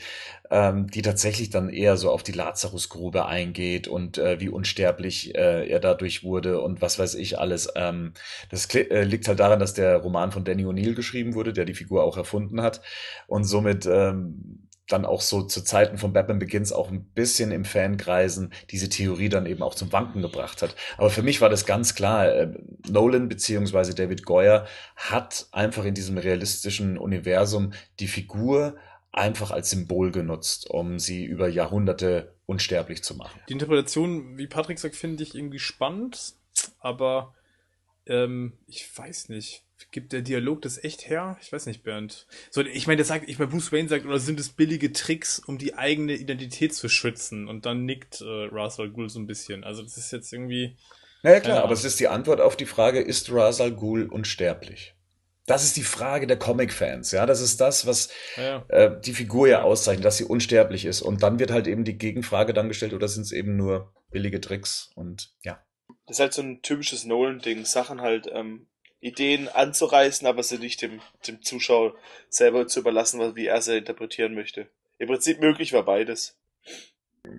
[0.52, 5.70] ähm, die tatsächlich dann eher so auf die Lazarusgrube eingeht und äh, wie unsterblich äh,
[5.70, 7.70] er dadurch wurde und was weiß ich alles.
[7.76, 8.14] Ähm,
[8.50, 11.76] das äh, liegt halt daran, dass der Roman von Danny O'Neill geschrieben wurde, der die
[11.76, 12.82] Figur auch erfunden hat
[13.28, 17.66] und somit ähm, dann auch so zu Zeiten von Batman Begins auch ein bisschen im
[17.66, 20.76] Fankreisen diese Theorie dann eben auch zum Wanken gebracht hat.
[20.98, 22.54] Aber für mich war das ganz klar, äh,
[22.88, 28.76] Nolan beziehungsweise David Goyer hat einfach in diesem realistischen Universum die Figur
[29.12, 33.40] einfach als Symbol genutzt, um sie über Jahrhunderte unsterblich zu machen.
[33.50, 36.34] Die Interpretation, wie Patrick sagt, finde ich irgendwie spannend,
[36.80, 37.34] aber
[38.06, 41.38] ähm, ich weiß nicht gibt der Dialog das echt her?
[41.42, 42.28] Ich weiß nicht, Bernd.
[42.52, 45.40] So, ich meine, der sagt, ich meine, Bruce Wayne sagt, oder sind es billige Tricks,
[45.40, 47.48] um die eigene Identität zu schützen?
[47.48, 49.64] Und dann nickt äh, Ra's al Ghul so ein bisschen.
[49.64, 50.78] Also das ist jetzt irgendwie.
[51.24, 54.96] Naja klar, aber es ist die Antwort auf die Frage, ist Ra's al Ghul unsterblich?
[55.46, 57.26] Das ist die Frage der Comic-Fans, ja.
[57.26, 58.64] Das ist das, was ja.
[58.70, 61.02] äh, die Figur ja auszeichnet, dass sie unsterblich ist.
[61.02, 64.40] Und dann wird halt eben die Gegenfrage dann gestellt, oder sind es eben nur billige
[64.40, 64.92] Tricks?
[64.96, 65.62] Und ja.
[66.08, 67.66] Das ist halt so ein typisches Nolan-Ding.
[67.66, 68.68] Sachen halt ähm,
[69.04, 71.94] Ideen anzureißen, aber sie nicht dem, dem Zuschauer
[72.30, 74.68] selber zu überlassen, wie er sie interpretieren möchte.
[74.98, 76.38] Im Prinzip möglich war beides.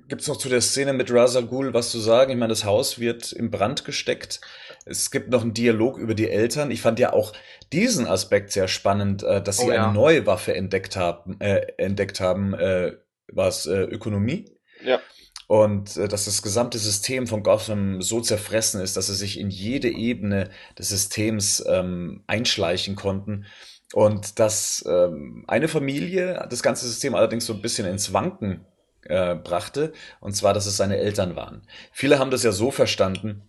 [0.09, 2.31] Gibt es noch zu der Szene mit Ghul was zu sagen?
[2.31, 4.41] Ich meine, das Haus wird in Brand gesteckt.
[4.87, 6.71] Es gibt noch einen Dialog über die Eltern.
[6.71, 7.35] Ich fand ja auch
[7.73, 9.85] diesen Aspekt sehr spannend, äh, dass sie oh, ja.
[9.85, 12.97] eine neue Waffe entdeckt haben, äh, entdeckt haben, äh,
[13.29, 14.47] was äh, Ökonomie.
[14.83, 15.01] Ja.
[15.47, 19.51] Und äh, dass das gesamte System von Gotham so zerfressen ist, dass sie sich in
[19.51, 23.47] jede Ebene des Systems ähm, einschleichen konnten.
[23.93, 28.65] Und dass ähm, eine Familie das ganze System allerdings so ein bisschen ins Wanken
[29.05, 31.63] äh, brachte, und zwar, dass es seine Eltern waren.
[31.93, 33.43] Viele haben das ja so verstanden,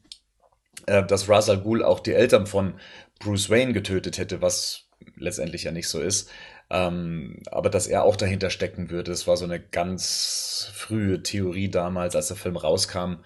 [0.85, 2.75] äh, dass Ra's al Ghul auch die Eltern von
[3.19, 4.85] Bruce Wayne getötet hätte, was
[5.15, 6.29] letztendlich ja nicht so ist.
[6.69, 11.69] Ähm, aber dass er auch dahinter stecken würde, das war so eine ganz frühe Theorie
[11.69, 13.17] damals, als der Film rauskam.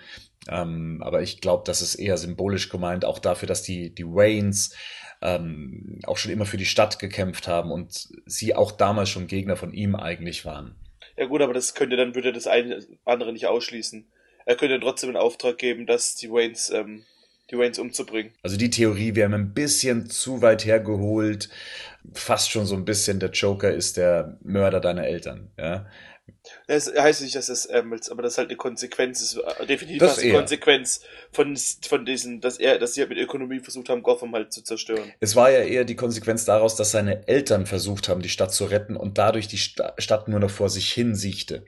[0.48, 4.76] Ähm, aber ich glaube, das ist eher symbolisch gemeint, auch dafür, dass die, die Waynes
[5.22, 9.56] ähm, auch schon immer für die Stadt gekämpft haben und sie auch damals schon Gegner
[9.56, 10.76] von ihm eigentlich waren.
[11.18, 14.08] Ja gut, aber das könnte dann würde das eine andere nicht ausschließen.
[14.46, 17.04] Er könnte trotzdem einen Auftrag geben, dass die Waynes ähm,
[17.52, 18.34] die Waynes umzubringen.
[18.44, 21.50] Also die Theorie wäre mir ein bisschen zu weit hergeholt.
[22.14, 25.52] Fast schon so ein bisschen der Joker ist der Mörder deiner Eltern.
[25.58, 25.86] Ja.
[26.68, 30.20] Das heißt nicht, dass das, ähm, aber das halt eine Konsequenz ist, äh, definitiv das
[30.20, 31.02] eine Konsequenz
[31.32, 31.58] von,
[31.88, 35.12] von diesen, dass er, dass sie halt mit Ökonomie versucht haben, Gotham halt zu zerstören.
[35.20, 38.66] Es war ja eher die Konsequenz daraus, dass seine Eltern versucht haben, die Stadt zu
[38.66, 41.66] retten und dadurch die Stadt nur noch vor sich hin siechte.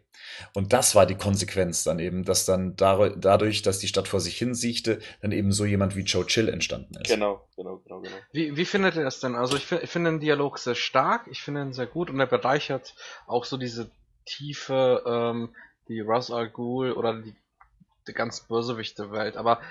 [0.54, 4.38] Und das war die Konsequenz dann eben, dass dann dadurch, dass die Stadt vor sich
[4.38, 7.10] hin siechte, dann eben so jemand wie Joe Chill entstanden ist.
[7.10, 8.16] Genau, genau, genau, genau.
[8.32, 9.36] Wie, wie findet ihr das denn?
[9.36, 12.28] Also ich, ich finde den Dialog sehr stark, ich finde ihn sehr gut und er
[12.28, 12.96] bereichert
[13.28, 13.90] auch so diese
[14.26, 15.50] Tiefe, ähm,
[15.88, 17.36] die Russ Al Ghul oder die
[18.08, 19.38] die ganz bösewichte Welt.
[19.38, 19.62] Aber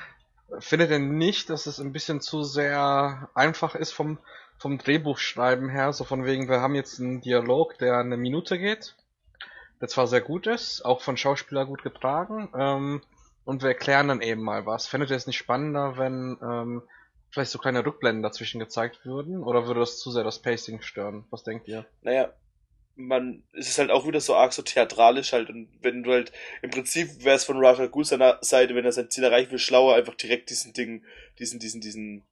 [0.59, 4.19] findet ihr nicht, dass es ein bisschen zu sehr einfach ist vom,
[4.59, 5.93] vom Drehbuchschreiben her?
[5.93, 8.97] So von wegen, wir haben jetzt einen Dialog, der eine Minute geht,
[9.81, 13.03] der zwar sehr gut ist, auch von Schauspieler gut getragen, ähm,
[13.45, 14.87] und wir erklären dann eben mal was.
[14.87, 16.83] Findet ihr es nicht spannender, wenn ähm,
[17.31, 19.43] vielleicht so kleine Rückblenden dazwischen gezeigt würden?
[19.43, 21.25] Oder würde das zu sehr das Pacing stören?
[21.31, 21.87] Was denkt ihr?
[22.03, 22.33] Naja,
[22.97, 26.33] man, es ist halt auch wieder so arg so theatralisch halt und wenn du halt,
[26.61, 29.59] im Prinzip wäre es von Raja Ghul seiner Seite, wenn er sein Ziel erreichen will,
[29.59, 31.03] schlauer, einfach direkt diesen Ding,
[31.39, 32.23] diesen, diesen, diesen,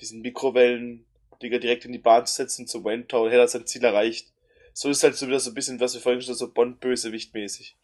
[0.00, 1.06] diesen Mikrowellen,
[1.42, 4.31] Digger direkt in die Bahn zu setzen zum Wayne Tower, hätte er sein Ziel erreicht.
[4.74, 7.74] So ist halt so wieder so ein bisschen, was wir vorhin schon so Bond-Bösewicht-mäßig.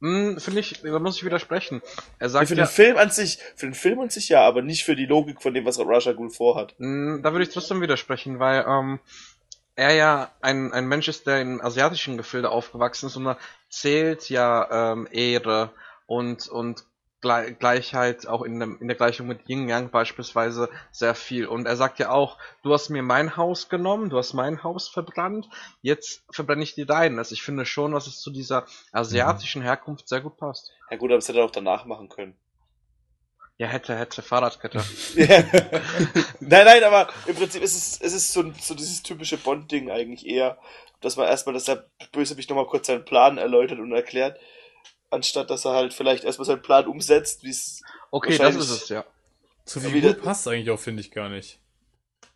[0.00, 1.82] Hm, finde ich, da muss ich widersprechen.
[2.18, 4.62] Er sagt für ja, den Film an sich, für den Film an sich ja, aber
[4.62, 6.74] nicht für die Logik von dem, was Raja Ghul vorhat.
[6.78, 8.98] Hm, Da würde ich trotzdem widersprechen, weil ähm,
[9.76, 14.30] er ja ein, ein Mensch ist, der im asiatischen Gefilde aufgewachsen ist und er zählt
[14.30, 15.70] ja ähm, Ehre
[16.06, 16.84] und, und
[17.20, 21.46] Gleichheit auch in, dem, in der Gleichung mit Yin Yang beispielsweise sehr viel.
[21.46, 24.88] Und er sagt ja auch, du hast mir mein Haus genommen, du hast mein Haus
[24.88, 25.48] verbrannt,
[25.82, 27.18] jetzt verbrenne ich dir dein.
[27.18, 30.72] Also ich finde schon, dass es zu dieser asiatischen Herkunft sehr gut passt.
[30.90, 32.34] Ja gut, aber das hätte er auch danach machen können.
[33.58, 34.82] Ja, hätte, hätte, Fahrradkette.
[35.16, 35.44] Ja.
[36.40, 40.26] nein, nein, aber im Prinzip ist es, es ist so, so dieses typische Bond-Ding eigentlich
[40.26, 40.56] eher,
[41.02, 44.38] dass man erstmal, dass der Bösewicht nochmal kurz seinen Plan erläutert und erklärt,
[45.10, 48.88] anstatt dass er halt vielleicht erstmal seinen Plan umsetzt, wie es, Okay, das ist es,
[48.88, 49.04] ja.
[49.64, 51.58] Zur Figur wieder- passt eigentlich auch, finde ich gar nicht.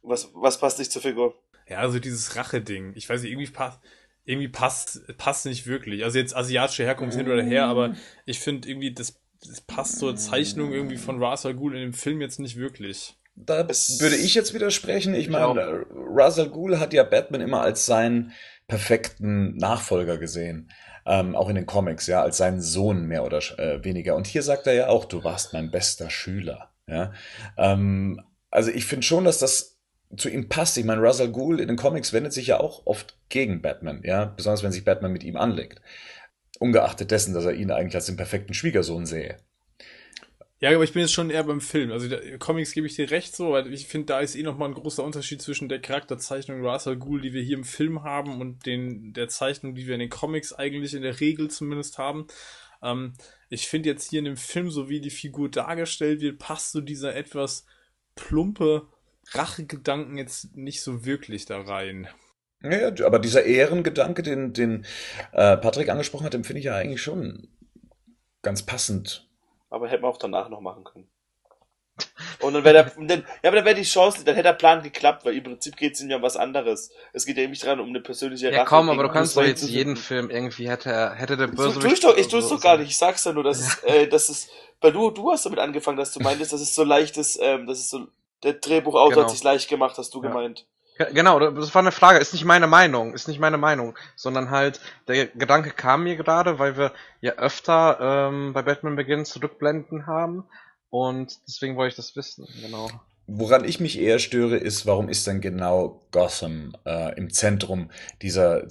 [0.03, 1.35] was, was passt nicht zur Figur.
[1.69, 2.93] Ja, also dieses Rache-Ding.
[2.95, 3.81] Ich weiß nicht, irgendwie passt,
[4.27, 6.05] irgendwie passt, passt nicht wirklich.
[6.05, 7.95] Also jetzt asiatische Herkunft hin oder her, aber
[8.27, 11.93] ich finde irgendwie, das, das passt zur Zeichnung irgendwie von Ra's al Ghul in dem
[11.95, 13.17] Film jetzt nicht wirklich.
[13.35, 15.15] Da Es- würde ich jetzt widersprechen.
[15.15, 18.33] Ich meine, Ra's al Ghul hat ja Batman immer als seinen
[18.69, 20.71] perfekten Nachfolger gesehen.
[21.07, 24.17] Ähm, auch in den Comics, ja, als seinen Sohn mehr oder äh, weniger.
[24.17, 26.71] Und hier sagt er ja auch, du warst mein bester Schüler.
[26.87, 27.13] Ja?
[27.59, 29.75] Ähm, also ich finde schon, dass das
[30.17, 30.79] zu ihm passt.
[30.79, 34.03] Ich meine, Ra's al Ghul in den Comics wendet sich ja auch oft gegen Batman,
[34.05, 35.81] ja, besonders wenn sich Batman mit ihm anlegt.
[36.61, 39.37] Ungeachtet dessen, dass er ihn eigentlich als den perfekten Schwiegersohn sehe.
[40.65, 41.93] Ja, aber ich bin jetzt schon eher beim Film.
[41.93, 44.71] Also der Comics gebe ich dir recht so, weil ich finde, da ist eh nochmal
[44.71, 48.41] ein großer Unterschied zwischen der Charakterzeichnung Ra's al Ghul, die wir hier im Film haben,
[48.41, 52.29] und den, der Zeichnung, die wir in den Comics eigentlich in der Regel zumindest haben.
[52.83, 53.13] Ähm,
[53.51, 56.81] ich finde jetzt hier in dem Film, so wie die Figur dargestellt wird, passt so
[56.81, 57.67] dieser etwas
[58.15, 58.89] plumpe
[59.33, 62.09] Rachegedanken jetzt nicht so wirklich da rein.
[62.63, 64.87] Ja, aber dieser Ehrengedanke, den, den
[65.33, 67.49] äh, Patrick angesprochen hat, den finde ich ja eigentlich schon
[68.41, 69.29] ganz passend.
[69.71, 71.09] Aber hätte man auch danach noch machen können.
[72.41, 74.83] Und dann wäre der, dann, ja, aber dann wäre die Chance, dann hätte der Plan
[74.83, 76.91] geklappt, weil im Prinzip geht es ihm ja um was anderes.
[77.13, 79.43] Es geht ja nämlich dran um eine persönliche Ja, Rache komm, aber du kannst doch
[79.45, 79.97] jetzt jeden.
[79.97, 81.93] Film irgendwie hätte, hätte der Bösewicht...
[81.95, 82.91] ich doch, ich tu's so- doch gar nicht.
[82.91, 84.49] Ich sag's ja nur, dass es, äh, dass es,
[84.81, 87.67] weil du, du hast damit angefangen, dass du meintest, dass es so leicht ist, ähm,
[87.67, 88.09] dass es so,
[88.43, 89.23] der Drehbuchautor Genau.
[89.23, 90.29] hat sich leicht gemacht, hast du Ja.
[90.29, 90.67] gemeint.
[90.99, 94.51] Ge- Genau, das war eine Frage, ist nicht meine Meinung, ist nicht meine Meinung, sondern
[94.51, 97.99] halt, der Gedanke kam mir gerade, weil wir ja öfter
[98.31, 100.45] ähm, bei Batman Begins Rückblenden haben
[100.91, 102.91] und deswegen wollte ich das wissen, genau.
[103.27, 107.91] Woran ich mich eher störe, ist, warum ist denn genau Gotham äh, im Zentrum
[108.21, 108.69] dieser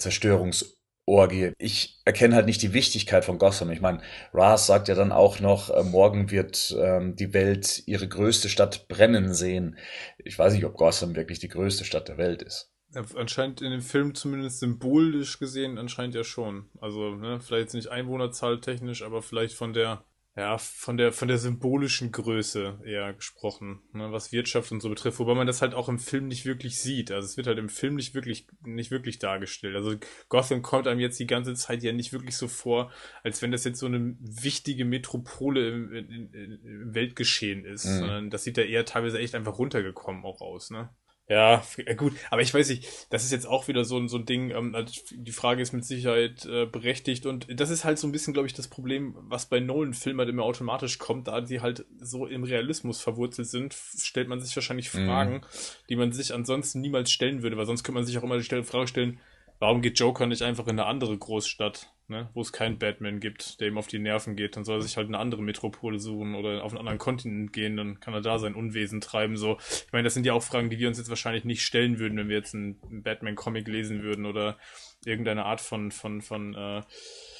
[1.05, 1.53] Zerstörungsorgie?
[1.57, 3.71] Ich erkenne halt nicht die Wichtigkeit von Gotham.
[3.71, 4.01] Ich meine,
[4.33, 8.87] Raz sagt ja dann auch noch, äh, morgen wird ähm, die Welt ihre größte Stadt
[8.87, 9.77] brennen sehen.
[10.17, 12.69] Ich weiß nicht, ob Gotham wirklich die größte Stadt der Welt ist.
[13.15, 16.69] Anscheinend in dem Film zumindest symbolisch gesehen, anscheinend ja schon.
[16.79, 20.03] Also, ne, vielleicht nicht Einwohnerzahl technisch, aber vielleicht von der,
[20.35, 25.19] ja, von der, von der symbolischen Größe eher gesprochen, ne, was Wirtschaft und so betrifft,
[25.19, 27.11] wobei man das halt auch im Film nicht wirklich sieht.
[27.11, 29.75] Also es wird halt im Film nicht wirklich, nicht wirklich dargestellt.
[29.75, 29.95] Also
[30.29, 32.91] Gotham kommt einem jetzt die ganze Zeit ja nicht wirklich so vor,
[33.21, 37.99] als wenn das jetzt so eine wichtige Metropole im, im, im Weltgeschehen ist, Mhm.
[37.99, 40.89] sondern das sieht ja eher teilweise echt einfach runtergekommen auch aus, ne?
[41.29, 44.17] Ja, äh, gut, aber ich weiß nicht, das ist jetzt auch wieder so ein, so
[44.17, 47.97] ein Ding, ähm, also die Frage ist mit Sicherheit äh, berechtigt und das ist halt
[47.97, 51.39] so ein bisschen, glaube ich, das Problem, was bei Nolan-Filmen halt immer automatisch kommt, da
[51.39, 55.05] die halt so im Realismus verwurzelt sind, stellt man sich wahrscheinlich Mhm.
[55.05, 55.41] Fragen,
[55.89, 58.63] die man sich ansonsten niemals stellen würde, weil sonst könnte man sich auch immer die
[58.63, 59.19] Frage stellen,
[59.59, 63.59] warum geht Joker nicht einfach in eine andere Großstadt, ne, wo es keinen Batman gibt,
[63.59, 66.35] der ihm auf die Nerven geht, dann soll er sich halt eine andere Metropole suchen
[66.35, 69.57] oder auf einen anderen Kontinent gehen, dann kann er da sein Unwesen treiben, so.
[69.59, 72.17] Ich meine, das sind ja auch Fragen, die wir uns jetzt wahrscheinlich nicht stellen würden,
[72.17, 74.57] wenn wir jetzt einen Batman-Comic lesen würden oder
[75.05, 76.81] irgendeine Art von, von, von, äh,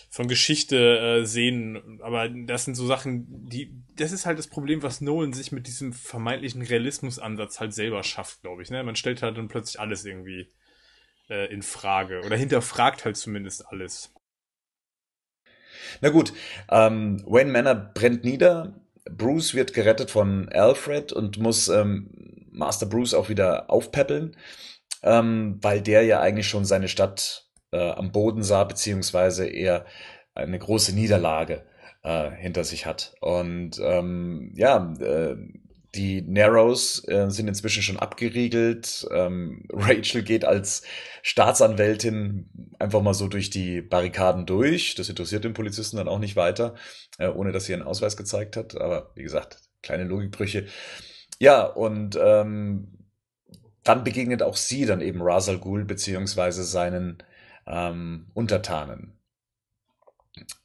[0.10, 1.99] von Geschichte äh, sehen.
[2.02, 5.68] Aber das sind so Sachen, die, das ist halt das Problem, was Nolan sich mit
[5.68, 8.69] diesem vermeintlichen Realismusansatz halt selber schafft, glaube ich.
[8.69, 8.84] Ne?
[8.84, 10.49] Man stellt halt dann plötzlich alles irgendwie
[11.30, 14.14] äh, in Frage oder hinterfragt halt zumindest alles.
[16.01, 16.34] Na gut,
[16.69, 18.80] ähm, Wayne Manor brennt nieder.
[19.10, 22.10] Bruce wird gerettet von Alfred und muss ähm,
[22.51, 24.35] Master Bruce auch wieder aufpäppeln,
[25.01, 29.85] ähm, weil der ja eigentlich schon seine Stadt äh, am Boden sah, beziehungsweise er
[30.35, 31.64] eine große Niederlage
[32.03, 33.15] äh, hinter sich hat.
[33.22, 35.35] Und ähm, ja, äh,
[35.95, 39.07] die Narrows äh, sind inzwischen schon abgeriegelt.
[39.11, 40.84] Ähm, Rachel geht als
[41.22, 42.49] Staatsanwältin
[42.80, 44.95] einfach mal so durch die Barrikaden durch.
[44.95, 46.76] Das interessiert den Polizisten dann auch nicht weiter,
[47.18, 48.76] äh, ohne dass sie einen Ausweis gezeigt hat.
[48.80, 50.65] Aber wie gesagt, kleine Logikbrüche.
[51.40, 52.88] Ja, und ähm,
[53.84, 57.18] dann begegnet auch sie dann eben Razal Ghul beziehungsweise seinen
[57.68, 59.14] ähm, Untertanen.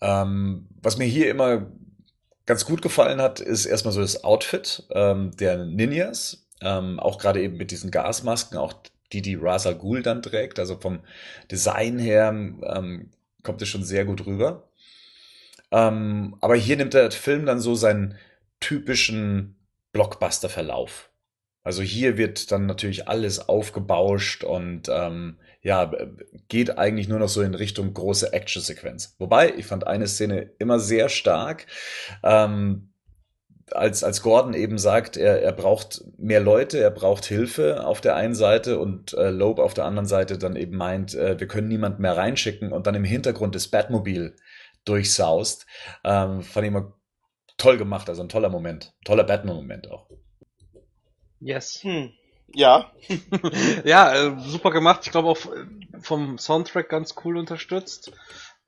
[0.01, 1.71] Ähm, was mir hier immer
[2.49, 6.47] ganz gut gefallen hat, ist erstmal so das Outfit ähm, der Ninjas.
[6.63, 8.73] Ähm, auch gerade eben mit diesen Gasmasken, auch
[9.13, 10.59] die die Raza Ghul dann trägt.
[10.59, 11.01] Also vom
[11.51, 13.11] Design her ähm,
[13.43, 14.67] kommt es schon sehr gut rüber.
[15.71, 18.17] Ähm, aber hier nimmt der Film dann so seinen
[18.61, 19.57] typischen
[19.93, 21.11] Blockbuster-Verlauf.
[21.65, 25.91] Also hier wird dann natürlich alles aufgebauscht und ähm, ja,
[26.49, 29.17] geht eigentlich nur noch so in Richtung große Action-Sequenz.
[29.19, 31.67] Wobei, ich fand eine Szene immer sehr stark.
[32.23, 32.93] Ähm,
[33.73, 38.17] als, als Gordon eben sagt, er, er braucht mehr Leute, er braucht Hilfe auf der
[38.17, 41.69] einen Seite und äh, Loeb auf der anderen Seite dann eben meint, äh, wir können
[41.69, 44.37] niemanden mehr reinschicken und dann im Hintergrund das Batmobil
[44.85, 45.67] durchsaust,
[46.05, 46.95] ähm, fand ich immer
[47.57, 50.09] toll gemacht, also ein toller Moment, toller Batman-Moment auch.
[51.41, 51.83] Yes.
[51.83, 52.13] Hm.
[52.55, 52.91] Ja.
[53.85, 55.01] ja, äh, super gemacht.
[55.05, 55.39] Ich glaube auch
[56.01, 58.13] vom Soundtrack ganz cool unterstützt.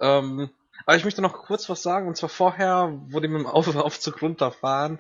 [0.01, 0.51] Ähm,
[0.87, 3.75] aber ich möchte noch kurz was sagen, und zwar vorher, wo die mit dem Auf
[3.77, 4.99] Aufzug runterfahren,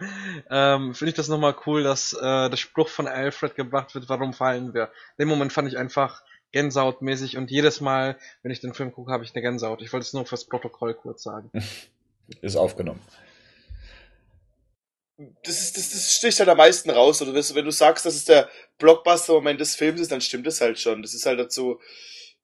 [0.51, 4.33] ähm, finde ich das nochmal cool, dass äh, der Spruch von Alfred gebracht wird, warum
[4.33, 4.85] fallen wir?
[5.17, 9.13] In dem Moment fand ich einfach Gänsehautmäßig und jedes Mal, wenn ich den Film gucke,
[9.13, 9.83] habe ich eine Gänsehaut.
[9.83, 11.51] Ich wollte es nur fürs Protokoll kurz sagen.
[12.43, 13.01] Ist aufgenommen
[15.43, 17.21] das ist, das, das sticht halt am meisten raus.
[17.21, 18.49] Oder wenn du sagst, dass es der
[18.79, 21.03] Blockbuster-Moment des Films ist, dann stimmt das halt schon.
[21.03, 21.79] Das ist halt dazu,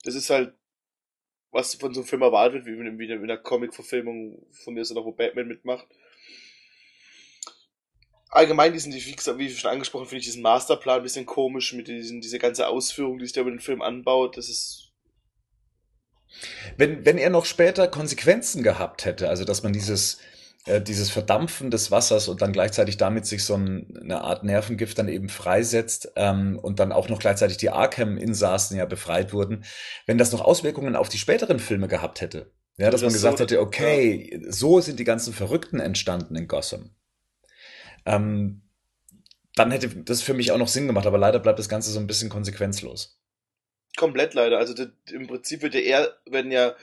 [0.04, 0.54] das ist halt,
[1.52, 5.06] was von so einem Film erwartet wird, wie in, einer Comic-Verfilmung von mir so noch,
[5.06, 5.86] wo Batman mitmacht.
[8.28, 12.38] Allgemein diesen, wie schon angesprochen, finde ich diesen Masterplan ein bisschen komisch mit diesen, diese
[12.38, 14.36] ganze Ausführung, die sich da über den Film anbaut.
[14.36, 14.92] Das ist,
[16.76, 20.18] wenn, wenn er noch später Konsequenzen gehabt hätte, also dass man dieses,
[20.66, 24.98] äh, dieses Verdampfen des Wassers und dann gleichzeitig damit sich so ein, eine Art Nervengift
[24.98, 29.64] dann eben freisetzt ähm, und dann auch noch gleichzeitig die Arkham-Insassen ja befreit wurden,
[30.06, 32.52] wenn das noch Auswirkungen auf die späteren Filme gehabt hätte.
[32.78, 34.52] Ja, dass das man gesagt so, hätte, okay, ja.
[34.52, 36.90] so sind die ganzen Verrückten entstanden in Gotham.
[38.05, 38.62] Ähm,
[39.55, 41.98] dann hätte das für mich auch noch Sinn gemacht, aber leider bleibt das Ganze so
[41.98, 43.18] ein bisschen konsequenzlos.
[43.97, 44.59] Komplett leider.
[44.59, 46.74] Also das, im Prinzip wird ja eher, wenn ja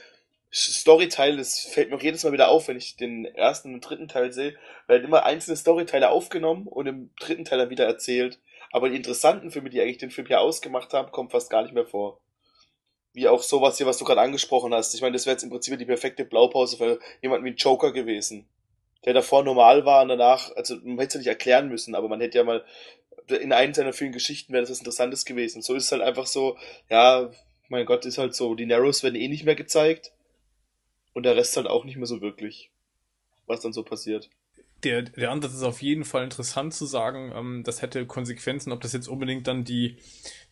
[0.54, 4.06] Storyteil, das fällt mir auch jedes Mal wieder auf, wenn ich den ersten und dritten
[4.06, 4.54] Teil sehe,
[4.86, 8.38] werden immer einzelne Storyteile aufgenommen und im dritten Teil dann wieder erzählt.
[8.70, 11.74] Aber die interessanten Filme, die eigentlich den Film hier ausgemacht haben, kommen fast gar nicht
[11.74, 12.20] mehr vor.
[13.12, 14.94] Wie auch sowas hier, was du gerade angesprochen hast.
[14.94, 18.48] Ich meine, das wäre jetzt im Prinzip die perfekte Blaupause für jemanden wie Joker gewesen.
[19.04, 22.08] Der davor normal war und danach, also man hätte es ja nicht erklären müssen, aber
[22.08, 22.64] man hätte ja mal
[23.28, 25.62] in einem seiner vielen Geschichten wäre das was Interessantes gewesen.
[25.62, 26.56] So ist es halt einfach so,
[26.90, 27.30] ja,
[27.68, 30.13] mein Gott, ist halt so, die Narrows werden eh nicht mehr gezeigt
[31.14, 32.70] und der Rest halt auch nicht mehr so wirklich,
[33.46, 34.28] was dann so passiert.
[34.82, 38.82] Der, der Ansatz ist auf jeden Fall interessant zu sagen, ähm, das hätte Konsequenzen, ob
[38.82, 39.96] das jetzt unbedingt dann die,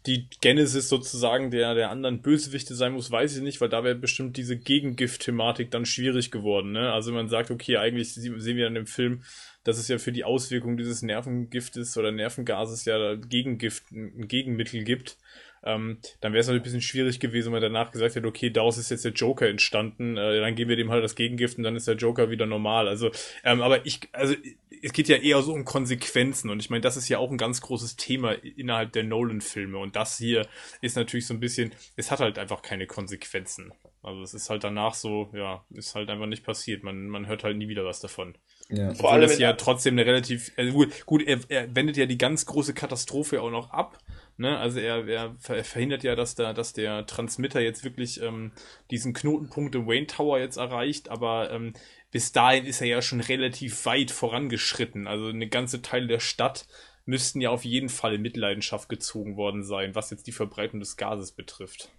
[0.06, 3.94] die Genesis sozusagen der, der anderen Bösewichte sein muss, weiß ich nicht, weil da wäre
[3.94, 6.72] bestimmt diese Gegengift-Thematik dann schwierig geworden.
[6.72, 6.92] Ne?
[6.92, 9.22] Also man sagt, okay, eigentlich sehen wir in dem Film,
[9.64, 15.18] dass es ja für die Auswirkung dieses Nervengiftes oder Nervengases ja Gegengift, ein Gegenmittel gibt
[15.64, 18.50] ähm, dann wäre es natürlich ein bisschen schwierig gewesen, wenn man danach gesagt hätte, okay,
[18.50, 21.64] daraus ist jetzt der Joker entstanden, äh, dann geben wir dem halt das Gegengift und
[21.64, 22.88] dann ist der Joker wieder normal.
[22.88, 23.10] Also,
[23.44, 24.34] ähm, aber ich, also
[24.82, 27.38] es geht ja eher so um Konsequenzen und ich meine, das ist ja auch ein
[27.38, 30.46] ganz großes Thema innerhalb der Nolan-Filme und das hier
[30.80, 33.72] ist natürlich so ein bisschen, es hat halt einfach keine Konsequenzen.
[34.02, 36.82] Also es ist halt danach so, ja, ist halt einfach nicht passiert.
[36.82, 38.34] Man, man hört halt nie wieder was davon.
[38.68, 38.88] Ja.
[38.88, 42.06] Obwohl Vor allem das ja trotzdem eine relativ, also gut, gut er, er wendet ja
[42.06, 43.98] die ganz große Katastrophe auch noch ab
[44.36, 44.58] Ne?
[44.58, 48.52] Also er, er verhindert ja, dass, da, dass der Transmitter jetzt wirklich ähm,
[48.90, 51.74] diesen Knotenpunkt im Wayne Tower jetzt erreicht, aber ähm,
[52.10, 55.06] bis dahin ist er ja schon relativ weit vorangeschritten.
[55.06, 56.66] Also eine ganze Teil der Stadt
[57.04, 60.96] müssten ja auf jeden Fall in Mitleidenschaft gezogen worden sein, was jetzt die Verbreitung des
[60.96, 61.90] Gases betrifft.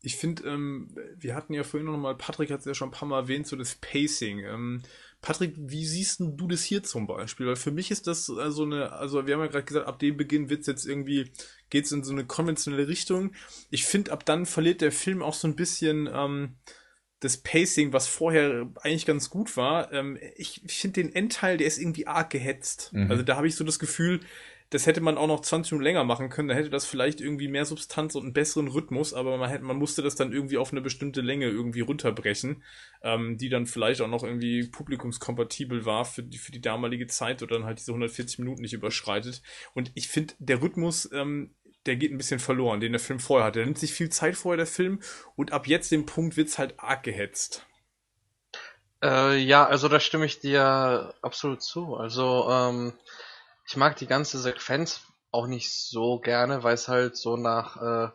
[0.00, 2.92] Ich finde, ähm, wir hatten ja vorhin noch mal, Patrick hat es ja schon ein
[2.92, 4.40] paar Mal erwähnt, so das Pacing.
[4.40, 4.82] Ähm,
[5.22, 7.46] Patrick, wie siehst du das hier zum Beispiel?
[7.46, 10.16] Weil für mich ist das also eine, also wir haben ja gerade gesagt, ab dem
[10.16, 11.32] Beginn wird es jetzt irgendwie,
[11.70, 13.32] geht es in so eine konventionelle Richtung.
[13.70, 16.56] Ich finde, ab dann verliert der Film auch so ein bisschen, ähm,
[17.20, 21.78] das Pacing, was vorher eigentlich ganz gut war, ähm, ich finde den Endteil, der ist
[21.78, 22.90] irgendwie arg gehetzt.
[22.92, 23.10] Mhm.
[23.10, 24.20] Also da habe ich so das Gefühl,
[24.70, 27.48] das hätte man auch noch 20 Minuten länger machen können, da hätte das vielleicht irgendwie
[27.48, 30.72] mehr Substanz und einen besseren Rhythmus, aber man, hätte, man musste das dann irgendwie auf
[30.72, 32.62] eine bestimmte Länge irgendwie runterbrechen,
[33.02, 37.42] ähm, die dann vielleicht auch noch irgendwie publikumskompatibel war für die, für die damalige Zeit
[37.42, 39.42] oder dann halt diese 140 Minuten nicht überschreitet.
[39.74, 41.54] Und ich finde, der Rhythmus, ähm,
[41.86, 43.60] der geht ein bisschen verloren, den der Film vorher hatte.
[43.60, 45.00] Der nimmt sich viel Zeit vorher, der Film,
[45.36, 47.64] und ab jetzt dem Punkt wird's halt arg gehetzt.
[49.02, 51.96] Äh, ja, also da stimme ich dir absolut zu.
[51.96, 52.92] Also, ähm,
[53.66, 55.00] ich mag die ganze Sequenz
[55.32, 58.10] auch nicht so gerne, weil es halt so nach, äh,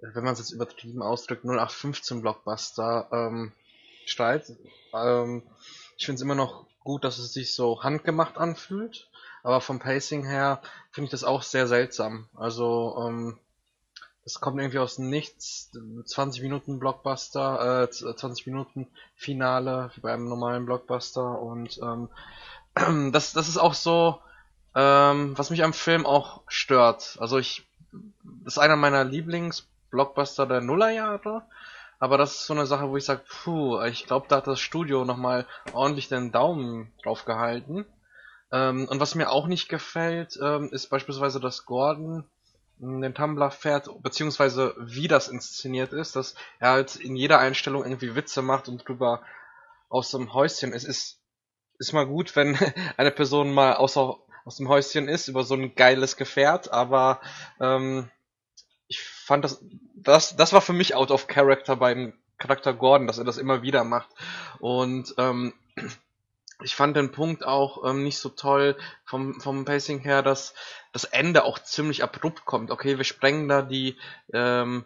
[0.00, 3.52] wenn man es jetzt übertrieben ausdrückt, 0815 Blockbuster ähm,
[4.06, 4.52] steigt.
[4.94, 5.42] Ähm,
[5.96, 9.10] ich finde es immer noch gut, dass es sich so handgemacht anfühlt,
[9.42, 12.28] aber vom Pacing her finde ich das auch sehr seltsam.
[12.34, 13.38] Also ähm,
[14.24, 15.70] es kommt irgendwie aus nichts,
[16.04, 22.08] 20 Minuten Blockbuster, äh, 20 Minuten Finale wie bei einem normalen Blockbuster und ähm,
[23.12, 24.20] das, das ist auch so,
[24.74, 27.16] ähm, was mich am Film auch stört.
[27.20, 27.66] Also ich,
[28.44, 31.42] das ist einer meiner Lieblingsblockbuster der Nullerjahre.
[31.98, 34.58] Aber das ist so eine Sache, wo ich sage, puh, ich glaube, da hat das
[34.58, 37.86] Studio nochmal ordentlich den Daumen drauf gehalten.
[38.50, 42.24] Ähm, und was mir auch nicht gefällt, ähm, ist beispielsweise, dass Gordon
[42.78, 48.16] den Tumblr fährt, beziehungsweise wie das inszeniert ist, dass er halt in jeder Einstellung irgendwie
[48.16, 49.22] Witze macht und drüber
[49.88, 50.72] aus dem Häuschen.
[50.72, 51.20] Es ist,
[51.78, 52.58] ist mal gut, wenn
[52.96, 57.20] eine Person mal außer aus dem Häuschen ist über so ein geiles Gefährt, aber
[57.60, 58.10] ähm,
[58.88, 59.64] ich fand das,
[59.94, 63.62] das, das war für mich out of character beim Charakter Gordon, dass er das immer
[63.62, 64.10] wieder macht.
[64.58, 65.54] Und ähm,
[66.62, 70.54] ich fand den Punkt auch ähm, nicht so toll vom, vom Pacing her, dass
[70.92, 72.70] das Ende auch ziemlich abrupt kommt.
[72.70, 73.96] Okay, wir sprengen da die
[74.32, 74.84] ähm,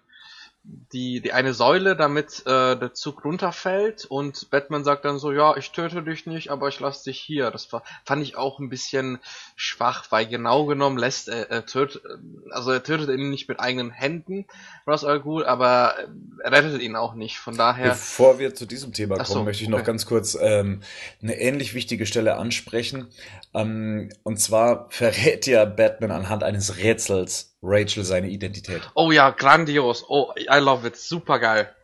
[0.93, 5.57] die, die eine Säule, damit äh, der Zug runterfällt und Batman sagt dann so, ja,
[5.57, 7.51] ich töte dich nicht, aber ich lasse dich hier.
[7.51, 9.19] Das war, fand ich auch ein bisschen
[9.55, 12.03] schwach, weil genau genommen lässt er, er tötet,
[12.51, 14.47] also er tötet ihn nicht mit eigenen Händen,
[14.87, 15.95] Ra's al Ghul, aber
[16.43, 17.39] er rettet ihn auch nicht.
[17.39, 17.91] Von daher.
[17.91, 19.87] Bevor wir zu diesem Thema kommen, so, möchte ich noch okay.
[19.87, 20.83] ganz kurz ähm,
[21.23, 23.09] eine ähnlich wichtige Stelle ansprechen.
[23.55, 28.83] Ähm, und zwar verrät ja Batman anhand eines Rätsels Rachel seine Identität.
[28.95, 30.05] Oh ja, grandios.
[30.09, 30.97] Oh, I love it.
[30.97, 31.75] Super geil.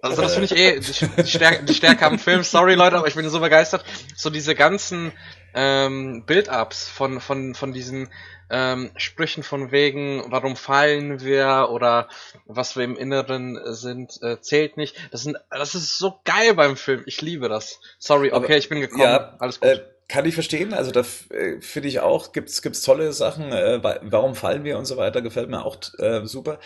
[0.00, 2.44] Also das finde ich eh die, Stärke, die Stärke am Film.
[2.44, 3.84] Sorry Leute, aber ich bin so begeistert.
[4.16, 5.12] So diese ganzen
[5.54, 8.08] ähm, Build-ups von von von diesen
[8.50, 12.08] ähm, Sprüchen von wegen, warum fallen wir oder
[12.46, 14.96] was wir im Inneren sind, äh, zählt nicht.
[15.10, 17.02] Das sind, das ist so geil beim Film.
[17.06, 17.80] Ich liebe das.
[17.98, 19.02] Sorry, okay, aber, ich bin gekommen.
[19.02, 19.70] Ja, Alles gut.
[19.70, 20.72] Äh, kann ich verstehen.
[20.72, 23.52] Also da äh, finde ich auch, gibt's gibt's tolle Sachen.
[23.52, 26.58] Äh, warum fallen wir und so weiter, gefällt mir auch äh, super.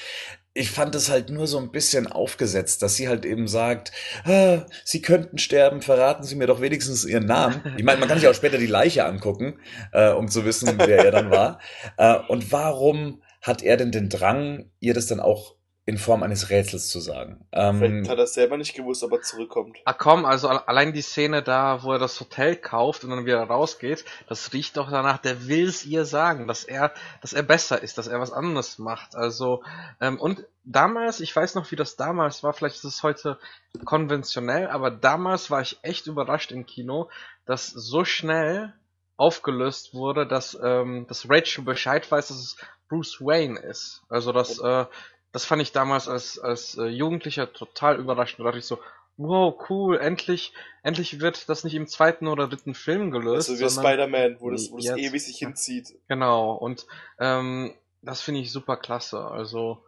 [0.54, 3.90] Ich fand es halt nur so ein bisschen aufgesetzt, dass sie halt eben sagt,
[4.24, 7.62] ah, sie könnten sterben, verraten Sie mir doch wenigstens Ihren Namen.
[7.78, 9.58] Ich meine, man kann sich auch später die Leiche angucken,
[9.92, 11.58] äh, um zu wissen, wer er dann war.
[11.96, 16.48] Äh, und warum hat er denn den Drang, ihr das dann auch in Form eines
[16.48, 17.44] Rätsels zu sagen.
[17.50, 19.78] Ähm, Vielleicht hat er selber nicht gewusst, ob er zurückkommt.
[19.84, 23.42] Ah komm, also allein die Szene da, wo er das Hotel kauft und dann wieder
[23.42, 27.82] rausgeht, das riecht doch danach, der will es ihr sagen, dass er, dass er besser
[27.82, 29.16] ist, dass er was anderes macht.
[29.16, 29.64] Also,
[30.00, 33.38] ähm, und damals, ich weiß noch, wie das damals war, vielleicht ist es heute
[33.84, 37.10] konventionell, aber damals war ich echt überrascht im Kino,
[37.44, 38.72] dass so schnell
[39.16, 42.56] aufgelöst wurde, dass, ähm, dass Rachel Bescheid weiß, dass es
[42.88, 44.02] Bruce Wayne ist.
[44.08, 44.84] Also dass äh,
[45.32, 48.40] das fand ich damals als, als äh, Jugendlicher total überraschend.
[48.40, 48.78] Da dachte ich so,
[49.16, 50.52] wow, cool, endlich,
[50.82, 53.50] endlich wird das nicht im zweiten oder dritten Film gelöst.
[53.50, 55.94] Also wie Spider-Man, wo das, wo das ewig sich hinzieht.
[56.08, 56.86] Genau, und
[57.18, 59.20] ähm, das finde ich super klasse.
[59.26, 59.82] Also,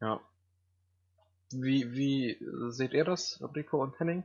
[0.00, 0.20] ja.
[1.50, 2.38] Wie, wie
[2.70, 4.24] seht ihr das, Rico und Henning?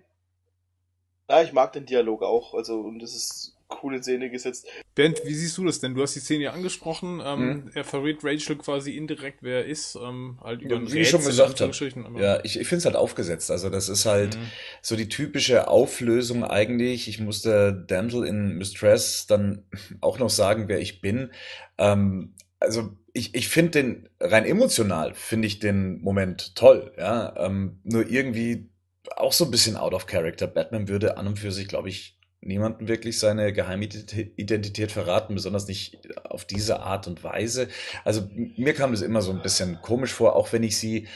[1.30, 2.54] Ja, ich mag den Dialog auch.
[2.54, 4.68] Also, und das ist cool in Szene gesetzt.
[4.96, 5.94] Bernd, wie siehst du das denn?
[5.94, 7.22] Du hast die Szene ja angesprochen.
[7.24, 7.72] Ähm, hm.
[7.74, 9.96] Er verrät Rachel quasi indirekt, wer er ist.
[9.96, 11.72] Ähm, halt über ja, wie ich schon gesagt habe.
[12.20, 13.52] Ja, ich, ich finde es halt aufgesetzt.
[13.52, 14.52] Also das ist halt mhm.
[14.82, 17.08] so die typische Auflösung eigentlich.
[17.08, 19.64] Ich musste Dental in Mistress dann
[20.02, 21.32] auch noch sagen, wer ich bin.
[21.78, 26.94] Ähm, also ich, ich finde den rein emotional finde ich den Moment toll.
[26.98, 28.70] Ja, ähm, nur irgendwie
[29.16, 30.48] auch so ein bisschen out of character.
[30.48, 36.00] Batman würde an und für sich, glaube ich, niemanden wirklich seine Geheimidentität verraten, besonders nicht
[36.24, 37.68] auf diese Art und Weise.
[38.06, 41.08] Also mir kam das immer so ein bisschen komisch vor, auch wenn ich sie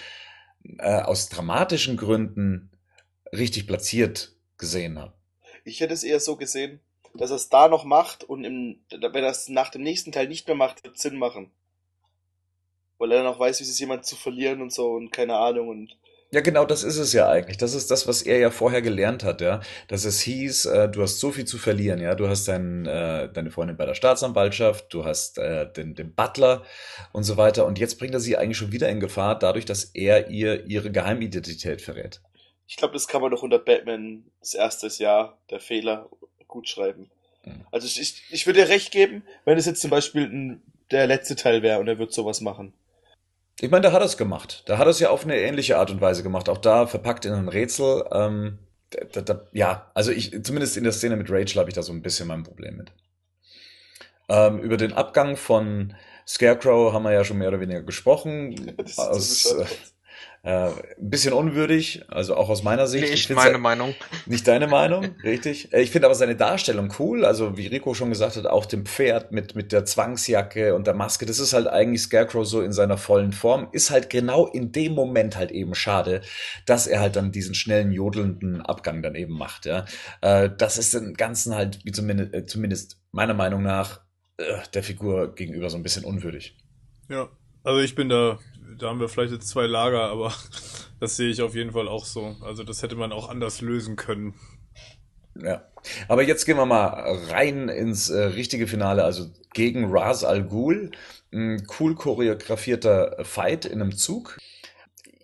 [0.80, 2.72] äh, aus dramatischen Gründen
[3.32, 5.14] richtig platziert gesehen habe.
[5.64, 6.82] Ich hätte es eher so gesehen,
[7.14, 10.28] dass er es da noch macht und im, wenn er es nach dem nächsten Teil
[10.28, 11.52] nicht mehr macht, wird es Sinn machen.
[12.98, 15.38] Weil er dann auch weiß, wie es ist, jemand zu verlieren und so und keine
[15.38, 15.98] Ahnung und
[16.34, 17.58] Ja, genau, das ist es ja eigentlich.
[17.58, 19.62] Das ist das, was er ja vorher gelernt hat, ja.
[19.88, 22.16] Dass es hieß, äh, du hast so viel zu verlieren, ja.
[22.16, 26.64] Du hast dein, äh, deine Freundin bei der Staatsanwaltschaft, du hast äh, den, den Butler
[27.12, 27.68] und so weiter.
[27.68, 30.90] Und jetzt bringt er sie eigentlich schon wieder in Gefahr, dadurch, dass er ihr ihre
[30.90, 32.20] Geheimidentität verrät.
[32.66, 36.10] Ich glaube, das kann man doch unter Batman das erste Jahr der Fehler
[36.48, 37.12] gut schreiben.
[37.46, 37.64] Mhm.
[37.70, 41.06] Also ich, ich, ich würde dir recht geben, wenn es jetzt zum Beispiel ein, der
[41.06, 42.74] letzte Teil wäre und er wird sowas machen.
[43.60, 44.64] Ich meine, da hat er es gemacht.
[44.66, 46.50] Da hat er es ja auf eine ähnliche Art und Weise gemacht.
[46.50, 48.04] Auch da verpackt in ein Rätsel.
[48.12, 48.60] Ähm,
[48.90, 51.94] da, da, ja, also ich, zumindest in der Szene mit Rachel habe ich da so
[51.94, 52.92] ein bisschen mein Problem mit.
[54.30, 55.96] Ähm, über den Abgang von
[56.28, 58.76] Scarecrow haben wir ja schon mehr oder weniger gesprochen.
[58.98, 59.66] Aus, äh,
[60.46, 63.10] äh, ein bisschen unwürdig, also auch aus meiner Sicht.
[63.10, 63.96] Nicht meine Meinung.
[64.26, 65.72] Nicht deine Meinung, richtig.
[65.72, 67.24] Äh, ich finde aber seine Darstellung cool.
[67.24, 70.96] Also wie Rico schon gesagt hat, auch dem Pferd mit, mit der Zwangsjacke und der
[70.96, 71.26] Maske.
[71.26, 73.70] Das ist halt eigentlich Scarecrow so in seiner vollen Form.
[73.72, 76.20] Ist halt genau in dem Moment halt eben schade,
[76.66, 79.66] dass er halt dann diesen schnellen, jodelnden Abgang dann eben macht.
[79.66, 79.86] Ja,
[80.20, 84.02] äh, Das ist dem Ganzen halt, wie zumindest, äh, zumindest meiner Meinung nach,
[84.74, 86.58] der Figur gegenüber so ein bisschen unwürdig.
[87.08, 87.30] Ja,
[87.64, 88.40] also ich bin da
[88.78, 90.34] da haben wir vielleicht jetzt zwei Lager, aber
[91.00, 92.36] das sehe ich auf jeden Fall auch so.
[92.42, 94.36] Also das hätte man auch anders lösen können.
[95.42, 95.64] Ja.
[96.08, 96.88] Aber jetzt gehen wir mal
[97.30, 100.92] rein ins äh, richtige Finale, also gegen Raz Al Ghul.
[101.32, 104.38] Ein cool choreografierter Fight in einem Zug.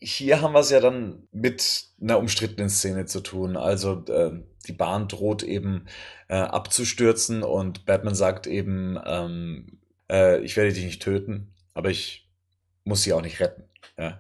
[0.02, 3.58] Hier haben wir es ja dann mit einer umstrittenen Szene zu tun.
[3.58, 4.32] Also äh,
[4.68, 5.86] die Bahn droht eben
[6.28, 12.28] äh, abzustürzen und Batman sagt eben, ähm, äh, ich werde dich nicht töten, aber ich
[12.84, 13.64] muss sie auch nicht retten.
[13.97, 14.19] Ja.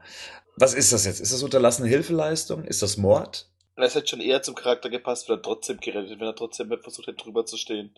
[0.55, 1.19] Was ist das jetzt?
[1.19, 2.65] Ist das unterlassene Hilfeleistung?
[2.65, 3.47] Ist das Mord?
[3.75, 7.07] Es hätte schon eher zum Charakter gepasst, wenn er trotzdem gerettet, wenn er trotzdem versucht
[7.07, 7.95] hätte, drüber zu stehen.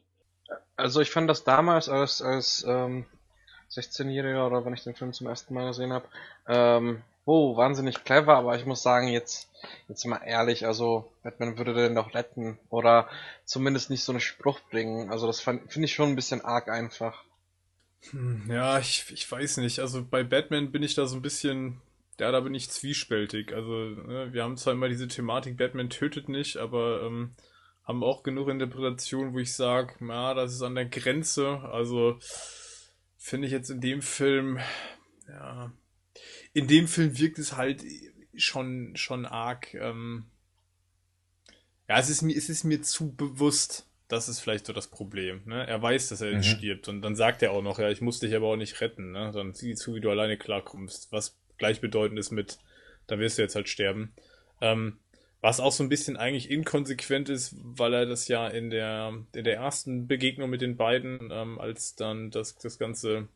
[0.75, 3.05] Also ich fand das damals als, als ähm,
[3.71, 6.05] 16-Jähriger oder wenn ich den Film zum ersten Mal gesehen habe,
[6.47, 9.49] ähm, oh, wahnsinnig clever, aber ich muss sagen, jetzt,
[9.87, 13.07] jetzt mal ehrlich, also Batman würde den doch retten oder
[13.45, 15.11] zumindest nicht so einen Spruch bringen.
[15.11, 17.23] Also das finde ich schon ein bisschen arg einfach.
[18.09, 19.79] Hm, ja, ich, ich weiß nicht.
[19.79, 21.81] Also bei Batman bin ich da so ein bisschen,
[22.19, 23.53] ja, da bin ich zwiespältig.
[23.53, 27.35] Also ne, wir haben zwar immer diese Thematik, Batman tötet nicht, aber ähm,
[27.83, 31.59] haben auch genug Interpretationen, wo ich sage, na, das ist an der Grenze.
[31.59, 32.17] Also
[33.17, 34.59] finde ich jetzt in dem Film,
[35.27, 35.71] ja,
[36.53, 37.83] in dem Film wirkt es halt
[38.35, 39.73] schon, schon arg.
[39.75, 40.25] Ähm,
[41.87, 45.41] ja, es ist mir, es ist mir zu bewusst das ist vielleicht so das Problem.
[45.45, 45.65] Ne?
[45.65, 46.43] Er weiß, dass er mhm.
[46.43, 49.11] stirbt und dann sagt er auch noch, ja, ich muss dich aber auch nicht retten.
[49.11, 49.31] Ne?
[49.33, 51.11] Dann sieh zu, wie du alleine klarkommst.
[51.11, 52.59] Was gleichbedeutend ist mit,
[53.07, 54.13] dann wirst du jetzt halt sterben.
[54.59, 54.99] Ähm,
[55.39, 59.43] was auch so ein bisschen eigentlich inkonsequent ist, weil er das ja in der, in
[59.43, 63.27] der ersten Begegnung mit den beiden, ähm, als dann das, das ganze,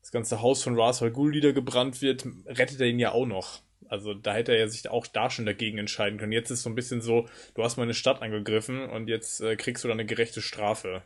[0.00, 3.62] das ganze Haus von Ras Al Ghul niedergebrannt wird, rettet er ihn ja auch noch.
[3.88, 6.32] Also da hätte er sich auch da schon dagegen entscheiden können.
[6.32, 9.84] Jetzt ist so ein bisschen so, du hast meine Stadt angegriffen und jetzt äh, kriegst
[9.84, 11.02] du da eine gerechte Strafe.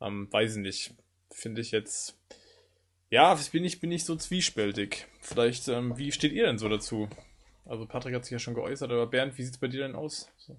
[0.00, 0.94] Ähm, weiß ich nicht.
[1.32, 2.18] Finde ich jetzt.
[3.10, 5.06] Ja, bin ich, bin ich so zwiespältig.
[5.20, 7.08] Vielleicht, ähm, wie steht ihr denn so dazu?
[7.64, 9.94] Also Patrick hat sich ja schon geäußert, aber Bernd, wie sieht es bei dir denn
[9.94, 10.28] aus?
[10.38, 10.56] So.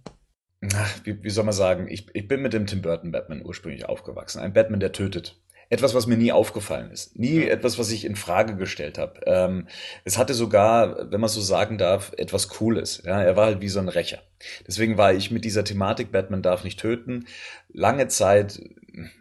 [0.74, 1.88] Ach, wie, wie soll man sagen?
[1.88, 4.40] Ich, ich bin mit dem Tim Burton Batman ursprünglich aufgewachsen.
[4.40, 5.42] Ein Batman, der tötet
[5.72, 7.18] etwas, was mir nie aufgefallen ist.
[7.18, 9.22] Nie etwas, was ich in Frage gestellt habe.
[9.26, 9.68] Ähm,
[10.04, 13.04] es hatte sogar, wenn man so sagen darf, etwas Cooles.
[13.06, 14.20] Ja, er war halt wie so ein Rächer.
[14.68, 17.26] Deswegen war ich mit dieser Thematik, Batman darf nicht töten,
[17.72, 18.62] lange Zeit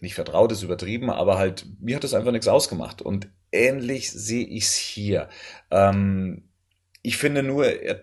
[0.00, 3.00] nicht vertraut, ist übertrieben, aber halt, mir hat das einfach nichts ausgemacht.
[3.00, 5.28] Und ähnlich sehe ich es hier.
[5.70, 6.48] Ähm,
[7.02, 8.00] ich finde nur, er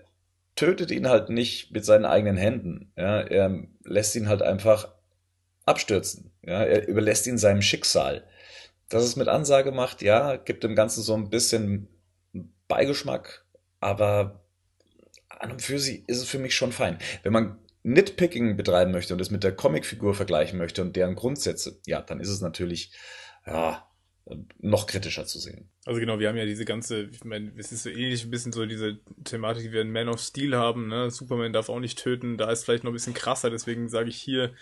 [0.56, 2.94] tötet ihn halt nicht mit seinen eigenen Händen.
[2.96, 4.88] Ja, er lässt ihn halt einfach
[5.66, 6.32] abstürzen.
[6.44, 8.24] Ja, er überlässt ihn seinem Schicksal
[8.90, 11.88] dass es mit Ansage macht, ja, gibt dem Ganzen so ein bisschen
[12.68, 13.46] Beigeschmack,
[13.80, 14.44] aber
[15.30, 16.98] an und für sich ist es für mich schon fein.
[17.24, 21.80] Wenn man Nitpicking betreiben möchte und es mit der Comicfigur vergleichen möchte und deren Grundsätze,
[21.86, 22.92] ja, dann ist es natürlich,
[23.46, 23.88] ja,
[24.60, 25.70] noch kritischer zu sehen.
[25.86, 28.52] Also genau, wir haben ja diese ganze, ich meine, es ist so ähnlich ein bisschen
[28.52, 31.10] so diese Thematik, die wir in Man of Steel haben, ne?
[31.12, 34.18] Superman darf auch nicht töten, da ist vielleicht noch ein bisschen krasser, deswegen sage ich
[34.18, 34.54] hier,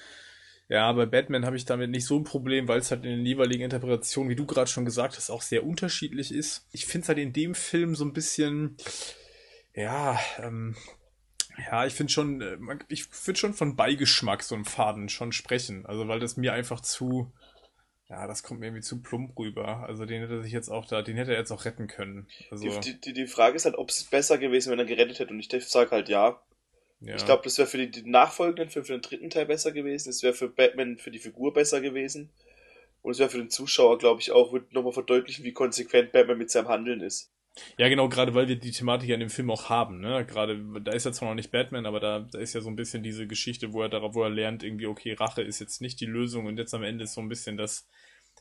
[0.67, 3.25] ja, bei Batman habe ich damit nicht so ein Problem, weil es halt in den
[3.25, 6.67] jeweiligen Interpretationen, wie du gerade schon gesagt hast, auch sehr unterschiedlich ist.
[6.71, 8.77] Ich finde es halt in dem Film so ein bisschen,
[9.75, 10.75] ja, ähm,
[11.69, 15.85] ja, ich finde schon, äh, ich würde schon von Beigeschmack so einem Faden schon sprechen.
[15.85, 17.31] Also, weil das mir einfach zu,
[18.09, 19.83] ja, das kommt mir irgendwie zu plump rüber.
[19.87, 22.27] Also, den hätte er sich jetzt auch da, den hätte er jetzt auch retten können.
[22.51, 25.19] Also, die, die, die Frage ist halt, ob es besser gewesen wäre, wenn er gerettet
[25.19, 25.31] hätte.
[25.31, 26.41] Und ich sage halt ja.
[26.99, 27.15] Ja.
[27.15, 30.09] Ich glaube, das wäre für die, die nachfolgenden, für, für den dritten Teil besser gewesen.
[30.09, 32.31] Es wäre für Batman, für die Figur besser gewesen.
[33.01, 36.37] Und es wäre für den Zuschauer, glaube ich, auch, wird nochmal verdeutlichen, wie konsequent Batman
[36.37, 37.31] mit seinem Handeln ist.
[37.77, 40.25] Ja, genau, gerade weil wir die Thematik ja in dem Film auch haben, ne?
[40.25, 42.75] Gerade, da ist ja zwar noch nicht Batman, aber da, da ist ja so ein
[42.75, 46.01] bisschen diese Geschichte, wo er darauf, wo er lernt, irgendwie, okay, Rache ist jetzt nicht
[46.01, 47.87] die Lösung und jetzt am Ende ist so ein bisschen das,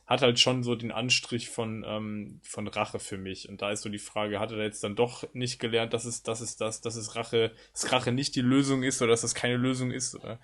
[0.05, 3.49] hat halt schon so den Anstrich von, ähm, von Rache für mich.
[3.49, 6.21] Und da ist so die Frage, hat er jetzt dann doch nicht gelernt, dass es,
[6.21, 9.35] dass es das, dass es Rache, dass Rache nicht die Lösung ist oder dass das
[9.35, 10.39] keine Lösung ist oder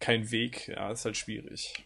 [0.00, 0.68] kein Weg?
[0.68, 1.84] Ja, ist halt schwierig.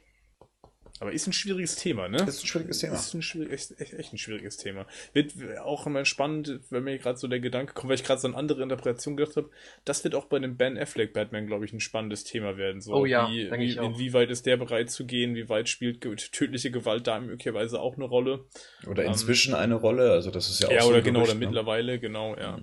[1.01, 2.19] Aber ist ein schwieriges Thema, ne?
[2.27, 2.95] Ist ein schwieriges Thema.
[2.95, 4.87] Ist ein schwierig, echt, echt ein schwieriges Thema.
[5.13, 8.27] Wird auch immer spannend, wenn mir gerade so der Gedanke kommt, weil ich gerade so
[8.29, 9.51] eine andere Interpretation gedacht habe.
[9.85, 12.81] Das wird auch bei dem Ben Affleck Batman, glaube ich, ein spannendes Thema werden.
[12.81, 13.85] So, Oh ja, wie, denke wie, ich auch.
[13.85, 15.35] inwieweit ist der bereit zu gehen?
[15.35, 16.01] Wie weit spielt
[16.33, 18.45] tödliche Gewalt da möglicherweise auch eine Rolle?
[18.87, 21.21] Oder Ähm, inzwischen eine Rolle, also das ist ja auch Ja, so oder ein genau,
[21.21, 21.47] Gerücht, oder ne?
[21.47, 22.59] mittlerweile, genau, ja.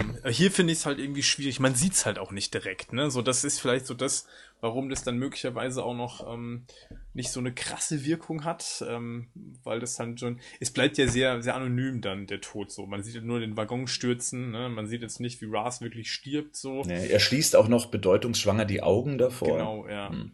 [0.00, 1.60] Ähm, hier finde ich es halt irgendwie schwierig.
[1.60, 3.10] Man sieht es halt auch nicht direkt, ne?
[3.10, 4.26] So, das ist vielleicht so das,
[4.64, 6.64] warum das dann möglicherweise auch noch ähm,
[7.12, 9.28] nicht so eine krasse Wirkung hat, ähm,
[9.62, 12.86] weil das dann schon, es bleibt ja sehr, sehr anonym dann, der Tod so.
[12.86, 14.70] Man sieht nur den Waggon stürzen, ne?
[14.70, 16.82] Man sieht jetzt nicht, wie Ras wirklich stirbt, so.
[16.82, 19.58] Nee, er schließt auch noch bedeutungsschwanger die Augen davor.
[19.58, 20.08] Genau, ja.
[20.08, 20.32] Hm.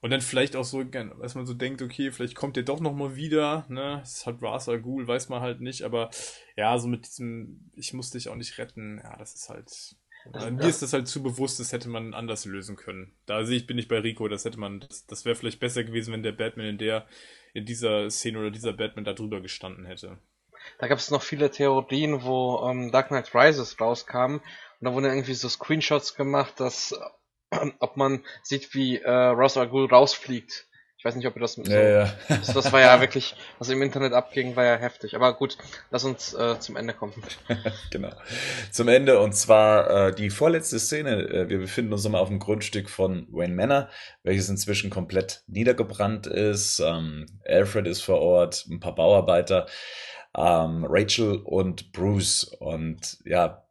[0.00, 3.14] Und dann vielleicht auch so, dass man so denkt, okay, vielleicht kommt der doch nochmal
[3.14, 4.00] wieder, ne?
[4.02, 6.10] Es hat Ras Al Ghul, weiß man halt nicht, aber
[6.56, 9.96] ja, so mit diesem, ich muss dich auch nicht retten, ja, das ist halt.
[10.32, 10.68] Das- mir ja.
[10.68, 13.12] ist das halt zu bewusst, das hätte man anders lösen können.
[13.26, 15.84] Da sehe ich, bin ich bei Rico, das hätte man, das, das wäre vielleicht besser
[15.84, 17.06] gewesen, wenn der Batman in der,
[17.54, 20.18] in dieser Szene oder dieser Batman da drüber gestanden hätte.
[20.78, 24.42] Da gab es noch viele Theorien, wo ähm, Dark Knight Rises rauskam und
[24.80, 26.92] da wurden irgendwie so Screenshots gemacht, dass
[27.50, 30.67] äh, ob man sieht, wie äh, Ra's al Ghul rausfliegt.
[30.98, 32.14] Ich weiß nicht, ob ihr das mit so, Ja, ja.
[32.28, 35.14] Das, das war ja wirklich, was im Internet abging, war ja heftig.
[35.14, 35.56] Aber gut,
[35.92, 37.14] lass uns äh, zum Ende kommen.
[37.92, 38.10] genau.
[38.72, 41.22] Zum Ende und zwar äh, die vorletzte Szene.
[41.22, 43.88] Äh, wir befinden uns nochmal auf dem Grundstück von Wayne Manor,
[44.24, 46.80] welches inzwischen komplett niedergebrannt ist.
[46.80, 49.66] Ähm, Alfred ist vor Ort, ein paar Bauarbeiter,
[50.36, 52.42] ähm, Rachel und Bruce.
[52.58, 53.64] Und ja,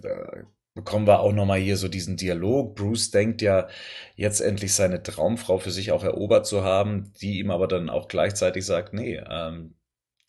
[0.00, 0.44] da
[0.76, 2.76] bekommen wir auch nochmal hier so diesen Dialog.
[2.76, 3.66] Bruce denkt ja
[4.14, 8.08] jetzt endlich seine Traumfrau für sich auch erobert zu haben, die ihm aber dann auch
[8.08, 9.74] gleichzeitig sagt, nee, ähm,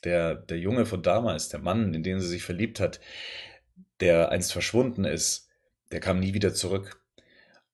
[0.05, 3.01] der, der Junge von damals, der Mann, in den sie sich verliebt hat,
[3.99, 5.49] der einst verschwunden ist,
[5.91, 7.03] der kam nie wieder zurück.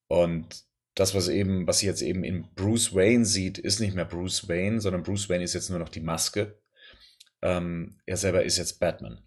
[0.08, 4.06] Und das, was eben, was sie jetzt eben in Bruce Wayne sieht, ist nicht mehr
[4.06, 6.58] Bruce Wayne, sondern Bruce Wayne ist jetzt nur noch die Maske.
[7.44, 9.22] Ähm, er selber ist jetzt Batman.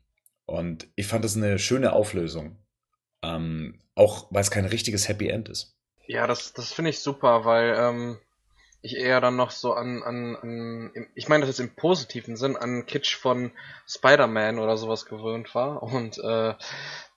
[0.46, 2.58] Und ich fand das eine schöne Auflösung.
[3.22, 5.74] Ähm, auch weil es kein richtiges Happy End ist.
[6.06, 8.18] Ja, das, das finde ich super, weil ähm,
[8.82, 12.56] ich eher dann noch so an, an, an ich meine das jetzt im positiven Sinn,
[12.56, 13.50] an Kitsch von
[13.88, 15.82] Spider-Man oder sowas gewöhnt war.
[15.82, 16.54] Und äh,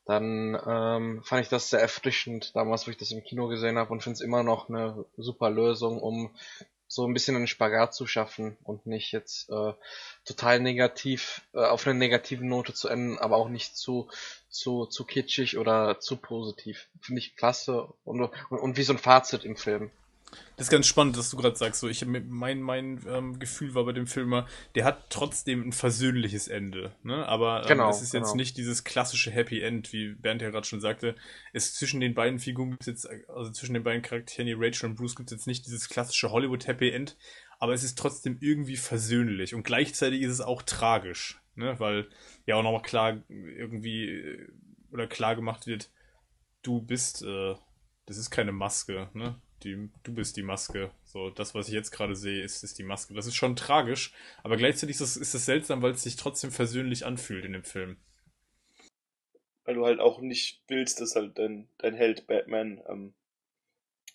[0.06, 3.92] dann ähm, fand ich das sehr erfrischend damals, wo ich das im Kino gesehen habe
[3.92, 6.32] und finde es immer noch eine super Lösung, um
[6.88, 9.74] so ein bisschen einen Spagat zu schaffen und nicht jetzt äh,
[10.26, 14.10] total negativ äh, auf einer negativen Note zu enden, aber auch nicht zu
[14.50, 16.88] zu zu kitschig oder zu positiv.
[17.02, 19.92] Finde ich klasse und, und und wie so ein Fazit im Film.
[20.58, 23.86] Das ist ganz spannend, dass du gerade sagst, so ich mein mein ähm, Gefühl war
[23.86, 27.26] bei dem Film immer, der hat trotzdem ein versöhnliches Ende, ne?
[27.28, 28.36] Aber ähm, Genau, es ist jetzt genau.
[28.36, 31.16] nicht dieses klassische Happy End, wie Bernd ja gerade schon sagte.
[31.54, 34.96] Es zwischen den beiden Figuren gibt's jetzt, also zwischen den beiden Charakteren, die Rachel und
[34.96, 37.16] Bruce, gibt's jetzt nicht dieses klassische Hollywood Happy End,
[37.60, 41.80] aber es ist trotzdem irgendwie versöhnlich und gleichzeitig ist es auch tragisch, ne?
[41.80, 42.10] Weil
[42.46, 44.48] ja auch nochmal klar irgendwie äh,
[44.92, 45.92] oder klar gemacht wird,
[46.62, 47.56] du bist, äh,
[48.06, 49.40] das ist keine Maske, ne?
[49.64, 50.92] Die, du bist die Maske.
[51.04, 53.14] So, das, was ich jetzt gerade sehe, ist, ist die Maske.
[53.14, 56.52] Das ist schon tragisch, aber gleichzeitig ist das, ist das seltsam, weil es sich trotzdem
[56.52, 57.98] versöhnlich anfühlt in dem Film.
[59.66, 63.14] Weil du halt auch nicht willst, dass halt dein, dein Held Batman ähm,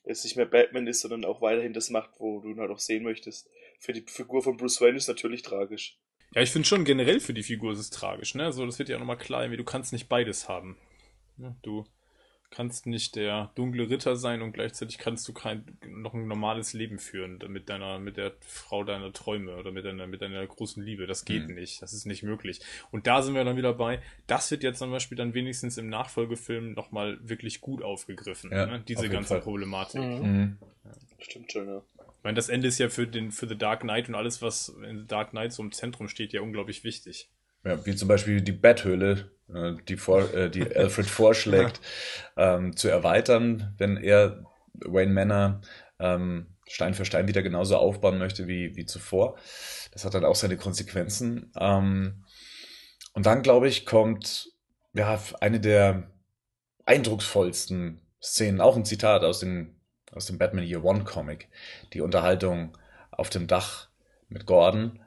[0.05, 2.79] jetzt nicht mehr Batman ist, sondern auch weiterhin das macht, wo du ihn halt auch
[2.79, 3.51] sehen möchtest.
[3.79, 5.99] Für die Figur von Bruce Wayne ist natürlich tragisch.
[6.35, 8.53] Ja, ich finde schon generell für die Figur ist es tragisch, ne?
[8.53, 10.77] So, das wird ja nochmal klar, irgendwie, du kannst nicht beides haben.
[11.37, 11.57] Ne?
[11.63, 11.85] Du
[12.51, 17.01] kannst nicht der dunkle Ritter sein und gleichzeitig kannst du kein noch ein normales Leben
[17.01, 21.09] führen mit deiner mit der Frau deiner Träume oder mit deiner mit deiner großen Liebe.
[21.09, 21.55] Das geht Mhm.
[21.57, 22.61] nicht, das ist nicht möglich.
[22.93, 24.01] Und da sind wir dann wieder bei.
[24.29, 28.53] Das wird jetzt zum Beispiel dann wenigstens im Nachfolgefilm noch mal wirklich gut aufgegriffen.
[28.53, 28.77] Ja, ne?
[28.77, 29.41] auf Diese jeden ganze Fall.
[29.41, 30.01] Problematik.
[30.01, 30.59] Mhm.
[31.19, 31.83] Stimmt schon, ja.
[32.25, 34.71] Ich meine, das Ende ist ja für den für The Dark Knight und alles, was
[34.89, 37.31] in The Dark Knight so im Zentrum steht, ja unglaublich wichtig.
[37.67, 41.83] Ja, wie zum Beispiel die Betthöhle, äh, die, vor, äh, die Alfred vorschlägt,
[42.39, 44.43] ähm, zu erweitern, wenn er
[44.73, 45.61] Wayne Manor
[45.99, 49.37] ähm, Stein für Stein wieder genauso aufbauen möchte wie, wie zuvor.
[49.93, 51.53] Das hat dann auch seine Konsequenzen.
[51.61, 52.25] Ähm,
[53.13, 54.49] und dann, glaube ich, kommt
[54.95, 56.11] ja eine der
[56.87, 59.77] eindrucksvollsten Szenen, auch ein Zitat aus dem,
[60.15, 61.49] aus dem Batman Year One Comic,
[61.93, 62.77] die Unterhaltung
[63.11, 63.89] auf dem Dach
[64.29, 65.01] mit Gordon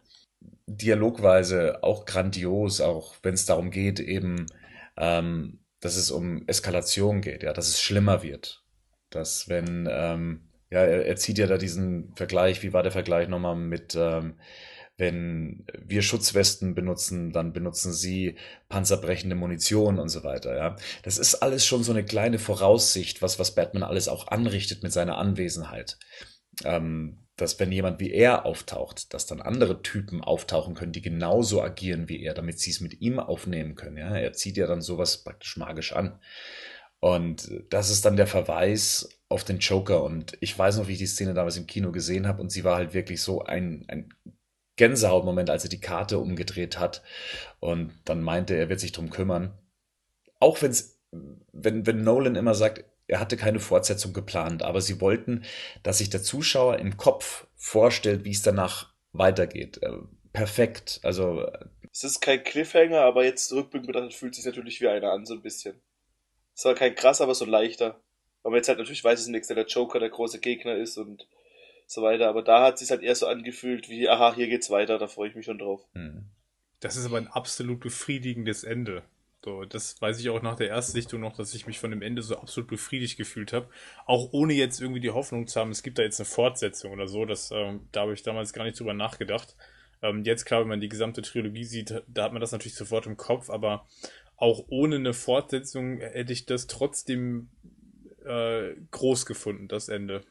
[0.67, 4.47] Dialogweise auch grandios, auch wenn es darum geht, eben,
[4.97, 8.63] ähm, dass es um Eskalation geht, ja, dass es schlimmer wird.
[9.09, 13.29] Dass wenn, ähm, ja, er, er zieht ja da diesen Vergleich, wie war der Vergleich
[13.29, 14.35] nochmal mit, ähm,
[14.97, 18.35] wenn wir Schutzwesten benutzen, dann benutzen sie
[18.67, 20.75] panzerbrechende Munition und so weiter, ja.
[21.03, 24.91] Das ist alles schon so eine kleine Voraussicht, was, was Batman alles auch anrichtet mit
[24.91, 25.97] seiner Anwesenheit.
[26.63, 31.61] Ähm, dass wenn jemand wie er auftaucht, dass dann andere Typen auftauchen können, die genauso
[31.61, 33.97] agieren wie er, damit sie es mit ihm aufnehmen können.
[33.97, 34.17] Ja?
[34.17, 36.19] Er zieht ja dann sowas praktisch magisch an.
[36.99, 40.03] Und das ist dann der Verweis auf den Joker.
[40.03, 42.41] Und ich weiß noch, wie ich die Szene damals im Kino gesehen habe.
[42.41, 44.09] Und sie war halt wirklich so ein, ein
[44.77, 47.03] Gänsehautmoment, als er die Karte umgedreht hat
[47.59, 49.57] und dann meinte, er wird sich drum kümmern.
[50.39, 50.99] Auch wenn's,
[51.51, 55.43] wenn, wenn Nolan immer sagt, er hatte keine Fortsetzung geplant, aber sie wollten,
[55.83, 59.81] dass sich der Zuschauer im Kopf vorstellt, wie es danach weitergeht.
[59.81, 59.93] Äh,
[60.33, 60.99] perfekt.
[61.03, 61.49] Also.
[61.91, 65.33] Es ist kein Cliffhanger, aber jetzt rückblickend betrachtet fühlt sich natürlich wie einer an, so
[65.33, 65.81] ein bisschen.
[66.55, 67.99] Es war kein krass, aber so leichter.
[68.43, 71.27] Aber jetzt halt natürlich weiß es nichts, der Joker der große Gegner ist und
[71.87, 72.29] so weiter.
[72.29, 75.07] Aber da hat es sich halt eher so angefühlt wie, aha, hier geht's weiter, da
[75.07, 75.81] freue ich mich schon drauf.
[75.93, 76.25] Hm.
[76.79, 79.03] Das ist aber ein absolut befriedigendes Ende.
[79.43, 82.21] So, das weiß ich auch nach der Erstsichtung noch, dass ich mich von dem Ende
[82.21, 83.69] so absolut befriedigt gefühlt habe.
[84.05, 87.07] Auch ohne jetzt irgendwie die Hoffnung zu haben, es gibt da jetzt eine Fortsetzung oder
[87.07, 87.23] so.
[87.25, 89.55] Das, ähm, da habe ich damals gar nicht drüber nachgedacht.
[90.01, 93.05] Ähm, jetzt, klar, wenn man die gesamte Trilogie sieht, da hat man das natürlich sofort
[93.05, 93.87] im Kopf, aber
[94.35, 97.49] auch ohne eine Fortsetzung hätte ich das trotzdem
[98.25, 100.23] äh, groß gefunden, das Ende.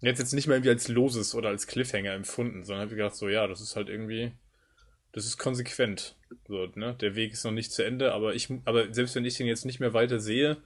[0.00, 3.28] Jetzt jetzt nicht mehr irgendwie als loses oder als Cliffhanger empfunden, sondern habe gedacht, so
[3.28, 4.32] ja, das ist halt irgendwie,
[5.12, 6.14] das ist konsequent.
[6.46, 6.94] So, ne?
[7.00, 9.64] Der Weg ist noch nicht zu Ende, aber ich, aber selbst wenn ich den jetzt
[9.64, 10.58] nicht mehr weiter sehe,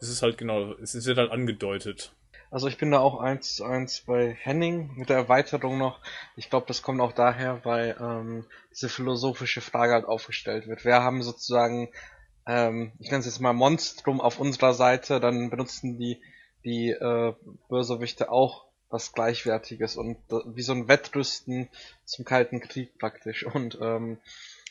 [0.00, 2.12] ist es halt genau, es wird halt angedeutet.
[2.50, 6.00] Also ich bin da auch eins eins bei Henning mit der Erweiterung noch.
[6.34, 10.84] Ich glaube, das kommt auch daher, weil ähm, diese philosophische Frage halt aufgestellt wird.
[10.84, 11.90] Wir haben sozusagen,
[12.46, 16.20] ähm, ich nenne es jetzt mal Monstrum auf unserer Seite, dann benutzen die
[16.64, 17.34] die äh,
[17.68, 21.68] Bösewichte auch was Gleichwertiges und wie so ein Wettrüsten
[22.04, 23.46] zum Kalten Krieg praktisch.
[23.46, 24.18] Und ähm,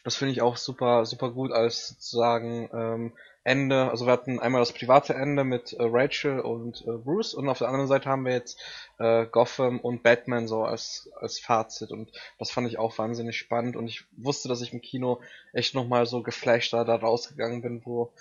[0.03, 3.13] das finde ich auch super, super gut als sozusagen ähm,
[3.43, 3.89] Ende.
[3.89, 7.57] Also wir hatten einmal das private Ende mit äh, Rachel und äh, Bruce und auf
[7.57, 8.59] der anderen Seite haben wir jetzt
[8.97, 13.75] äh, Gotham und Batman so als, als Fazit und das fand ich auch wahnsinnig spannend
[13.75, 15.21] und ich wusste, dass ich im Kino
[15.53, 18.11] echt nochmal so geflasht da, da rausgegangen bin, wo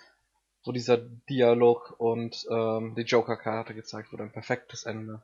[0.64, 4.24] wo dieser Dialog und ähm, die Joker-Karte gezeigt wurde.
[4.24, 5.22] Ein perfektes Ende.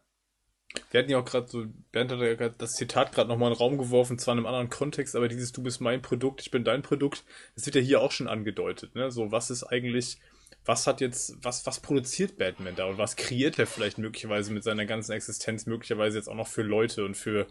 [0.90, 3.54] Wir hatten ja auch gerade so, Bernd hat ja gerade das Zitat gerade nochmal in
[3.54, 6.50] den Raum geworfen, zwar in einem anderen Kontext, aber dieses Du bist mein Produkt, ich
[6.50, 7.24] bin dein Produkt,
[7.54, 9.10] das wird ja hier auch schon angedeutet, ne?
[9.10, 10.18] So, was ist eigentlich,
[10.64, 14.64] was hat jetzt, was, was produziert Batman da und was kreiert er vielleicht möglicherweise mit
[14.64, 17.46] seiner ganzen Existenz, möglicherweise jetzt auch noch für Leute und für,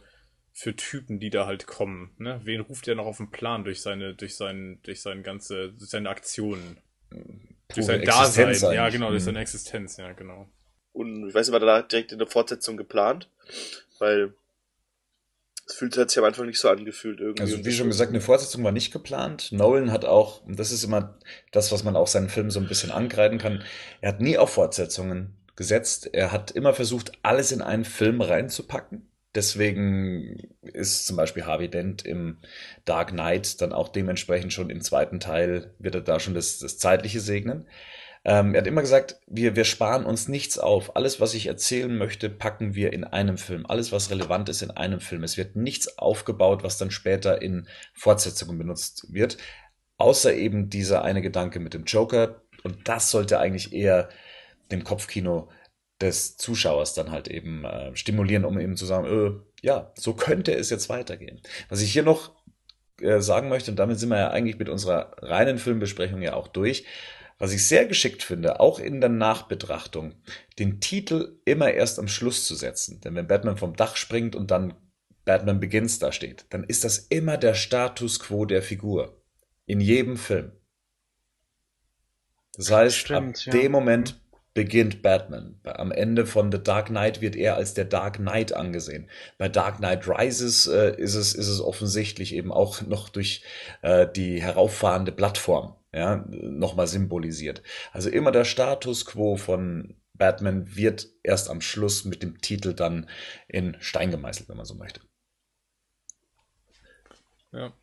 [0.52, 2.42] für Typen, die da halt kommen, ne?
[2.44, 5.90] Wen ruft er noch auf den Plan durch seine, durch seinen, durch seine ganze, durch
[5.90, 6.78] seine Aktionen?
[7.74, 9.44] durch sein Dasein, ja, genau, durch seine mhm.
[9.44, 10.48] Existenz, ja, genau.
[10.94, 13.30] Und ich weiß nicht, war da direkt in der Fortsetzung geplant?
[14.00, 14.34] Weil
[15.66, 17.42] es fühlt sich am Anfang nicht so angefühlt irgendwie.
[17.42, 19.52] Also wie schon gesagt, eine Fortsetzung war nicht geplant.
[19.52, 21.18] Nolan hat auch, und das ist immer
[21.52, 23.64] das, was man auch seinen Filmen so ein bisschen angreifen kann,
[24.02, 26.10] er hat nie auf Fortsetzungen gesetzt.
[26.14, 29.08] Er hat immer versucht, alles in einen Film reinzupacken.
[29.36, 32.38] Deswegen ist zum Beispiel Harvey Dent im
[32.86, 36.78] Dark Knight dann auch dementsprechend schon im zweiten Teil, wird er da schon das, das
[36.78, 37.68] Zeitliche segnen.
[38.26, 40.96] Ähm, er hat immer gesagt, wir, wir sparen uns nichts auf.
[40.96, 43.66] Alles, was ich erzählen möchte, packen wir in einem Film.
[43.66, 45.24] Alles, was relevant ist, in einem Film.
[45.24, 49.38] Es wird nichts aufgebaut, was dann später in Fortsetzungen benutzt wird.
[49.98, 52.42] Außer eben dieser eine Gedanke mit dem Joker.
[52.64, 54.10] Und das sollte eigentlich eher
[54.72, 55.50] dem Kopfkino
[56.00, 60.54] des Zuschauers dann halt eben äh, stimulieren, um eben zu sagen, äh, ja, so könnte
[60.54, 61.42] es jetzt weitergehen.
[61.70, 62.32] Was ich hier noch
[63.02, 66.48] äh, sagen möchte, und damit sind wir ja eigentlich mit unserer reinen Filmbesprechung ja auch
[66.48, 66.86] durch,
[67.44, 70.14] was ich sehr geschickt finde, auch in der Nachbetrachtung,
[70.60, 73.02] den Titel immer erst am Schluss zu setzen.
[73.02, 74.76] Denn wenn Batman vom Dach springt und dann
[75.26, 79.22] Batman Begins da steht, dann ist das immer der Status quo der Figur.
[79.66, 80.54] In jedem Film.
[82.56, 83.60] Das heißt, Stimmt, ab ja.
[83.60, 84.22] dem Moment
[84.54, 85.60] beginnt Batman.
[85.66, 89.10] Am Ende von The Dark Knight wird er als der Dark Knight angesehen.
[89.38, 93.44] Bei Dark Knight Rises äh, ist, es, ist es offensichtlich eben auch noch durch
[93.82, 97.62] äh, die herauffahrende Plattform ja, nochmal symbolisiert.
[97.92, 103.10] Also immer der Status quo von Batman wird erst am Schluss mit dem Titel dann
[103.48, 105.02] in Stein gemeißelt, wenn man so möchte.
[107.52, 107.74] Ja.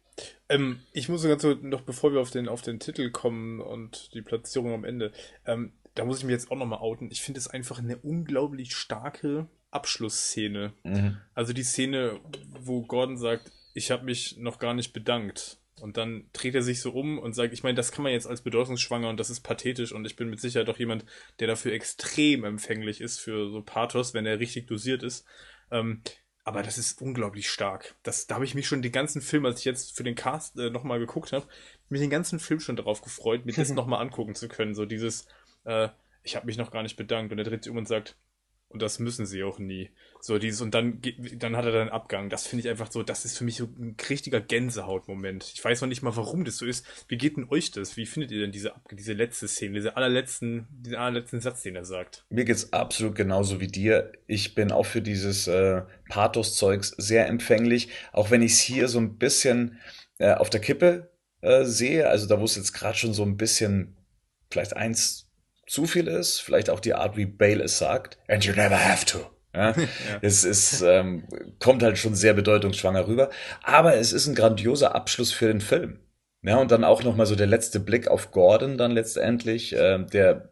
[0.49, 4.13] Ähm, ich muss ganz kurz, noch bevor wir auf den, auf den Titel kommen und
[4.15, 5.13] die Platzierung am Ende,
[5.47, 7.11] ähm, da muss ich mir jetzt auch nochmal outen.
[7.11, 10.73] Ich finde es einfach eine unglaublich starke Abschlussszene.
[10.83, 11.19] Mhm.
[11.35, 15.60] Also die Szene, wo Gordon sagt, ich habe mich noch gar nicht bedankt.
[15.81, 18.27] Und dann dreht er sich so um und sagt, ich meine, das kann man jetzt
[18.27, 21.05] als bedeutungsschwanger und das ist pathetisch und ich bin mit Sicherheit doch jemand,
[21.39, 25.27] der dafür extrem empfänglich ist für so Pathos, wenn er richtig dosiert ist.
[25.71, 26.03] Ähm,
[26.45, 27.95] aber das ist unglaublich stark.
[28.03, 30.59] Das, da habe ich mich schon den ganzen Film, als ich jetzt für den Cast
[30.59, 31.47] äh, nochmal geguckt habe,
[31.89, 34.75] mich den ganzen Film schon darauf gefreut, mir das nochmal angucken zu können.
[34.75, 35.27] So dieses,
[35.65, 35.89] äh,
[36.23, 38.17] ich habe mich noch gar nicht bedankt und er dreht sich um und sagt,
[38.71, 39.91] und das müssen sie auch nie.
[40.21, 41.01] So dieses, und dann,
[41.39, 42.31] dann hat er dann Abgang.
[42.31, 45.53] Das finde ich einfach so, das ist für mich so ein richtiger Gänsehautmoment.
[45.55, 46.87] Ich weiß noch nicht mal, warum das so ist.
[47.09, 47.97] Wie geht denn euch das?
[47.97, 51.85] Wie findet ihr denn diese, diese letzte Szene, diese allerletzten, diesen allerletzten Satz, den er
[51.85, 52.25] sagt?
[52.31, 54.13] Mir geht's absolut genauso wie dir.
[54.29, 59.01] Ich bin auch für dieses äh, Pathos-Zeugs sehr empfänglich, auch wenn ich es hier so
[59.01, 59.81] ein bisschen
[60.19, 61.11] äh, auf der Kippe
[61.41, 62.09] äh, sehe.
[62.09, 63.97] Also da, wo es jetzt gerade schon so ein bisschen
[64.49, 65.30] vielleicht eins
[65.71, 69.07] zu viel ist, vielleicht auch die Art, wie Bale es sagt, and you never have
[69.07, 69.19] to.
[69.55, 69.87] Ja, ja.
[70.21, 71.29] Es ist, ähm,
[71.61, 73.31] kommt halt schon sehr bedeutungsschwanger rüber,
[73.63, 76.01] aber es ist ein grandioser Abschluss für den Film.
[76.43, 80.51] Ja, und dann auch nochmal so der letzte Blick auf Gordon dann letztendlich, äh, der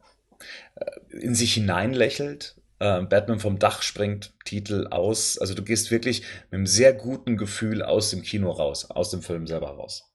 [0.76, 2.56] äh, in sich hineinlächelt.
[2.78, 5.38] Äh, Batman vom Dach springt, Titel aus.
[5.38, 9.22] Also du gehst wirklich mit einem sehr guten Gefühl aus dem Kino raus, aus dem
[9.22, 10.07] Film selber raus.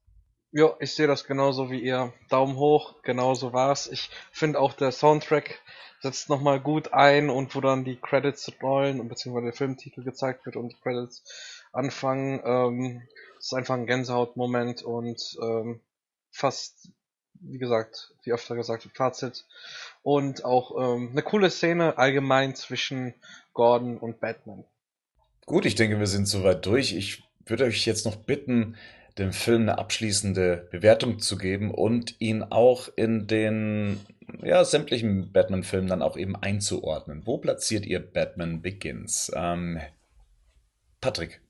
[0.55, 2.13] Ja, ich sehe das genauso wie ihr.
[2.29, 3.87] Daumen hoch, genauso war's.
[3.87, 5.59] Ich finde auch der Soundtrack
[5.99, 10.55] setzt nochmal gut ein und wo dann die Credits rollen beziehungsweise der Filmtitel gezeigt wird
[10.55, 11.23] und die Credits
[11.71, 13.01] anfangen, ähm,
[13.39, 15.79] ist einfach ein Gänsehautmoment und ähm,
[16.29, 16.89] fast,
[17.39, 19.45] wie gesagt, wie öfter gesagt, Fazit.
[20.03, 23.15] Und auch ähm, eine coole Szene allgemein zwischen
[23.53, 24.65] Gordon und Batman.
[25.47, 26.93] Gut, ich denke, wir sind soweit durch.
[26.93, 28.77] Ich würde euch jetzt noch bitten,
[29.17, 33.99] dem Film eine abschließende Bewertung zu geben und ihn auch in den
[34.41, 37.21] ja, sämtlichen Batman-Filmen dann auch eben einzuordnen.
[37.25, 39.31] Wo platziert ihr Batman Begins?
[39.35, 39.79] Ähm,
[41.01, 41.41] Patrick.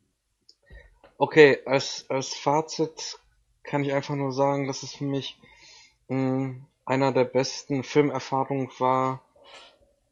[1.17, 3.19] Okay, als, als Fazit
[3.63, 5.37] kann ich einfach nur sagen, dass es für mich
[6.09, 9.23] mh, hm, einer der besten Filmerfahrungen war,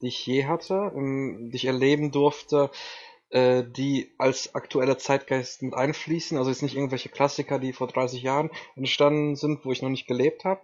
[0.01, 2.69] die ich je hatte, die ich erleben durfte
[3.31, 6.37] äh, die als aktueller Zeitgeist mit einfließen.
[6.37, 10.07] Also jetzt nicht irgendwelche Klassiker, die vor 30 Jahren entstanden sind, wo ich noch nicht
[10.07, 10.61] gelebt habe,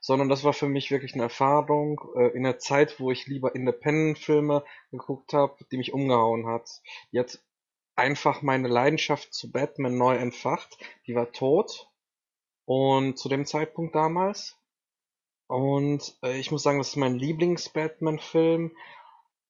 [0.00, 3.54] sondern das war für mich wirklich eine Erfahrung äh, in der Zeit, wo ich lieber
[3.54, 6.68] Independent-Filme geguckt habe, die mich umgehauen hat.
[7.16, 7.40] Hat
[7.96, 10.78] einfach meine Leidenschaft zu Batman neu entfacht.
[11.06, 11.88] Die war tot
[12.64, 14.58] und zu dem Zeitpunkt damals.
[15.46, 18.72] Und äh, ich muss sagen, das ist mein Lieblings-Batman-Film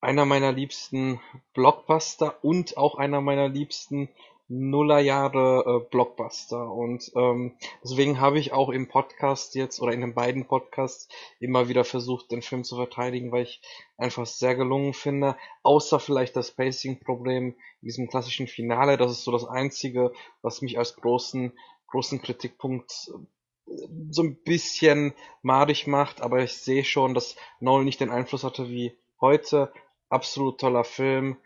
[0.02, 1.20] einer meiner liebsten
[1.54, 4.08] Blockbuster und auch einer meiner liebsten
[4.48, 6.70] Nullerjahre äh, Blockbuster.
[6.70, 11.08] Und ähm, deswegen habe ich auch im Podcast jetzt oder in den beiden Podcasts
[11.38, 13.62] immer wieder versucht, den Film zu verteidigen, weil ich
[13.96, 15.36] einfach sehr gelungen finde.
[15.62, 18.98] Außer vielleicht das Pacing-Problem in diesem klassischen Finale.
[18.98, 20.12] Das ist so das Einzige,
[20.42, 21.52] was mich als großen,
[21.86, 23.76] großen Kritikpunkt äh,
[24.10, 28.68] so ein bisschen madig macht, aber ich sehe schon, dass Noel nicht den Einfluss hatte
[28.68, 29.72] wie heute,
[30.12, 31.36] absolut toller Film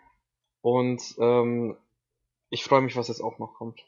[0.60, 1.76] und ähm,
[2.50, 3.84] ich freue mich, was jetzt auch noch kommt.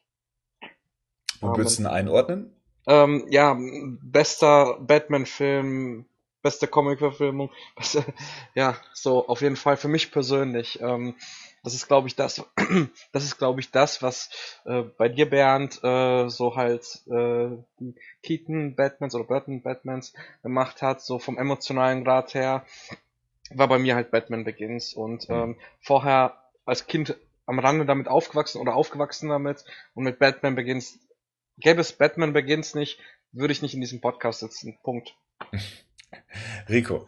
[1.40, 2.54] Wo würdest du ihn einordnen?
[2.86, 3.56] Ähm, ja,
[4.02, 6.06] bester Batman-Film,
[6.42, 7.50] beste Comic-Verfilmung,
[8.54, 10.80] ja, so auf jeden Fall für mich persönlich.
[10.80, 11.14] Ähm,
[11.64, 12.44] das ist, glaube ich, das,
[13.12, 14.30] das ist, glaube ich, das, was
[14.64, 20.80] äh, bei dir, Bernd, äh, so halt äh, die Keaton Batmans oder Burton Batmans gemacht
[20.82, 22.64] hat, so vom emotionalen Grad her
[23.50, 25.34] war bei mir halt Batman Begins und mhm.
[25.34, 27.16] ähm, vorher als Kind
[27.46, 29.64] am Rande damit aufgewachsen oder aufgewachsen damit
[29.94, 30.98] und mit Batman Begins
[31.58, 32.98] gäbe es Batman Begins nicht,
[33.32, 34.78] würde ich nicht in diesem Podcast sitzen.
[34.82, 35.14] Punkt.
[36.68, 37.06] Rico.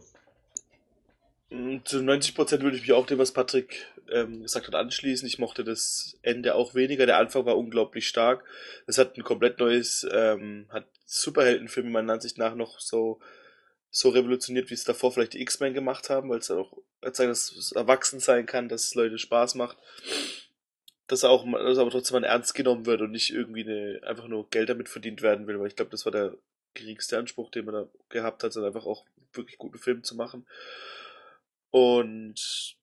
[1.50, 5.26] Mm, zu 90% würde ich mich auch dem, was Patrick ähm, gesagt hat, anschließen.
[5.26, 7.06] Ich mochte das Ende auch weniger.
[7.06, 8.44] Der Anfang war unglaublich stark.
[8.86, 13.20] Es hat ein komplett neues, ähm, hat Superheldenfilme meiner Ansicht nach noch so
[13.90, 16.76] so revolutioniert, wie es davor vielleicht die X-Men gemacht haben, weil es auch
[17.12, 19.78] zeigt, dass es erwachsen sein kann, dass es Leute Spaß macht.
[21.08, 24.48] Dass auch, dass aber trotzdem man ernst genommen wird und nicht irgendwie eine, einfach nur
[24.50, 26.36] Geld damit verdient werden will, weil ich glaube, das war der
[26.74, 30.46] geringste Anspruch, den man da gehabt hat, sondern einfach auch wirklich guten Film zu machen.
[31.70, 32.76] Und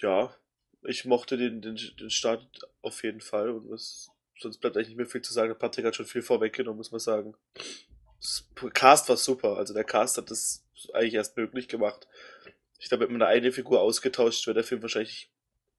[0.00, 0.34] ja,
[0.82, 2.46] ich mochte den, den, den Start
[2.82, 5.56] auf jeden Fall und was, sonst bleibt eigentlich nicht mehr viel zu sagen.
[5.58, 7.34] Patrick hat schon viel vorweggenommen, muss man sagen.
[8.74, 9.56] Cast war super.
[9.56, 12.06] Also der Cast hat das eigentlich erst möglich gemacht.
[12.78, 15.30] Ich glaube, wenn man da eine Figur ausgetauscht, wäre der Film wahrscheinlich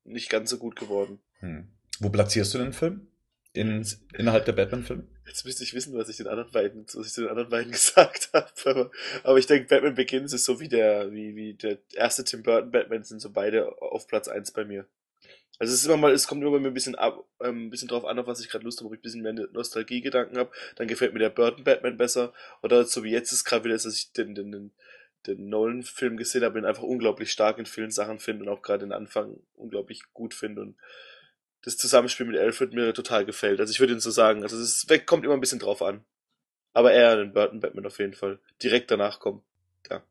[0.03, 1.19] nicht ganz so gut geworden.
[1.39, 1.67] Hm.
[1.99, 3.07] Wo platzierst du den Film?
[3.53, 3.85] In,
[4.17, 5.03] innerhalb der Batman-Filme?
[5.27, 8.29] Jetzt müsste ich wissen, was ich den anderen beiden, was ich den anderen beiden gesagt
[8.33, 8.49] habe.
[8.65, 8.91] Aber,
[9.23, 12.71] aber ich denke, Batman Begins ist so wie der, wie, wie der erste Tim Burton
[12.71, 14.85] Batman sind so beide auf Platz eins bei mir.
[15.61, 17.69] Also es ist immer mal, es kommt immer bei mir ein bisschen ab, ähm, ein
[17.69, 20.39] bisschen drauf an, auf was ich gerade Lust habe, ob ich ein bisschen mehr Nostalgie-Gedanken
[20.39, 22.33] habe, dann gefällt mir der Burton Batman besser.
[22.63, 24.71] Oder so wie jetzt ist gerade wieder, dass ich den, den, den,
[25.27, 28.87] den Nolan-Film gesehen habe, den einfach unglaublich stark in vielen Sachen finde und auch gerade
[28.87, 30.77] den Anfang unglaublich gut finde und
[31.61, 33.59] das Zusammenspiel mit Alfred mir total gefällt.
[33.59, 36.03] Also ich würde ihn so sagen, also es kommt immer ein bisschen drauf an.
[36.73, 38.39] Aber eher den Burton Batman auf jeden Fall.
[38.63, 39.43] Direkt danach kommt.
[39.91, 40.01] Ja.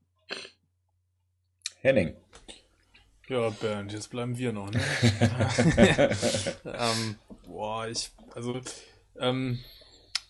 [1.80, 2.14] Henning.
[3.30, 4.80] Ja, Bernd, jetzt bleiben wir noch, ne?
[6.64, 7.14] ähm,
[7.46, 8.60] boah, ich, also,
[9.20, 9.60] ähm,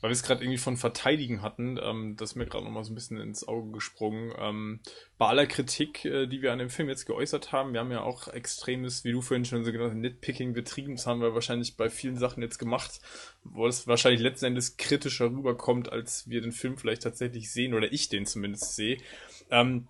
[0.03, 2.93] weil wir es gerade irgendwie von Verteidigen hatten, ähm, das ist mir gerade nochmal so
[2.93, 4.35] ein bisschen ins Auge gesprungen.
[4.39, 4.81] Ähm,
[5.17, 8.03] bei aller Kritik, äh, die wir an dem Film jetzt geäußert haben, wir haben ja
[8.03, 10.97] auch extremes, wie du vorhin schon so genannt hast, Nitpicking betrieben.
[10.97, 13.01] Das haben wir wahrscheinlich bei vielen Sachen jetzt gemacht,
[13.45, 17.91] wo es wahrscheinlich letzten Endes kritischer rüberkommt, als wir den Film vielleicht tatsächlich sehen oder
[17.91, 18.99] ich den zumindest sehe.
[19.51, 19.89] Ähm,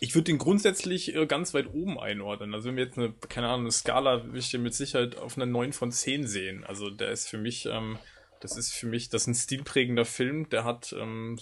[0.00, 2.54] ich würde den grundsätzlich äh, ganz weit oben einordnen.
[2.54, 5.36] Also wenn wir jetzt eine, keine Ahnung, eine Skala, würde ich den mit Sicherheit auf
[5.36, 6.64] eine 9 von 10 sehen.
[6.64, 7.98] Also der ist für mich, ähm,
[8.40, 10.48] das ist für mich, das ist ein stilprägender Film.
[10.48, 11.38] Der hat ähm,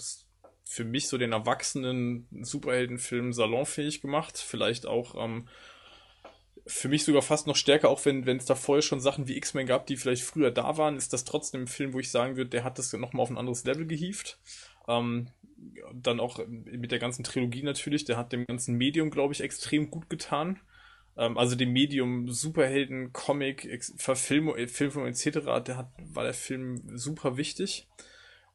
[0.65, 4.37] für mich so den erwachsenen Superheldenfilm salonfähig gemacht.
[4.37, 5.47] Vielleicht auch ähm,
[6.65, 9.67] für mich sogar fast noch stärker, auch wenn es da vorher schon Sachen wie X-Men
[9.67, 12.51] gab, die vielleicht früher da waren, ist das trotzdem ein Film, wo ich sagen würde,
[12.51, 14.37] der hat das nochmal auf ein anderes Level gehievt.
[14.87, 15.27] Ähm,
[15.93, 19.89] dann auch mit der ganzen Trilogie natürlich, der hat dem ganzen Medium, glaube ich, extrem
[19.89, 20.59] gut getan.
[21.17, 23.67] Ähm, also dem Medium Superhelden, Comic,
[23.97, 27.87] Verfilmung, äh, Filmung etc., der hat, war der Film super wichtig.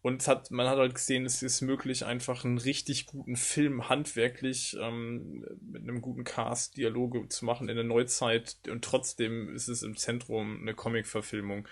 [0.01, 3.89] Und es hat, man hat halt gesehen, es ist möglich, einfach einen richtig guten Film
[3.89, 9.69] handwerklich ähm, mit einem guten Cast Dialoge zu machen in der Neuzeit und trotzdem ist
[9.69, 11.67] es im Zentrum eine Comic-Verfilmung.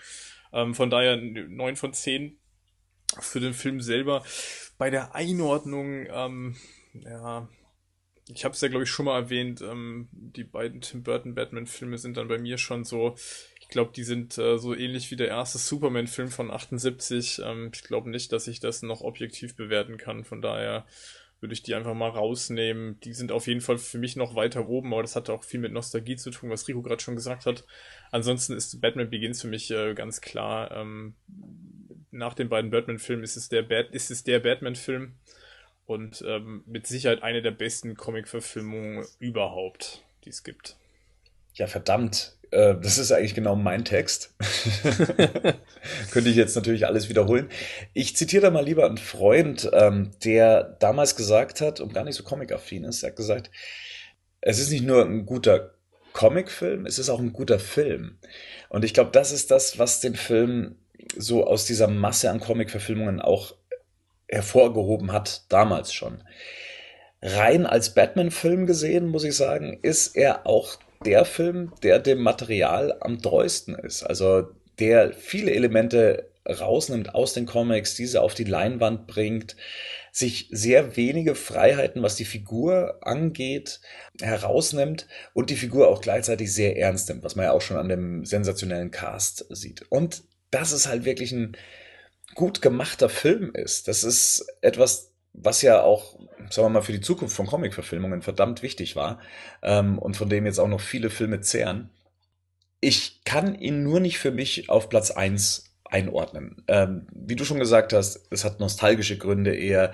[0.51, 2.37] Ähm, von daher 9 von 10
[3.19, 4.25] für den Film selber.
[4.77, 6.55] Bei der Einordnung, ähm,
[6.93, 7.47] ja,
[8.29, 11.97] ich habe es ja, glaube ich, schon mal erwähnt, ähm, die beiden Tim Burton Batman-Filme
[11.97, 13.15] sind dann bei mir schon so,
[13.61, 17.41] ich glaube, die sind äh, so ähnlich wie der erste Superman-Film von 78.
[17.43, 20.25] Ähm, ich glaube nicht, dass ich das noch objektiv bewerten kann.
[20.25, 20.85] Von daher
[21.39, 22.99] würde ich die einfach mal rausnehmen.
[23.01, 25.59] Die sind auf jeden Fall für mich noch weiter oben, aber das hat auch viel
[25.59, 27.65] mit Nostalgie zu tun, was Rico gerade schon gesagt hat.
[28.11, 31.15] Ansonsten ist Batman Begins für mich äh, ganz klar ähm,
[32.11, 33.87] nach den beiden Batman-Filmen ist es der, Bat
[34.27, 35.13] der Batman-Film
[35.85, 40.77] und ähm, mit Sicherheit eine der besten Comic-Verfilmungen überhaupt, die es gibt.
[41.53, 42.37] Ja, verdammt.
[42.51, 44.35] Äh, das ist eigentlich genau mein Text.
[46.11, 47.49] Könnte ich jetzt natürlich alles wiederholen.
[47.93, 52.15] Ich zitiere da mal lieber einen Freund, ähm, der damals gesagt hat, und gar nicht
[52.15, 53.49] so comic-affin ist, er hat gesagt,
[54.41, 55.73] es ist nicht nur ein guter
[56.13, 58.17] Comicfilm, es ist auch ein guter Film.
[58.69, 60.75] Und ich glaube, das ist das, was den Film
[61.15, 63.55] so aus dieser Masse an Comic-Verfilmungen auch
[64.27, 66.23] hervorgehoben hat, damals schon.
[67.21, 72.97] Rein als Batman-Film gesehen, muss ich sagen, ist er auch der Film, der dem Material
[72.99, 74.03] am treuesten ist.
[74.03, 74.47] Also
[74.79, 79.55] der viele Elemente rausnimmt aus den Comics, diese auf die Leinwand bringt,
[80.11, 83.81] sich sehr wenige Freiheiten, was die Figur angeht,
[84.19, 87.89] herausnimmt und die Figur auch gleichzeitig sehr ernst nimmt, was man ja auch schon an
[87.89, 89.85] dem sensationellen Cast sieht.
[89.89, 91.57] Und dass es halt wirklich ein
[92.35, 93.87] gut gemachter Film ist.
[93.87, 96.19] Das ist etwas, was ja auch,
[96.49, 99.19] sagen wir mal, für die Zukunft von Comic-Verfilmungen verdammt wichtig war
[99.61, 101.89] ähm, und von dem jetzt auch noch viele Filme zehren.
[102.79, 106.63] Ich kann ihn nur nicht für mich auf Platz 1 einordnen.
[106.67, 109.93] Ähm, wie du schon gesagt hast, es hat nostalgische Gründe eher.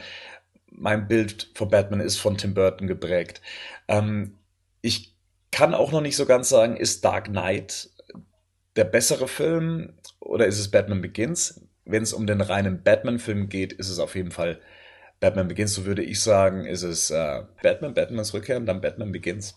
[0.69, 3.41] Mein Bild von Batman ist von Tim Burton geprägt.
[3.87, 4.39] Ähm,
[4.81, 5.15] ich
[5.51, 7.89] kann auch noch nicht so ganz sagen, ist Dark Knight
[8.75, 9.93] der bessere Film
[10.23, 11.61] oder ist es Batman Begins?
[11.85, 14.59] Wenn es um den reinen Batman-Film geht, ist es auf jeden Fall
[15.19, 15.73] Batman Begins.
[15.73, 19.55] So würde ich sagen, ist es äh, Batman, Batmans Rückkehr und dann Batman Begins.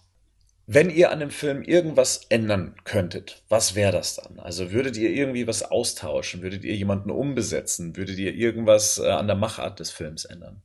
[0.69, 4.41] Wenn ihr an dem Film irgendwas ändern könntet, was wäre das dann?
[4.41, 6.43] Also würdet ihr irgendwie was austauschen?
[6.43, 7.97] Würdet ihr jemanden umbesetzen?
[7.97, 10.63] Würdet ihr irgendwas äh, an der Machart des Films ändern?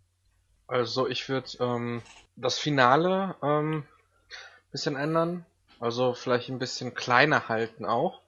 [0.66, 2.02] Also ich würde ähm,
[2.36, 3.84] das Finale ähm,
[4.72, 5.46] bisschen ändern.
[5.80, 8.22] Also vielleicht ein bisschen kleiner halten auch.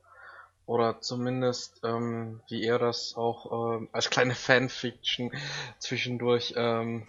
[0.65, 5.31] Oder zumindest, ähm, wie ihr das auch ähm, als kleine Fanfiction
[5.79, 7.07] zwischendurch ähm,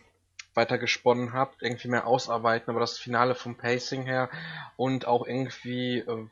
[0.54, 4.30] weiter gesponnen habt, irgendwie mehr ausarbeiten, aber das Finale vom Pacing her
[4.76, 6.28] und auch irgendwie äh,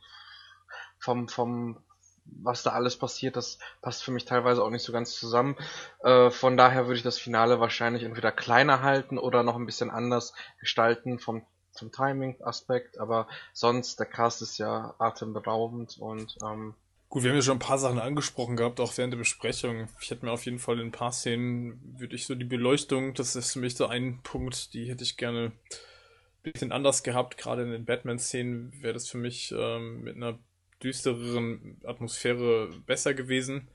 [0.98, 1.78] vom, vom,
[2.24, 5.56] was da alles passiert, das passt für mich teilweise auch nicht so ganz zusammen.
[6.00, 9.90] Äh, von daher würde ich das Finale wahrscheinlich entweder kleiner halten oder noch ein bisschen
[9.90, 16.74] anders gestalten vom, vom Timing-Aspekt, aber sonst, der Cast ist ja atemberaubend und ähm,
[17.12, 19.86] Gut, wir haben ja schon ein paar Sachen angesprochen gehabt, auch während der Besprechung.
[20.00, 23.12] Ich hätte mir auf jeden Fall in ein paar Szenen, würde ich so die Beleuchtung,
[23.12, 27.36] das ist für mich so ein Punkt, die hätte ich gerne ein bisschen anders gehabt.
[27.36, 30.38] Gerade in den Batman-Szenen wäre das für mich ähm, mit einer
[30.82, 33.68] düstereren Atmosphäre besser gewesen.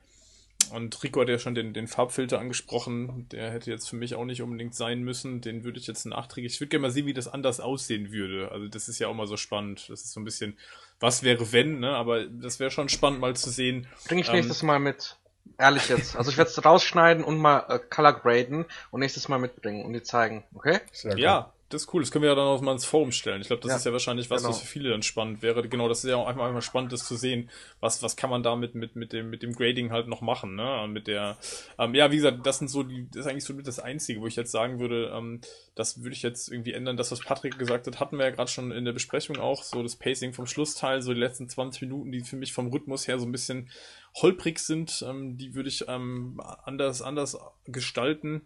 [0.72, 3.28] Und Rico hat ja schon den, den Farbfilter angesprochen.
[3.30, 5.40] Der hätte jetzt für mich auch nicht unbedingt sein müssen.
[5.42, 6.54] Den würde ich jetzt nachträglich.
[6.54, 8.50] Ich würde gerne mal sehen, wie das anders aussehen würde.
[8.50, 9.88] Also, das ist ja auch mal so spannend.
[9.88, 10.58] Das ist so ein bisschen,
[11.00, 11.90] was wäre wenn, ne?
[11.90, 13.86] Aber das wäre schon spannend mal zu sehen.
[14.06, 15.16] Bring ich ähm, nächstes Mal mit.
[15.58, 16.16] Ehrlich jetzt.
[16.16, 19.92] Also ich werde es rausschneiden und mal äh, color graden und nächstes Mal mitbringen und
[19.92, 20.80] dir zeigen, okay?
[21.16, 22.02] Ja, das ist cool.
[22.02, 23.42] Das können wir ja dann auch mal ins Forum stellen.
[23.42, 24.54] Ich glaube, das ja, ist ja wahrscheinlich was, genau.
[24.54, 25.68] was für viele dann spannend wäre.
[25.68, 27.50] Genau, das ist ja auch einfach, einfach spannend, das zu sehen.
[27.80, 30.82] Was, was kann man damit mit, mit dem, mit dem Grading halt noch machen, ne?
[30.82, 31.36] Und mit der,
[31.78, 34.26] ähm, ja, wie gesagt, das sind so die, das ist eigentlich so das Einzige, wo
[34.26, 35.42] ich jetzt sagen würde, ähm,
[35.74, 36.96] das würde ich jetzt irgendwie ändern.
[36.96, 39.82] Das, was Patrick gesagt hat, hatten wir ja gerade schon in der Besprechung auch, so
[39.82, 43.18] das Pacing vom Schlussteil, so die letzten 20 Minuten, die für mich vom Rhythmus her
[43.18, 43.68] so ein bisschen
[44.14, 47.36] holprig sind, ähm, die würde ich ähm, anders, anders
[47.66, 48.42] gestalten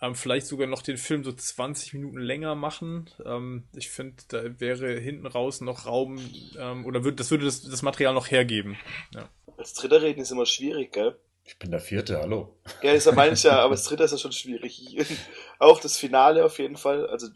[0.00, 3.10] ähm, vielleicht sogar noch den Film so 20 Minuten länger machen.
[3.24, 6.20] Ähm, ich finde, da wäre hinten raus noch Raum
[6.58, 8.78] ähm, oder würd, das würde das, das Material noch hergeben.
[9.14, 9.28] Ja.
[9.56, 11.16] Als Dritter reden ist immer schwierig, gell?
[11.44, 12.54] Ich bin der Vierte, hallo.
[12.82, 14.96] Ja, ist ja mancher, aber als Dritter ist ja schon schwierig.
[15.58, 17.06] Auch das Finale auf jeden Fall.
[17.06, 17.28] Also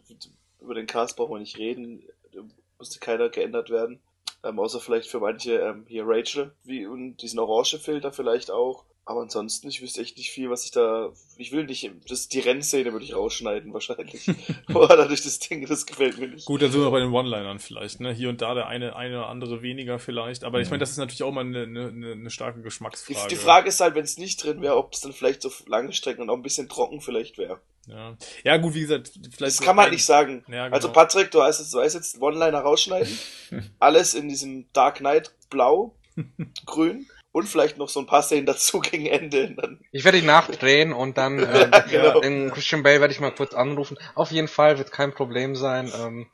[0.61, 2.03] über den Cast brauchen wir nicht reden.
[2.77, 3.99] Musste keiner geändert werden.
[4.43, 8.85] Ähm, außer vielleicht für manche ähm, hier Rachel wie und diesen orange Filter vielleicht auch.
[9.05, 11.11] Aber ansonsten, ich wüsste echt nicht viel, was ich da.
[11.35, 11.91] Ich will nicht.
[12.07, 14.31] Das, die Rennszene würde ich rausschneiden, wahrscheinlich.
[14.67, 16.45] Boah, dadurch das Ding, das gefällt mir nicht.
[16.45, 18.13] Gut, da sind wir bei den One-Linern vielleicht, ne?
[18.13, 20.45] Hier und da der eine, eine oder andere weniger vielleicht.
[20.45, 23.27] Aber ich meine, das ist natürlich auch mal eine, eine, eine starke Geschmacksfrage.
[23.27, 25.51] Die, die Frage ist halt, wenn es nicht drin wäre, ob es dann vielleicht so
[25.67, 27.59] lange Strecken und auch ein bisschen trocken vielleicht wäre.
[27.87, 28.15] Ja.
[28.45, 29.41] ja, gut, wie gesagt, vielleicht.
[29.41, 30.45] Das kann man halt nicht sagen.
[30.47, 30.75] Ja, genau.
[30.75, 33.19] Also, Patrick, du weißt jetzt, du weißt jetzt One-Liner rausschneiden.
[33.79, 35.93] Alles in diesem Dark Knight Blau,
[36.65, 39.79] Grün und vielleicht noch so ein paar Szenen dazu gegen Ende.
[39.91, 42.21] Ich werde ihn nachdrehen und dann äh, ja, genau.
[42.21, 43.97] den Christian Bale werde ich mal kurz anrufen.
[44.15, 45.91] Auf jeden Fall wird kein Problem sein.
[45.99, 46.27] Ähm,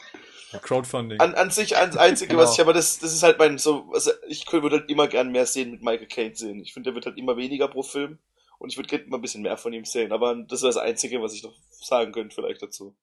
[0.62, 1.20] Crowdfunding.
[1.20, 2.42] An, an sich das Einzige, genau.
[2.42, 5.32] was ich, aber das, das ist halt mein, so, also ich würde halt immer gern
[5.32, 6.60] mehr sehen mit Michael Caine sehen.
[6.60, 8.18] Ich finde, der wird halt immer weniger pro Film
[8.58, 10.78] und ich würde gerne immer ein bisschen mehr von ihm sehen, aber das ist das
[10.78, 12.96] Einzige, was ich noch sagen könnte vielleicht dazu.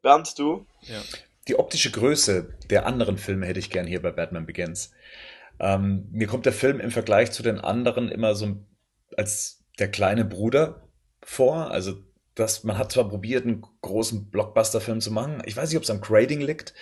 [0.00, 0.64] Bernd, du?
[0.82, 1.02] Ja.
[1.48, 4.92] Die optische Größe der anderen Filme hätte ich gern hier bei Batman Begins.
[5.60, 8.56] Ähm, mir kommt der Film im Vergleich zu den anderen immer so
[9.16, 10.88] als der kleine Bruder
[11.22, 11.70] vor.
[11.70, 11.94] Also
[12.34, 15.42] dass man hat zwar probiert, einen großen Blockbuster-Film zu machen.
[15.44, 16.72] Ich weiß nicht, ob es am Grading liegt,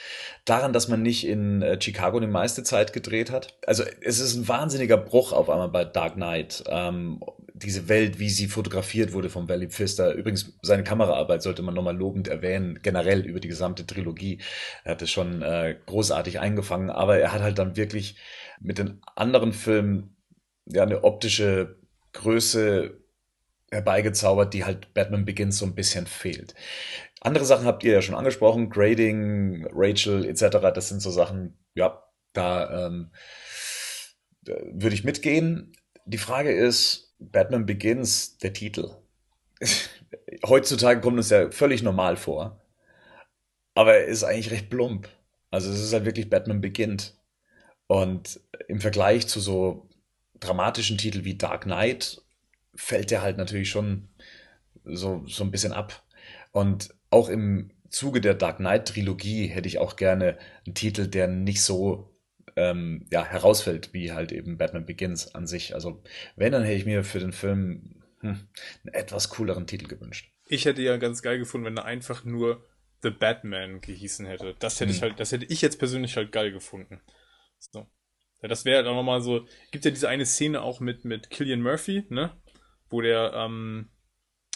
[0.44, 3.58] daran, dass man nicht in äh, Chicago die meiste Zeit gedreht hat.
[3.66, 6.62] Also es ist ein wahnsinniger Bruch auf einmal bei Dark Knight.
[6.68, 7.20] Ähm,
[7.52, 10.14] diese Welt, wie sie fotografiert wurde von Valley Pfister.
[10.14, 14.40] Übrigens, seine Kameraarbeit sollte man nochmal lobend erwähnen, generell über die gesamte Trilogie.
[14.84, 18.16] Er hat es schon äh, großartig eingefangen, aber er hat halt dann wirklich
[18.60, 20.16] mit den anderen Filmen
[20.66, 21.78] ja eine optische
[22.12, 22.98] Größe
[23.70, 26.54] herbeigezaubert, die halt Batman Begins so ein bisschen fehlt.
[27.20, 30.58] Andere Sachen habt ihr ja schon angesprochen, Grading, Rachel etc.
[30.74, 33.10] Das sind so Sachen, ja, da ähm,
[34.44, 35.72] würde ich mitgehen.
[36.06, 38.90] Die Frage ist, Batman Begins, der Titel.
[40.46, 42.62] Heutzutage kommt es ja völlig normal vor,
[43.74, 45.08] aber er ist eigentlich recht plump.
[45.50, 47.19] Also es ist halt wirklich Batman beginnt.
[47.90, 48.38] Und
[48.68, 49.88] im Vergleich zu so
[50.38, 52.22] dramatischen Titeln wie Dark Knight
[52.72, 54.10] fällt der halt natürlich schon
[54.84, 56.04] so, so ein bisschen ab.
[56.52, 61.26] Und auch im Zuge der Dark Knight Trilogie hätte ich auch gerne einen Titel, der
[61.26, 62.14] nicht so
[62.54, 65.74] ähm, ja, herausfällt, wie halt eben Batman Begins an sich.
[65.74, 66.00] Also
[66.36, 68.38] wenn, dann hätte ich mir für den Film hm,
[68.84, 70.30] einen etwas cooleren Titel gewünscht.
[70.46, 72.64] Ich hätte ja ganz geil gefunden, wenn er einfach nur
[73.02, 74.54] The Batman gehießen hätte.
[74.60, 74.96] Das hätte hm.
[74.96, 77.00] ich halt, das hätte ich jetzt persönlich halt geil gefunden.
[77.60, 77.86] So.
[78.42, 79.46] Ja, das wäre dann nochmal so.
[79.70, 82.32] Gibt ja diese eine Szene auch mit, mit Killian Murphy, ne?
[82.88, 83.90] Wo der, ähm,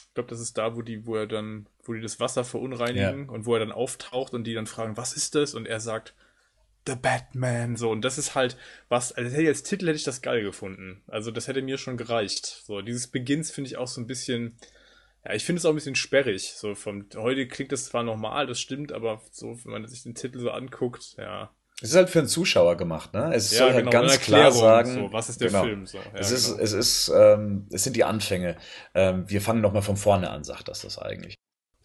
[0.09, 3.27] ich glaube, das ist da, wo die, wo er dann, wo die das Wasser verunreinigen
[3.27, 3.31] ja.
[3.31, 5.55] und wo er dann auftaucht und die dann fragen, was ist das?
[5.55, 6.15] Und er sagt,
[6.87, 7.91] The Batman, so.
[7.91, 8.57] Und das ist halt
[8.89, 11.03] was, also als Titel hätte ich das geil gefunden.
[11.07, 12.47] Also das hätte mir schon gereicht.
[12.65, 14.59] So, dieses Begins finde ich auch so ein bisschen,
[15.25, 16.53] ja, ich finde es auch ein bisschen sperrig.
[16.53, 20.15] So vom, heute klingt das zwar normal, das stimmt, aber so, wenn man sich den
[20.15, 23.33] Titel so anguckt, ja, es ist halt für einen Zuschauer gemacht, ne?
[23.35, 25.87] Es ja, soll halt genau, ganz klar sagen, so, was ist der genau, Film?
[25.87, 25.99] So.
[25.99, 26.63] Ja, es ist, genau.
[26.63, 28.57] es ist, ähm, es sind die Anfänge.
[28.95, 31.35] Ähm, wir fangen nochmal von vorne an, sagt das das eigentlich.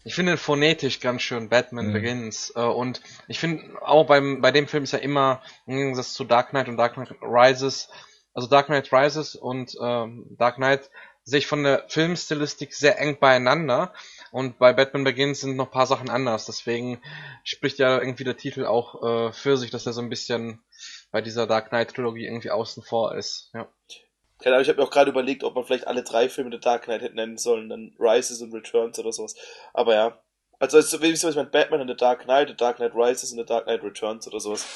[0.04, 1.92] Ich finde phonetisch ganz schön Batman mhm.
[1.92, 6.14] Begins äh, und ich finde auch beim bei dem Film ist ja immer im Gegensatz
[6.14, 7.88] zu Dark Knight und Dark Knight Rises,
[8.32, 10.88] also Dark Knight Rises und ähm, Dark Knight
[11.24, 13.92] sehe ich von der Filmstilistik sehr eng beieinander
[14.32, 16.46] und bei Batman Begins sind noch ein paar Sachen anders.
[16.46, 17.02] Deswegen
[17.44, 20.60] spricht ja irgendwie der Titel auch äh, für sich, dass er so ein bisschen
[21.10, 23.50] bei dieser Dark Knight Trilogie irgendwie außen vor ist.
[23.54, 23.68] Ja.
[24.38, 26.60] Keine Ahnung, ich habe mir auch gerade überlegt, ob man vielleicht alle drei Filme der
[26.60, 29.34] Dark Knight hätte nennen sollen, dann Rises und Returns oder sowas.
[29.74, 30.22] Aber ja,
[30.60, 33.38] Also, also wie ich meine, Batman in The Dark Knight, The Dark Knight Rises und
[33.38, 34.66] The Dark Knight Returns oder sowas.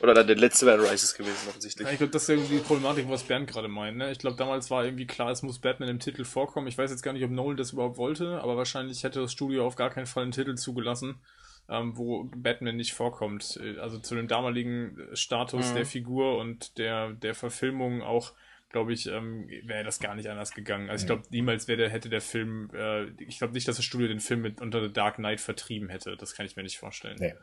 [0.00, 1.84] Oder dann der letzte wäre Rises gewesen, offensichtlich.
[1.84, 3.96] Ja, ich glaube, das ist irgendwie die Problematik, was Bernd gerade meint.
[3.96, 4.12] Ne?
[4.12, 6.68] Ich glaube, damals war irgendwie klar, es muss Batman im Titel vorkommen.
[6.68, 9.66] Ich weiß jetzt gar nicht, ob Nolan das überhaupt wollte, aber wahrscheinlich hätte das Studio
[9.66, 11.20] auf gar keinen Fall einen Titel zugelassen,
[11.68, 13.58] ähm, wo Batman nicht vorkommt.
[13.80, 15.74] Also zu dem damaligen Status mhm.
[15.74, 18.32] der Figur und der, der Verfilmung auch
[18.72, 20.90] glaube ich, ähm, wäre das gar nicht anders gegangen.
[20.90, 24.08] Also ich glaube, niemals der, hätte der Film, äh, ich glaube nicht, dass das Studio
[24.08, 26.16] den Film mit unter The Dark Knight vertrieben hätte.
[26.16, 27.16] Das kann ich mir nicht vorstellen.
[27.20, 27.34] Nee.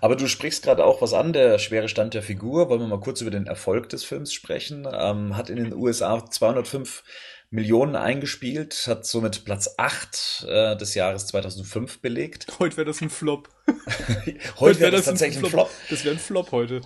[0.00, 2.70] Aber du sprichst gerade auch was an, der schwere Stand der Figur.
[2.70, 4.86] Wollen wir mal kurz über den Erfolg des Films sprechen?
[4.90, 7.02] Ähm, hat in den USA 205
[7.50, 12.46] Millionen eingespielt, hat somit Platz 8 äh, des Jahres 2005 belegt.
[12.58, 13.48] Heute wäre das ein Flop.
[13.66, 15.68] heute, heute wäre das, das tatsächlich ein Flop.
[15.68, 15.70] Flop.
[15.88, 16.82] Das wäre ein Flop heute.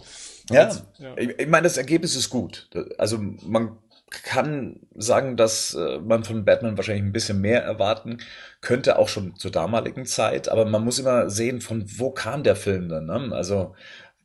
[0.51, 1.15] Ja, ja.
[1.17, 2.69] Ich, ich meine, das Ergebnis ist gut.
[2.99, 3.79] Also man
[4.11, 8.19] kann sagen, dass äh, man von Batman wahrscheinlich ein bisschen mehr erwarten
[8.61, 10.49] könnte, auch schon zur damaligen Zeit.
[10.49, 13.07] Aber man muss immer sehen, von wo kam der Film dann.
[13.07, 13.31] Ne?
[13.35, 13.75] Also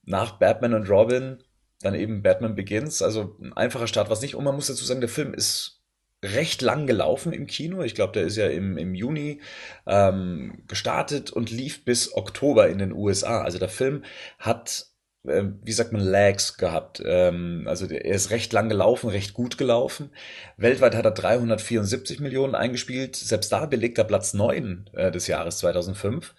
[0.05, 1.37] nach Batman und Robin,
[1.81, 3.01] dann eben Batman Begins.
[3.01, 4.35] Also ein einfacher Start war es nicht.
[4.35, 5.81] Und man muss dazu sagen, der Film ist
[6.23, 7.81] recht lang gelaufen im Kino.
[7.83, 9.41] Ich glaube, der ist ja im, im Juni
[9.85, 13.41] ähm, gestartet und lief bis Oktober in den USA.
[13.41, 14.03] Also der Film
[14.39, 14.87] hat
[15.27, 17.01] wie sagt man, Lags gehabt.
[17.05, 20.11] Ähm, also er ist recht lang gelaufen, recht gut gelaufen.
[20.57, 23.15] Weltweit hat er 374 Millionen eingespielt.
[23.15, 26.33] Selbst da belegt er Platz 9 äh, des Jahres 2005.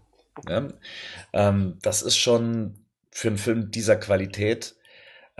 [1.83, 4.77] Das ist schon für einen Film dieser Qualität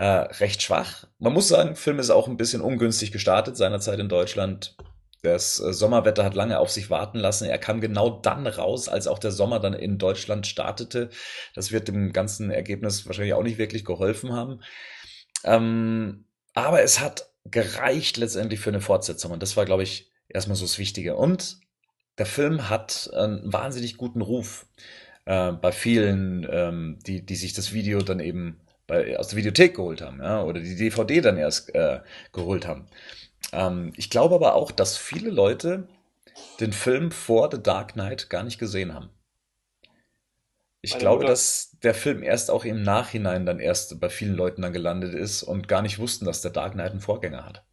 [0.03, 1.07] äh, recht schwach.
[1.17, 4.75] Man muss sagen, Film ist auch ein bisschen ungünstig gestartet seinerzeit in Deutschland.
[5.21, 7.45] Das äh, Sommerwetter hat lange auf sich warten lassen.
[7.45, 11.09] Er kam genau dann raus, als auch der Sommer dann in Deutschland startete.
[11.55, 14.59] Das wird dem ganzen Ergebnis wahrscheinlich auch nicht wirklich geholfen haben.
[15.45, 19.31] Ähm, aber es hat gereicht letztendlich für eine Fortsetzung.
[19.31, 21.15] Und das war, glaube ich, erstmal so das Wichtige.
[21.15, 21.59] Und
[22.17, 24.65] der Film hat einen wahnsinnig guten Ruf
[25.23, 28.59] äh, bei vielen, ähm, die, die sich das Video dann eben
[28.93, 31.99] bei, aus der Videothek geholt haben, ja, oder die DVD dann erst äh,
[32.31, 32.87] geholt haben.
[33.51, 35.87] Ähm, ich glaube aber auch, dass viele Leute
[36.59, 39.09] den Film vor The Dark Knight gar nicht gesehen haben.
[40.81, 41.29] Ich Meine glaube, Mutter.
[41.29, 45.43] dass der Film erst auch im Nachhinein dann erst bei vielen Leuten dann gelandet ist
[45.43, 47.63] und gar nicht wussten, dass der Dark Knight einen Vorgänger hat.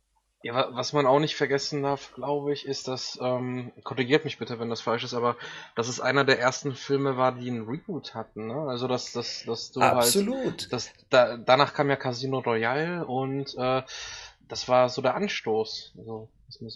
[0.43, 4.59] Ja, was man auch nicht vergessen darf, glaube ich, ist, dass, ähm, korrigiert mich bitte,
[4.59, 5.37] wenn das falsch ist, aber
[5.77, 8.55] dass es einer der ersten Filme war, die einen Reboot hatten, ne?
[8.69, 10.45] Also dass, dass, dass du halt Absolut.
[10.45, 10.73] halt.
[10.73, 13.83] Dass, da, danach kam ja Casino Royale und äh,
[14.49, 15.95] das war so der Anstoß.
[15.99, 16.31] Also,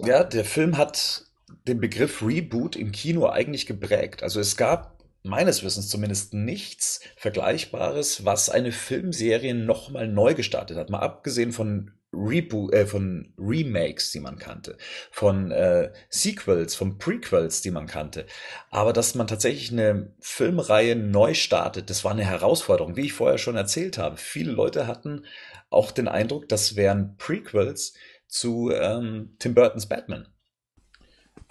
[0.04, 1.24] ja, der Film hat
[1.66, 4.22] den Begriff Reboot im Kino eigentlich geprägt.
[4.22, 10.90] Also es gab meines Wissens zumindest nichts Vergleichbares, was eine Filmserie nochmal neu gestartet hat.
[10.90, 14.76] Mal abgesehen von Reboot, äh, von Remakes, die man kannte,
[15.10, 18.26] von äh, Sequels, von Prequels, die man kannte.
[18.70, 23.38] Aber dass man tatsächlich eine Filmreihe neu startet, das war eine Herausforderung, wie ich vorher
[23.38, 24.16] schon erzählt habe.
[24.16, 25.24] Viele Leute hatten
[25.70, 27.94] auch den Eindruck, das wären Prequels
[28.26, 30.33] zu ähm, Tim Burtons Batman.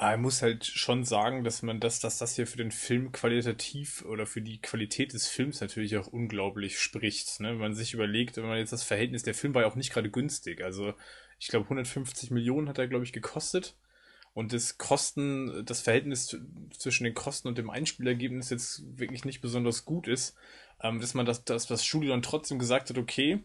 [0.03, 3.13] Aber ich muss halt schon sagen, dass man das, dass das hier für den Film
[3.13, 7.39] qualitativ oder für die Qualität des Films natürlich auch unglaublich spricht.
[7.39, 7.51] Ne?
[7.51, 9.93] Wenn man sich überlegt, wenn man jetzt das Verhältnis, der Film war ja auch nicht
[9.93, 10.61] gerade günstig.
[10.61, 10.93] Also
[11.39, 13.77] ich glaube 150 Millionen hat er, glaube ich, gekostet.
[14.33, 16.37] Und das Kosten, das Verhältnis
[16.77, 20.35] zwischen den Kosten und dem Einspielergebnis jetzt wirklich nicht besonders gut ist,
[20.81, 23.41] ähm, dass man das, das, das Studio dann trotzdem gesagt hat, okay,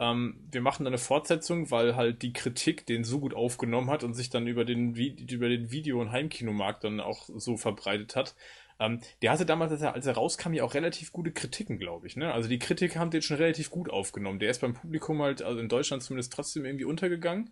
[0.00, 4.02] ähm, wir machen dann eine Fortsetzung, weil halt die Kritik den so gut aufgenommen hat
[4.02, 8.34] und sich dann über den, über den Video- und Heimkinomarkt dann auch so verbreitet hat.
[8.80, 12.06] Ähm, der hatte damals, als er, als er rauskam, ja auch relativ gute Kritiken, glaube
[12.06, 12.16] ich.
[12.16, 12.32] Ne?
[12.32, 14.38] Also die Kritiker haben den schon relativ gut aufgenommen.
[14.38, 17.50] Der ist beim Publikum halt, also in Deutschland zumindest trotzdem irgendwie untergegangen.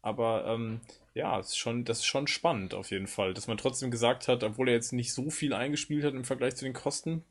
[0.00, 0.80] Aber ähm,
[1.12, 4.42] ja, ist schon, das ist schon spannend auf jeden Fall, dass man trotzdem gesagt hat,
[4.42, 7.24] obwohl er jetzt nicht so viel eingespielt hat im Vergleich zu den Kosten,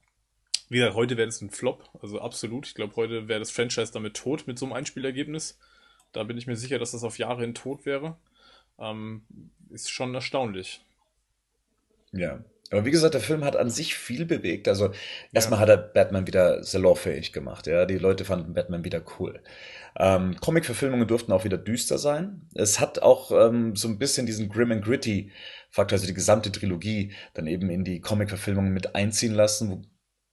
[0.70, 2.68] wie gesagt, heute wäre es ein Flop, also absolut.
[2.68, 5.58] Ich glaube, heute wäre das Franchise damit tot mit so einem Einspielergebnis.
[6.12, 8.18] Da bin ich mir sicher, dass das auf Jahre hin tot wäre.
[8.80, 9.24] Ähm,
[9.70, 10.82] ist schon erstaunlich.
[12.12, 12.44] Ja.
[12.70, 14.68] Aber wie gesagt, der Film hat an sich viel bewegt.
[14.68, 14.92] Also
[15.32, 15.62] erstmal ja.
[15.62, 17.66] hat er Batman wieder salonfähig gemacht.
[17.66, 19.42] Ja, die Leute fanden Batman wieder cool.
[19.98, 22.42] Ähm, Comic-Verfilmungen durften auch wieder düster sein.
[22.54, 25.32] Es hat auch ähm, so ein bisschen diesen Grim and Gritty
[25.70, 29.88] Faktor, also die gesamte Trilogie dann eben in die Comic-Verfilmungen mit einziehen lassen,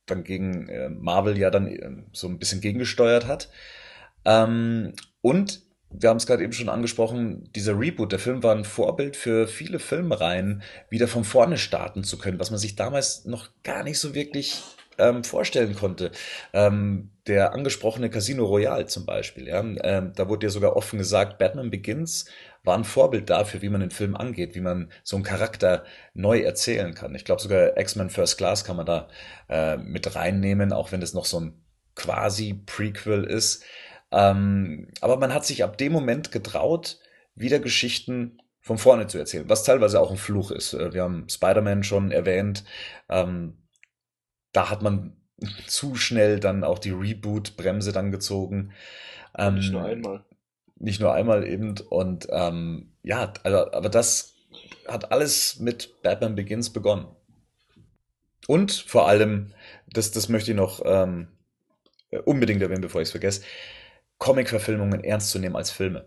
[0.06, 3.48] dann gegen äh, Marvel ja dann äh, so ein bisschen gegengesteuert hat.
[4.24, 8.64] Ähm, und wir haben es gerade eben schon angesprochen, dieser Reboot, der Film war ein
[8.64, 13.48] Vorbild für viele Filmreihen, wieder von vorne starten zu können, was man sich damals noch
[13.62, 14.60] gar nicht so wirklich
[14.98, 16.10] ähm, vorstellen konnte.
[16.52, 21.38] Ähm, der angesprochene Casino Royale zum Beispiel, ja, ähm, da wurde ja sogar offen gesagt,
[21.38, 22.26] Batman Begins
[22.64, 25.84] war ein Vorbild dafür, wie man den Film angeht, wie man so einen Charakter
[26.14, 27.14] neu erzählen kann.
[27.14, 29.08] Ich glaube sogar X-Men First Class kann man da
[29.48, 31.62] äh, mit reinnehmen, auch wenn es noch so ein
[31.94, 33.64] quasi Prequel ist.
[34.10, 36.98] Ähm, aber man hat sich ab dem Moment getraut,
[37.34, 40.72] wieder Geschichten von vorne zu erzählen, was teilweise auch ein Fluch ist.
[40.72, 42.64] Äh, wir haben Spider-Man schon erwähnt.
[43.10, 43.58] Ähm,
[44.52, 45.16] da hat man
[45.66, 48.72] zu schnell dann auch die Reboot-Bremse dann gezogen.
[49.36, 50.24] Ähm, nicht nur einmal.
[50.76, 51.78] Nicht nur einmal eben.
[51.88, 54.34] Und ähm, ja, also, aber das
[54.86, 57.06] hat alles mit Batman Begins begonnen.
[58.46, 59.54] Und vor allem,
[59.86, 61.28] das, das möchte ich noch ähm,
[62.24, 63.42] unbedingt erwähnen, bevor ich es vergesse,
[64.18, 66.06] Comic-Verfilmungen ernst zu nehmen als Filme.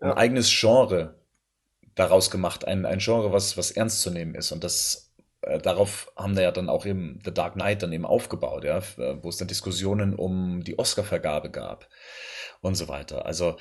[0.00, 0.12] Ja.
[0.12, 1.18] Ein eigenes Genre
[1.94, 4.52] daraus gemacht, ein, ein Genre, was, was ernst zu nehmen ist.
[4.52, 5.11] Und das
[5.42, 8.82] äh, darauf haben wir ja dann auch eben The Dark Knight dann eben aufgebaut, ja,
[9.22, 11.88] wo es dann Diskussionen um die Oscarvergabe gab
[12.60, 13.26] und so weiter.
[13.26, 13.56] Also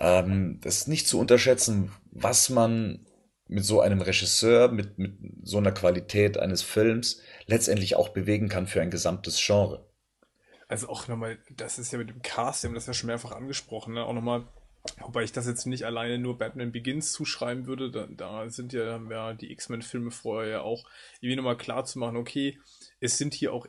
[0.00, 3.06] ähm, das ist nicht zu unterschätzen, was man
[3.46, 8.66] mit so einem Regisseur, mit, mit so einer Qualität eines Films letztendlich auch bewegen kann
[8.66, 9.86] für ein gesamtes Genre.
[10.68, 13.32] Also auch nochmal, das ist ja mit dem Cast, wir haben das ja schon mehrfach
[13.32, 14.04] angesprochen, ne?
[14.04, 14.48] auch nochmal
[14.98, 19.00] Wobei ich das jetzt nicht alleine nur Batman Begins zuschreiben würde, da, da sind ja,
[19.10, 20.84] ja die X-Men-Filme vorher ja auch
[21.20, 22.58] irgendwie nochmal klar zu machen, okay,
[22.98, 23.66] es sind hier auch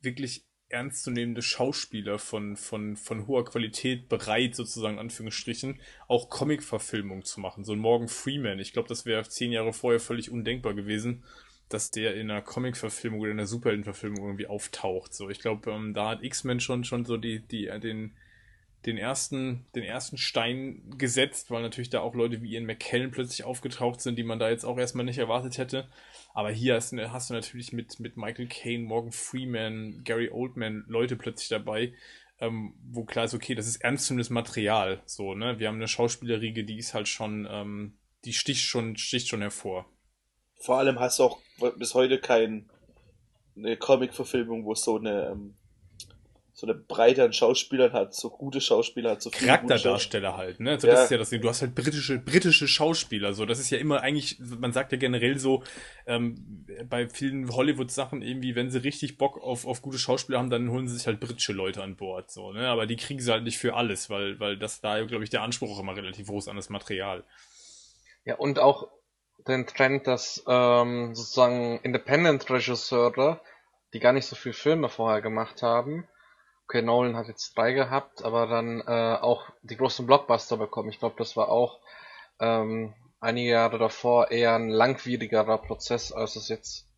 [0.00, 7.64] wirklich ernstzunehmende Schauspieler von, von, von hoher Qualität bereit, sozusagen, Anführungsstrichen, auch Comic-Verfilmung zu machen.
[7.64, 11.24] So ein Morgan Freeman, ich glaube, das wäre zehn Jahre vorher völlig undenkbar gewesen,
[11.68, 15.14] dass der in einer Comic-Verfilmung oder in einer Superhelden-Verfilmung irgendwie auftaucht.
[15.14, 18.16] So, ich glaube, ähm, da hat X-Men schon, schon so die, die, den,
[18.86, 23.44] den ersten, den ersten Stein gesetzt, weil natürlich da auch Leute wie Ian McKellen plötzlich
[23.44, 25.88] aufgetaucht sind, die man da jetzt auch erstmal nicht erwartet hätte.
[26.34, 31.16] Aber hier hast, hast du natürlich mit, mit Michael Caine, Morgan Freeman, Gary Oldman Leute
[31.16, 31.94] plötzlich dabei,
[32.38, 35.02] ähm, wo klar ist, okay, das ist ernstzunehmendes Material.
[35.06, 35.58] So, ne?
[35.58, 37.94] Wir haben eine Schauspielerriege, die ist halt schon, ähm,
[38.24, 39.86] die sticht schon, sticht schon hervor.
[40.58, 41.40] Vor allem hast du auch
[41.76, 42.66] bis heute keine
[43.78, 45.54] Comic-Verfilmung, wo es so eine ähm,
[46.58, 50.80] so eine Breite an Schauspielern hat, so gute Schauspieler hat, so viele Charakterdarsteller halt, ne?
[50.80, 50.94] So, ja.
[50.94, 51.42] das ist ja das Ding.
[51.42, 53.44] Du hast halt britische, britische Schauspieler, so.
[53.44, 55.62] Das ist ja immer eigentlich, man sagt ja generell so,
[56.06, 60.70] ähm, bei vielen Hollywood-Sachen irgendwie, wenn sie richtig Bock auf, auf gute Schauspieler haben, dann
[60.70, 62.68] holen sie sich halt britische Leute an Bord, so, ne?
[62.68, 65.42] Aber die kriegen sie halt nicht für alles, weil, weil das da, glaube ich, der
[65.42, 67.22] Anspruch auch immer relativ groß an das Material.
[68.24, 68.88] Ja, und auch
[69.46, 73.42] den Trend, dass ähm, sozusagen Independent-Regisseure,
[73.92, 76.08] die gar nicht so viel Filme vorher gemacht haben,
[76.68, 80.88] okay, Nolan hat jetzt drei gehabt, aber dann äh, auch die großen Blockbuster bekommen.
[80.88, 81.78] Ich glaube, das war auch
[82.40, 86.88] ähm, einige Jahre davor eher ein langwierigerer Prozess, als es jetzt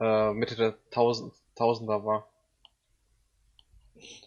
[0.00, 2.28] äh, Mitte der Tausend, Tausender war.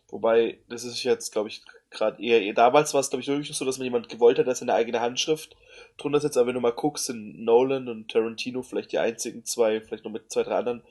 [0.08, 3.56] Wobei, das ist jetzt, glaube ich, gerade eher, eher, damals war es, glaube ich, wirklich
[3.56, 5.58] so, dass man jemand gewollt hat, dass seine eigene Handschrift
[5.98, 9.82] drunter setzt, aber wenn du mal guckst, sind Nolan und Tarantino vielleicht die einzigen zwei,
[9.82, 10.84] vielleicht noch mit zwei, drei anderen,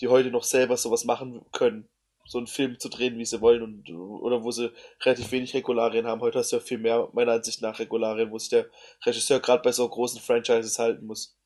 [0.00, 1.88] die heute noch selber sowas machen können
[2.26, 4.72] so einen Film zu drehen, wie sie wollen und oder wo sie
[5.02, 6.20] relativ wenig Regularien haben.
[6.20, 8.66] Heute hast du ja viel mehr, meiner Ansicht nach, Regularien, wo sich der
[9.04, 11.36] Regisseur gerade bei so großen Franchises halten muss.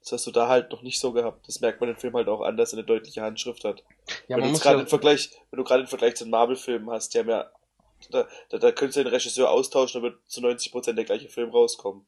[0.00, 1.46] Das hast du da halt noch nicht so gehabt.
[1.48, 3.82] Das merkt man im Film halt auch anders, eine deutliche Handschrift hat.
[4.26, 4.86] Ja, wenn, du gerade ja...
[4.86, 7.50] Vergleich, wenn du gerade im Vergleich zu den Marvel-Filmen hast, die haben ja,
[8.10, 11.50] da, da, da könntest du den Regisseur austauschen, dann wird zu 90% der gleiche Film
[11.50, 12.06] rauskommen.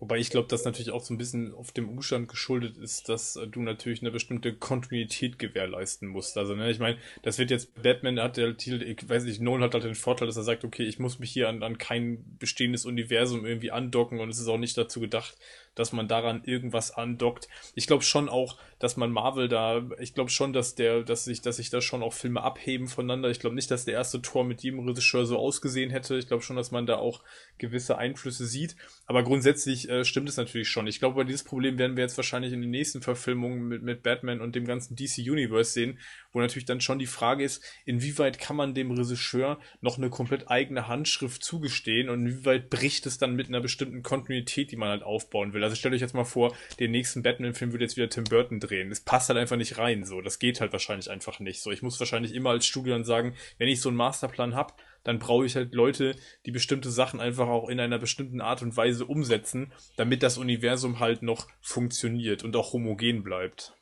[0.00, 3.34] Wobei ich glaube, dass natürlich auch so ein bisschen auf dem Umstand geschuldet ist, dass
[3.34, 6.38] äh, du natürlich eine bestimmte Kontinuität gewährleisten musst.
[6.38, 9.64] Also, ne, ich meine, das wird jetzt, Batman hat der Titel, ich weiß nicht, Nolan
[9.64, 12.24] hat halt den Vorteil, dass er sagt, okay, ich muss mich hier an, an kein
[12.38, 15.36] bestehendes Universum irgendwie andocken und es ist auch nicht dazu gedacht,
[15.74, 17.48] dass man daran irgendwas andockt.
[17.74, 21.40] Ich glaube schon auch, dass man Marvel da, ich glaube schon, dass der, dass sich,
[21.40, 23.30] dass sich da schon auch Filme abheben voneinander.
[23.30, 26.16] Ich glaube nicht, dass der erste Tor mit jedem Regisseur so ausgesehen hätte.
[26.16, 27.22] Ich glaube schon, dass man da auch
[27.58, 28.76] gewisse Einflüsse sieht.
[29.06, 30.86] Aber grundsätzlich äh, stimmt es natürlich schon.
[30.86, 34.02] Ich glaube, bei dieses Problem werden wir jetzt wahrscheinlich in den nächsten Verfilmungen mit, mit
[34.02, 35.98] Batman und dem ganzen DC Universe sehen,
[36.32, 40.50] wo natürlich dann schon die Frage ist, inwieweit kann man dem Regisseur noch eine komplett
[40.50, 45.02] eigene Handschrift zugestehen und inwieweit bricht es dann mit einer bestimmten Kontinuität, die man halt
[45.02, 45.64] aufbauen will.
[45.64, 48.90] Also stellt euch jetzt mal vor, den nächsten Batman-Film würde jetzt wieder Tim Burton drehen.
[48.90, 50.20] Es passt halt einfach nicht rein, so.
[50.20, 51.62] Das geht halt wahrscheinlich einfach nicht.
[51.62, 54.74] So, ich muss wahrscheinlich immer als Studio dann sagen, wenn ich so einen Masterplan habe,
[55.08, 56.14] dann brauche ich halt Leute,
[56.44, 61.00] die bestimmte Sachen einfach auch in einer bestimmten Art und Weise umsetzen, damit das Universum
[61.00, 63.72] halt noch funktioniert und auch homogen bleibt.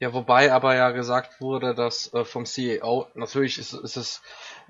[0.00, 4.20] Ja, wobei aber ja gesagt wurde, dass äh, vom CEO, natürlich ist, ist es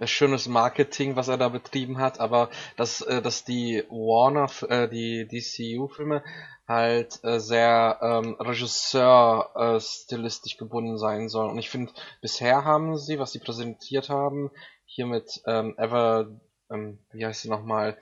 [0.05, 5.27] schönes Marketing, was er da betrieben hat, aber dass, äh, dass die Warner, äh, die
[5.27, 6.23] DCU-Filme
[6.69, 11.51] halt äh, sehr ähm, Regisseur-stilistisch äh, gebunden sein sollen.
[11.51, 14.51] Und ich finde, bisher haben sie, was sie präsentiert haben,
[14.91, 16.29] hier mit ähm, Ever,
[16.71, 17.97] ähm, wie heißt sie nochmal,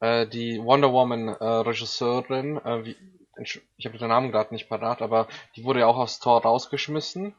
[0.00, 2.96] äh, die Wonder Woman äh, Regisseurin, äh, wie,
[3.38, 7.34] ich habe den Namen gerade nicht parat, aber die wurde ja auch aus Tor rausgeschmissen.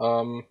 [0.00, 0.44] Ähm,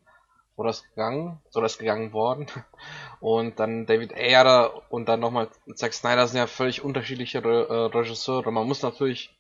[0.58, 2.48] oder ist gegangen, oder ist gegangen worden.
[3.20, 7.98] Und dann David Ayer und dann nochmal Zack Snyder sind ja völlig unterschiedliche Re äh,
[7.98, 8.52] Regisseure.
[8.52, 9.36] Man muss natürlich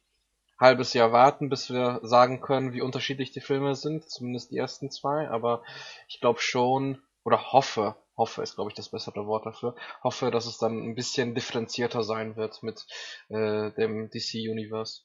[0.57, 4.57] ein halbes Jahr warten, bis wir sagen können, wie unterschiedlich die Filme sind, zumindest die
[4.57, 5.61] ersten zwei, aber
[6.07, 10.45] ich glaube schon, oder hoffe, hoffe ist glaube ich das bessere Wort dafür, hoffe, dass
[10.45, 12.85] es dann ein bisschen differenzierter sein wird mit
[13.29, 15.01] äh, dem DC Universe.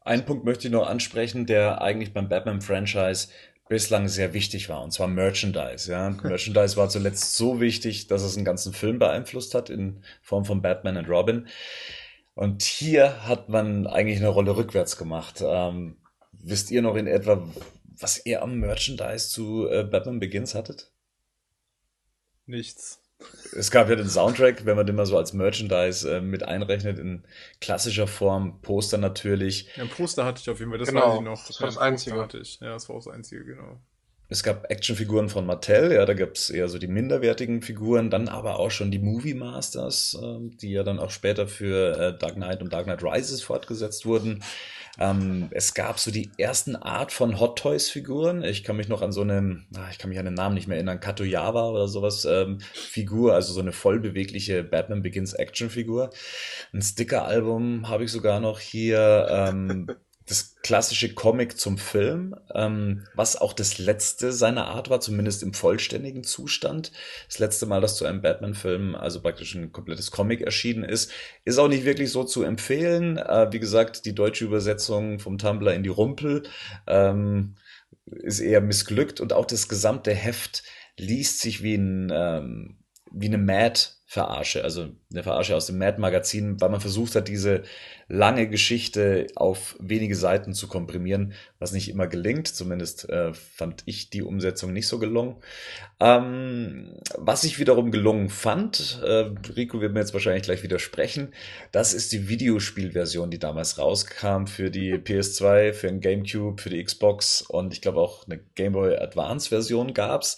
[0.00, 3.28] Einen Punkt möchte ich noch ansprechen, der eigentlich beim Batman-Franchise
[3.68, 5.90] bislang sehr wichtig war, und zwar Merchandise.
[5.90, 6.10] Ja.
[6.22, 10.60] Merchandise war zuletzt so wichtig, dass es einen ganzen Film beeinflusst hat in Form von
[10.60, 11.48] Batman und Robin.
[12.34, 15.42] Und hier hat man eigentlich eine Rolle rückwärts gemacht.
[15.44, 15.96] Ähm,
[16.32, 17.46] wisst ihr noch in etwa,
[17.84, 20.90] was ihr am Merchandise zu äh, Batman Begins hattet?
[22.46, 23.00] Nichts.
[23.56, 26.98] Es gab ja den Soundtrack, wenn man den mal so als Merchandise äh, mit einrechnet,
[26.98, 27.24] in
[27.60, 29.68] klassischer Form, Poster natürlich.
[29.76, 31.46] Ja, ein Poster hatte ich auf jeden Fall, das genau, weiß ich noch.
[31.46, 32.20] Das war das ja, Einzige.
[32.20, 32.60] Hatte ich.
[32.60, 33.80] Ja, das war auch das Einzige, genau.
[34.28, 38.28] Es gab Actionfiguren von Mattel, ja, da gab es eher so die minderwertigen Figuren, dann
[38.28, 42.34] aber auch schon die Movie Masters, äh, die ja dann auch später für äh, Dark
[42.34, 44.42] Knight und Dark Knight Rises fortgesetzt wurden.
[44.98, 48.44] Ähm, es gab so die ersten Art von Hot Toys Figuren.
[48.44, 50.68] Ich kann mich noch an so eine, ah, ich kann mich an den Namen nicht
[50.68, 56.10] mehr erinnern, Katoyava oder sowas ähm, Figur, also so eine vollbewegliche Batman Begins Action Figur.
[56.72, 59.26] Ein Sticker-Album habe ich sogar noch hier.
[59.30, 59.88] Ähm,
[60.26, 65.52] das klassische Comic zum Film, ähm, was auch das letzte seiner Art war, zumindest im
[65.52, 66.92] vollständigen Zustand.
[67.28, 71.10] Das letzte Mal, dass zu einem Batman-Film, also praktisch ein komplettes Comic erschienen ist,
[71.44, 73.18] ist auch nicht wirklich so zu empfehlen.
[73.18, 76.44] Äh, wie gesagt, die deutsche Übersetzung vom Tumblr in die Rumpel
[76.86, 77.56] ähm,
[78.06, 80.62] ist eher missglückt und auch das gesamte Heft
[80.96, 82.76] liest sich wie ein ähm,
[83.14, 83.38] wie eine
[84.14, 87.62] Mad-Verarsche, also eine Verarsche aus dem Mad-Magazin, weil man versucht hat, diese
[88.08, 92.48] lange Geschichte auf wenige Seiten zu komprimieren, was nicht immer gelingt.
[92.48, 95.36] Zumindest äh, fand ich die Umsetzung nicht so gelungen.
[96.00, 101.32] Ähm, was ich wiederum gelungen fand, äh, Rico wird mir jetzt wahrscheinlich gleich widersprechen,
[101.72, 106.82] das ist die Videospielversion, die damals rauskam für die PS2, für den GameCube, für die
[106.82, 110.36] Xbox und ich glaube auch eine Game Boy Advance Version gab's.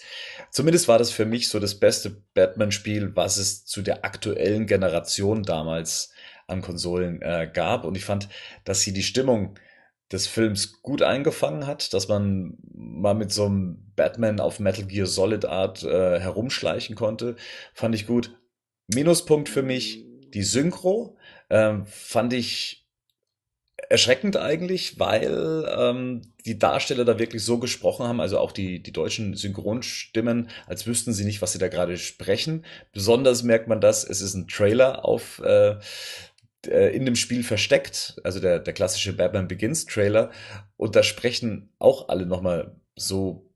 [0.50, 5.42] Zumindest war das für mich so das beste Batman-Spiel, was es zu der aktuellen Generation
[5.42, 6.12] damals
[6.46, 7.84] an Konsolen äh, gab.
[7.84, 8.28] Und ich fand,
[8.64, 9.58] dass sie die Stimmung
[10.12, 15.06] des Films gut eingefangen hat, dass man mal mit so einem Batman auf Metal Gear
[15.06, 17.34] Solid Art äh, herumschleichen konnte,
[17.74, 18.38] fand ich gut.
[18.86, 21.18] Minuspunkt für mich, die Synchro,
[21.48, 22.85] äh, fand ich
[23.88, 28.92] erschreckend eigentlich, weil ähm, die Darsteller da wirklich so gesprochen haben, also auch die, die
[28.92, 32.64] deutschen Synchronstimmen, als wüssten sie nicht, was sie da gerade sprechen.
[32.92, 35.76] Besonders merkt man das, es ist ein Trailer auf äh,
[36.66, 40.30] äh, in dem Spiel versteckt, also der, der klassische Batman Begins Trailer.
[40.76, 43.50] Und da sprechen auch alle nochmal so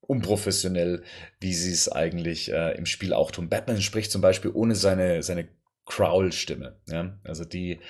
[0.00, 1.02] unprofessionell,
[1.40, 3.48] wie sie es eigentlich äh, im Spiel auch tun.
[3.48, 5.48] Batman spricht zum Beispiel ohne seine, seine
[5.86, 6.76] Crowl-Stimme.
[6.86, 7.18] Ja?
[7.24, 7.80] Also die,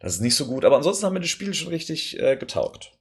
[0.00, 0.64] das ist nicht so gut.
[0.64, 2.92] Aber ansonsten haben wir das Spiel schon richtig äh, getaugt.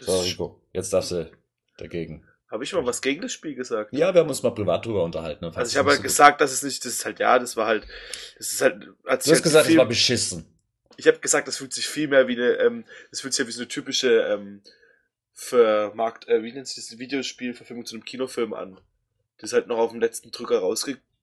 [0.00, 1.30] so, Rico, jetzt darfst du
[1.78, 2.26] dagegen.
[2.48, 3.92] Habe ich mal was gegen das Spiel gesagt?
[3.92, 5.44] Ja, wir haben uns mal privat drüber unterhalten.
[5.46, 7.66] Also ich habe halt so gesagt, dass es nicht, das ist halt, ja, das war
[7.66, 7.86] halt,
[8.38, 8.84] das ist halt.
[8.84, 10.46] Du hast halt gesagt, es war beschissen.
[10.96, 13.48] Ich habe gesagt, das fühlt sich viel mehr wie eine, ähm, das fühlt sich ja
[13.48, 14.62] wie so eine typische ähm,
[15.32, 18.80] Vermarkt, äh, wie nennt sich das Videospielverfilmung zu einem Kinofilm an.
[19.38, 20.62] Das halt noch auf dem letzten Drücker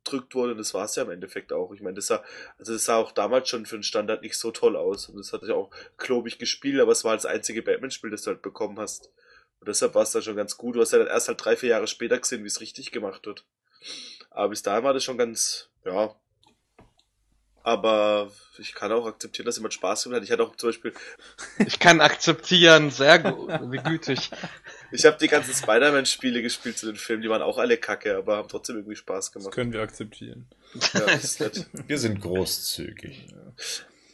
[0.04, 1.72] rausgedrückt wurde und das war es ja im Endeffekt auch.
[1.74, 2.24] Ich meine, das sah,
[2.58, 5.34] also das sah auch damals schon für den Standard nicht so toll aus und das
[5.34, 8.80] hat sich auch klobig gespielt, aber es war das einzige Batman-Spiel, das du halt bekommen
[8.80, 9.12] hast.
[9.60, 10.76] Und deshalb war es dann schon ganz gut.
[10.76, 13.26] Du hast ja dann erst halt drei, vier Jahre später gesehen, wie es richtig gemacht
[13.26, 13.46] wird.
[14.30, 16.16] Aber bis dahin war das schon ganz, ja.
[17.66, 20.24] Aber ich kann auch akzeptieren, dass jemand Spaß gemacht hat.
[20.26, 20.94] Ich hatte auch zum Beispiel.
[21.66, 24.32] Ich kann akzeptieren, sehr gut, wie gütig.
[24.94, 28.38] Ich habe die ganzen Spider-Man-Spiele gespielt zu den Filmen, die waren auch alle kacke, aber
[28.38, 29.48] haben trotzdem irgendwie Spaß gemacht.
[29.48, 30.48] Das können wir akzeptieren.
[30.94, 31.68] Ja, ist nett.
[31.88, 33.28] wir sind großzügig.
[33.32, 33.54] Ja.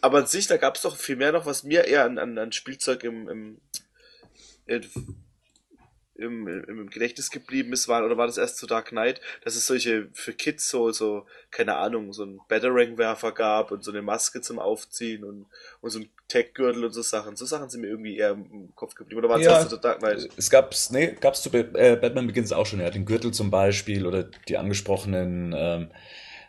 [0.01, 2.37] Aber an sich, da gab es doch viel mehr noch, was mir eher an, an,
[2.37, 3.61] an Spielzeug im, im
[4.69, 4.83] im,
[6.19, 10.09] im Gedächtnis geblieben ist, war, oder war das erst zu Dark Knight, dass es solche
[10.13, 14.59] für Kids so, so, keine Ahnung, so einen Batarang-Werfer gab und so eine Maske zum
[14.59, 15.45] Aufziehen und,
[15.81, 17.35] und so ein Tech-Gürtel und so Sachen.
[17.35, 19.19] So Sachen sind mir irgendwie eher im Kopf geblieben.
[19.19, 20.29] Oder war es Ja, erst zu Dark Knight?
[20.37, 24.05] es gab's, nee, gab's zu äh, Batman Begins auch schon, ja, den Gürtel zum Beispiel
[24.05, 25.91] oder die angesprochenen ähm,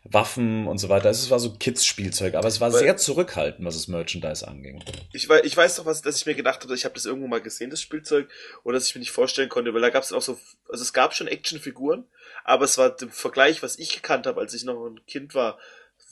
[0.04, 1.08] Waffen und so weiter.
[1.08, 4.82] Also es war so Kids-Spielzeug, aber es war Weil- sehr zurückhaltend, was das Merchandise anging.
[5.12, 7.28] Ich weiß, ich weiß doch, was, dass ich mir gedacht habe, ich habe das irgendwo
[7.28, 8.28] mal gesehen, das Spielzeug,
[8.64, 10.92] oder dass ich mir nicht vorstellen konnte, weil da gab es auch so, also es
[10.92, 12.06] gab schon Actionfiguren,
[12.44, 15.58] aber es war im Vergleich, was ich gekannt habe, als ich noch ein Kind war,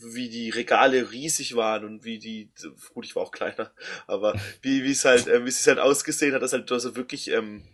[0.00, 2.50] wie die Regale riesig waren und wie die,
[2.94, 3.72] gut, ich war auch kleiner,
[4.06, 6.94] aber wie wie es halt, äh, wie es halt ausgesehen hat, dass halt du also
[6.94, 7.64] wirklich ähm,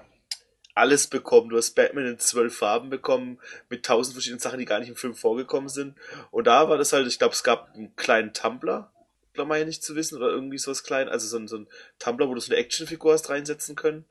[0.75, 1.49] alles bekommen.
[1.49, 3.39] Du hast Batman in zwölf Farben bekommen,
[3.71, 5.97] mit tausend verschiedenen Sachen, die gar nicht im Film vorgekommen sind.
[6.31, 8.91] Und da war das halt, ich glaube, es gab einen kleinen Tumblr,
[9.33, 11.69] glaube meine ich zu wissen, oder irgendwie sowas klein, also so ein, so ein
[11.99, 14.05] Tumblr, wo du so eine Actionfigur hast reinsetzen können.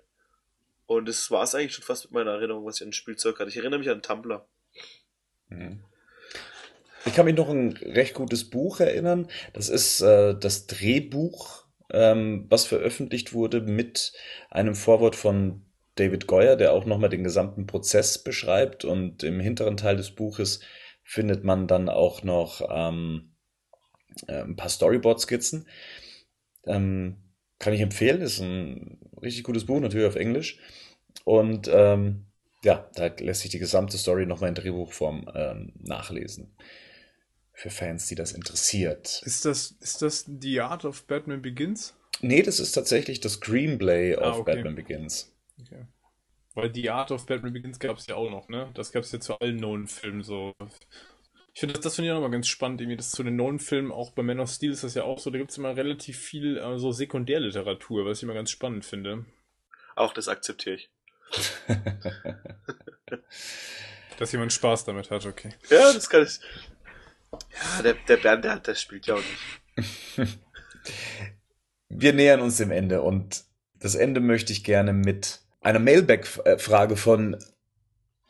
[0.85, 3.49] Und das war es eigentlich schon fast mit meiner Erinnerung, was ich an Spielzeug hatte.
[3.49, 4.45] Ich erinnere mich an Tumblr.
[5.49, 5.83] Mhm.
[7.05, 9.27] Ich kann mich noch ein recht gutes Buch erinnern.
[9.51, 14.13] Das ist äh, das Drehbuch, ähm, was veröffentlicht wurde mit
[14.49, 18.85] einem Vorwort von David Goyer, der auch nochmal den gesamten Prozess beschreibt.
[18.85, 20.61] Und im hinteren Teil des Buches
[21.03, 23.35] findet man dann auch noch ähm,
[24.27, 25.67] äh, ein paar Storyboard-Skizzen.
[26.65, 27.17] Ähm,
[27.59, 30.59] kann ich empfehlen, ist ein richtig gutes Buch, natürlich auf Englisch.
[31.23, 32.25] Und ähm,
[32.63, 36.55] ja, da lässt sich die gesamte Story nochmal in Drehbuchform ähm, nachlesen.
[37.51, 39.21] Für Fans, die das interessiert.
[39.25, 41.93] Ist das, ist das The Art of Batman Begins?
[42.21, 44.55] Nee, das ist tatsächlich das Screenplay Ah, of okay.
[44.55, 45.32] Batman Begins.
[45.65, 45.85] Okay.
[46.55, 48.69] Weil The Art of Batman Begins gab es ja auch noch, ne?
[48.75, 50.53] Das gab es ja zu allen Nolan-Filmen so.
[51.53, 53.91] Ich finde, das, das finde ich auch nochmal ganz spannend, irgendwie das zu den Nolan-Filmen,
[53.91, 56.17] auch bei Man of Steel ist das ja auch so, da gibt es immer relativ
[56.17, 59.25] viel äh, so Sekundärliteratur, was ich immer ganz spannend finde.
[59.95, 60.89] Auch das akzeptiere ich.
[64.19, 65.53] Dass jemand Spaß damit hat, okay.
[65.69, 66.39] Ja, das kann ich.
[67.31, 69.23] Ja, der, der Bernd, der, der spielt ja auch
[70.17, 70.37] nicht.
[71.89, 73.43] Wir nähern uns dem Ende und
[73.75, 77.37] das Ende möchte ich gerne mit einer Mailback-Frage von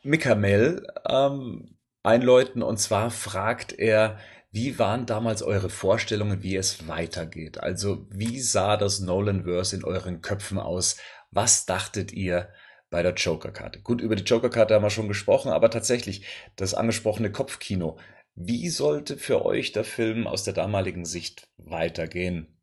[0.02, 2.62] Mikamel ähm, einläuten.
[2.62, 4.18] Und zwar fragt er,
[4.50, 7.58] wie waren damals eure Vorstellungen, wie es weitergeht?
[7.58, 10.96] Also wie sah das Nolan-Verse in euren Köpfen aus?
[11.32, 12.50] Was dachtet ihr
[12.88, 13.80] bei der Joker-Karte?
[13.80, 16.24] Gut, über die Joker-Karte haben wir schon gesprochen, aber tatsächlich
[16.54, 17.98] das angesprochene Kopfkino.
[18.36, 22.56] Wie sollte für euch der Film aus der damaligen Sicht weitergehen?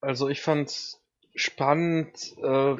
[0.00, 0.99] Also ich fand's
[1.34, 2.76] spannend äh,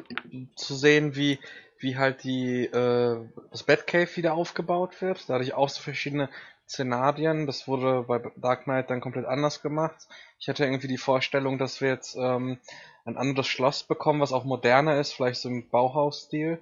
[0.55, 1.39] zu sehen, wie
[1.81, 5.27] wie halt die äh, das Batcave wieder aufgebaut wird.
[5.27, 6.29] Da hatte ich auch so verschiedene
[6.67, 7.47] Szenarien.
[7.47, 10.07] Das wurde bei Dark Knight dann komplett anders gemacht.
[10.39, 12.59] Ich hatte irgendwie die Vorstellung, dass wir jetzt ähm,
[13.03, 16.59] ein anderes Schloss bekommen, was auch moderner ist, vielleicht so im Bauhaus-Stil.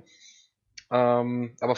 [0.90, 1.76] Ähm, aber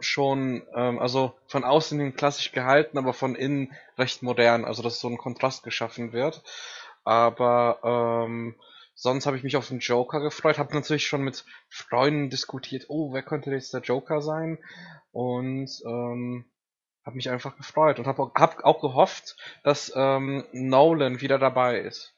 [0.00, 4.64] schon, ähm, also von außen hin klassisch gehalten, aber von innen recht modern.
[4.64, 6.42] Also dass so ein Kontrast geschaffen wird.
[7.04, 8.54] Aber ähm,
[8.94, 10.58] sonst habe ich mich auf den Joker gefreut.
[10.58, 14.58] Habe natürlich schon mit Freunden diskutiert, oh, wer könnte jetzt der Joker sein?
[15.12, 16.44] Und ähm,
[17.04, 21.80] habe mich einfach gefreut und habe auch, hab auch gehofft, dass ähm, Nolan wieder dabei
[21.80, 22.14] ist.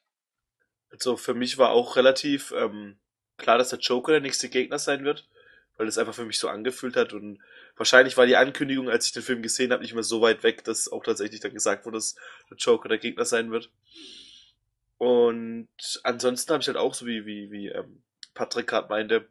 [0.90, 2.98] Also für mich war auch relativ ähm,
[3.36, 5.28] klar, dass der Joker der nächste Gegner sein wird,
[5.76, 7.40] weil es einfach für mich so angefühlt hat und
[7.76, 10.62] wahrscheinlich war die Ankündigung, als ich den Film gesehen habe, nicht mehr so weit weg,
[10.64, 12.14] dass auch tatsächlich dann gesagt wurde, dass
[12.50, 13.70] der Joker der Gegner sein wird.
[14.98, 15.68] Und
[16.02, 18.02] ansonsten habe ich halt auch so wie wie wie ähm,
[18.34, 19.28] Patrick gerade meinte,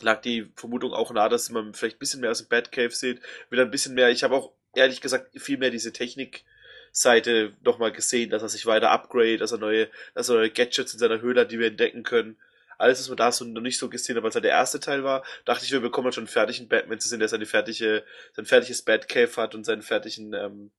[0.00, 3.20] lag die Vermutung auch nahe, dass man vielleicht ein bisschen mehr aus dem Batcave sieht,
[3.50, 4.10] wieder ein bisschen mehr.
[4.10, 6.44] Ich habe auch ehrlich gesagt viel mehr diese Technik
[6.92, 10.92] Seite nochmal gesehen, dass er sich weiter upgrade, dass er neue, dass er neue Gadgets
[10.92, 12.36] in seiner Höhle hat, die wir entdecken können.
[12.78, 15.04] Alles, was wir da so noch nicht so gesehen haben, als er der erste Teil
[15.04, 18.04] war, dachte ich, wir bekommen halt schon einen fertigen Batman zu sehen, der seine fertige,
[18.32, 20.70] sein fertiges Batcave hat und seinen fertigen, ähm,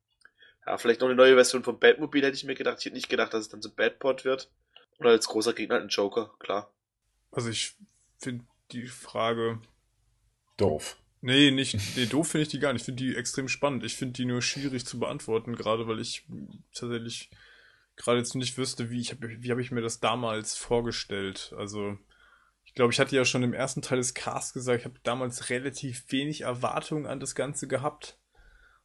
[0.65, 2.77] ja, vielleicht noch eine neue Version vom Batmobile, hätte ich mir gedacht.
[2.79, 4.49] Ich hätte nicht gedacht, dass es dann so Batpod wird.
[4.97, 6.71] Und als großer Gegner halt ein Joker, klar.
[7.31, 7.75] Also ich
[8.19, 9.59] finde die Frage.
[10.57, 10.97] Doof.
[11.21, 11.77] Nee, nicht.
[11.95, 12.81] Nee, doof finde ich die gar nicht.
[12.81, 13.83] Ich finde die extrem spannend.
[13.83, 16.25] Ich finde die nur schwierig zu beantworten, gerade weil ich
[16.73, 17.29] tatsächlich
[17.95, 21.53] gerade jetzt nicht wüsste, wie ich hab, wie habe ich mir das damals vorgestellt.
[21.57, 21.97] Also
[22.63, 25.49] ich glaube, ich hatte ja schon im ersten Teil des Casts gesagt, ich habe damals
[25.49, 28.17] relativ wenig Erwartungen an das Ganze gehabt.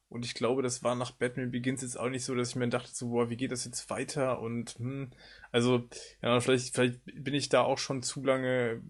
[0.08, 2.68] Und ich glaube, das war nach Batman Begins jetzt auch nicht so, dass ich mir
[2.68, 4.40] dachte, so, boah, wie geht das jetzt weiter?
[4.40, 5.10] Und hm,
[5.50, 5.88] also,
[6.22, 8.80] ja, vielleicht, vielleicht bin ich da auch schon zu lange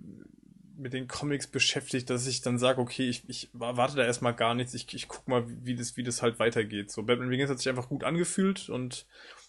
[0.77, 4.55] mit den Comics beschäftigt, dass ich dann sage, okay, ich, ich warte da erstmal gar
[4.55, 6.91] nichts, ich, ich guck mal, wie das, wie das halt weitergeht.
[6.91, 9.07] So, Batman Begins hat sich einfach gut angefühlt und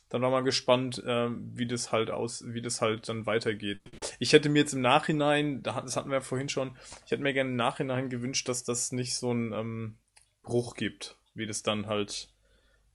[0.09, 3.81] dann war mal gespannt, äh, wie das halt aus, wie das halt dann weitergeht.
[4.19, 7.33] ich hätte mir jetzt im Nachhinein, das hatten wir ja vorhin schon, ich hätte mir
[7.33, 9.97] gerne im Nachhinein gewünscht, dass das nicht so einen ähm,
[10.43, 12.29] Bruch gibt, wie das dann halt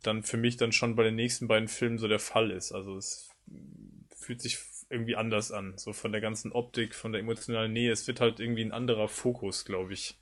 [0.02, 2.72] dann für mich dann schon bei den nächsten beiden Filmen so der Fall ist.
[2.72, 3.30] Also es
[4.16, 4.58] fühlt sich
[4.90, 7.92] irgendwie anders an, so von der ganzen Optik, von der emotionalen Nähe.
[7.92, 10.18] Es wird halt irgendwie ein anderer Fokus, glaube ich.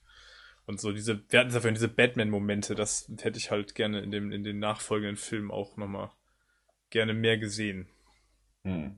[0.67, 4.11] Und so diese, wir hatten es ja diese Batman-Momente, das hätte ich halt gerne in,
[4.11, 6.11] dem, in den nachfolgenden Filmen auch nochmal
[6.91, 7.89] gerne mehr gesehen.
[8.63, 8.97] Hm.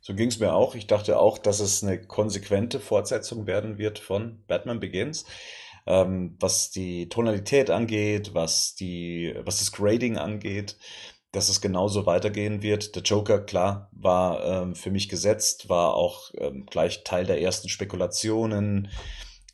[0.00, 0.74] So ging es mir auch.
[0.74, 5.24] Ich dachte auch, dass es eine konsequente Fortsetzung werden wird von Batman Begins.
[5.86, 10.76] Ähm, was die Tonalität angeht, was die, was das Grading angeht,
[11.32, 12.94] dass es genauso weitergehen wird.
[12.94, 17.68] Der Joker, klar, war ähm, für mich gesetzt, war auch ähm, gleich Teil der ersten
[17.68, 18.88] Spekulationen.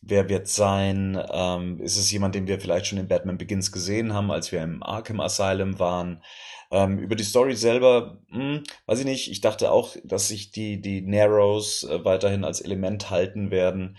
[0.02, 1.20] Wer wird sein?
[1.32, 4.62] Ähm, ist es jemand, den wir vielleicht schon in Batman Begins gesehen haben, als wir
[4.62, 6.22] im Arkham Asylum waren?
[6.70, 9.30] Ähm, über die Story selber, hm, weiß ich nicht.
[9.30, 13.96] Ich dachte auch, dass sich die, die Narrows äh, weiterhin als Element halten werden.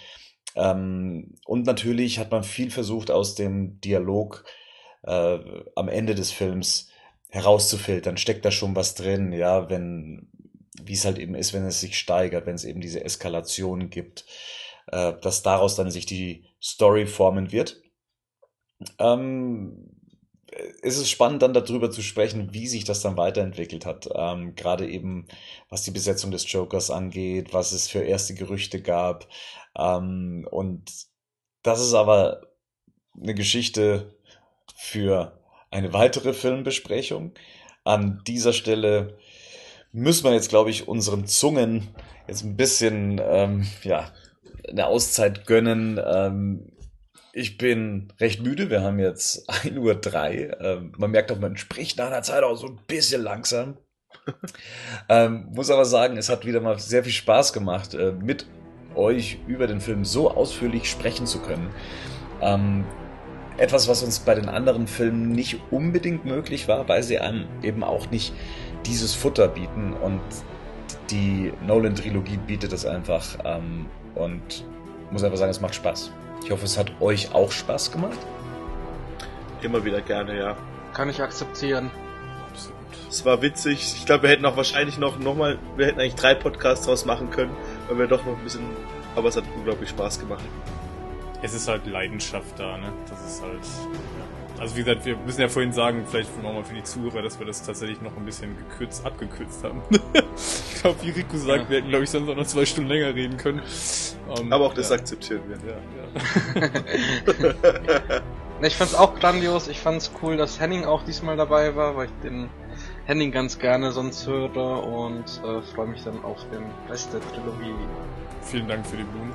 [0.59, 4.43] Ähm, und natürlich hat man viel versucht, aus dem Dialog
[5.03, 5.39] äh,
[5.75, 6.89] am Ende des Films
[7.29, 8.17] herauszufiltern.
[8.17, 10.27] Steckt da schon was drin, ja, wenn,
[10.83, 14.25] wie es halt eben ist, wenn es sich steigert, wenn es eben diese Eskalation gibt,
[14.87, 17.81] äh, dass daraus dann sich die Story formen wird.
[18.99, 19.95] Ähm,
[20.81, 24.09] ist es spannend, dann darüber zu sprechen, wie sich das dann weiterentwickelt hat.
[24.13, 25.27] Ähm, gerade eben,
[25.69, 29.27] was die Besetzung des Jokers angeht, was es für erste Gerüchte gab.
[29.77, 30.91] Ähm, und
[31.63, 32.41] das ist aber
[33.21, 34.15] eine Geschichte
[34.75, 35.39] für
[35.71, 37.33] eine weitere Filmbesprechung.
[37.83, 39.17] An dieser Stelle
[39.91, 41.87] müssen wir jetzt, glaube ich, unseren Zungen
[42.27, 44.11] jetzt ein bisschen, ähm, ja,
[44.67, 45.99] eine Auszeit gönnen.
[46.03, 46.71] Ähm,
[47.33, 48.69] ich bin recht müde.
[48.69, 50.61] Wir haben jetzt 1.03 Uhr.
[50.61, 53.77] Ähm, man merkt auch, man spricht nach einer Zeit auch so ein bisschen langsam.
[55.09, 58.47] ähm, muss aber sagen, es hat wieder mal sehr viel Spaß gemacht, äh, mit
[58.99, 61.69] euch über den Film so ausführlich sprechen zu können.
[62.41, 62.85] Ähm,
[63.57, 67.83] etwas, was uns bei den anderen Filmen nicht unbedingt möglich war, weil sie einem eben
[67.83, 68.33] auch nicht
[68.85, 69.93] dieses Futter bieten.
[69.93, 70.21] Und
[71.09, 73.37] die Nolan-Trilogie bietet es einfach.
[73.43, 74.65] Ähm, und
[75.11, 76.11] muss einfach sagen, es macht Spaß.
[76.43, 78.17] Ich hoffe, es hat euch auch Spaß gemacht.
[79.61, 80.57] Immer wieder gerne, ja.
[80.93, 81.91] Kann ich akzeptieren.
[83.09, 83.95] Es war witzig.
[83.97, 87.05] Ich glaube, wir hätten auch wahrscheinlich noch, noch mal, wir hätten eigentlich drei Podcasts draus
[87.05, 87.51] machen können,
[87.89, 88.63] weil wir doch noch ein bisschen,
[89.15, 90.43] aber es hat unglaublich Spaß gemacht.
[91.41, 92.91] Es ist halt Leidenschaft da, ne?
[93.09, 94.61] Das ist halt, ja.
[94.61, 97.45] Also wie gesagt, wir müssen ja vorhin sagen, vielleicht nochmal für die Zuhörer, dass wir
[97.45, 99.81] das tatsächlich noch ein bisschen gekürzt, abgekürzt haben.
[100.35, 101.69] ich glaube, wie Rico sagt, ja.
[101.69, 103.61] wir hätten, glaube ich, sonst auch noch zwei Stunden länger reden können.
[104.27, 104.97] Um, aber auch das ja.
[104.97, 105.57] akzeptieren wir.
[106.61, 106.67] Ja,
[108.11, 108.21] ja.
[108.67, 109.69] ich fand's auch grandios.
[109.69, 112.49] Ich fand's cool, dass Henning auch diesmal dabei war, weil ich den
[113.09, 117.73] Henning ganz gerne sonst höre und äh, freue mich dann auf den Rest der Trilogie.
[118.43, 119.33] Vielen Dank für die Blumen.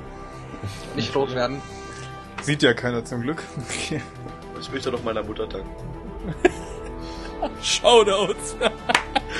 [0.95, 1.61] Nicht rot werden.
[2.41, 3.43] Sieht ja keiner zum Glück.
[4.61, 5.69] ich möchte doch meiner Mutter danken.
[7.61, 8.55] Shoutouts!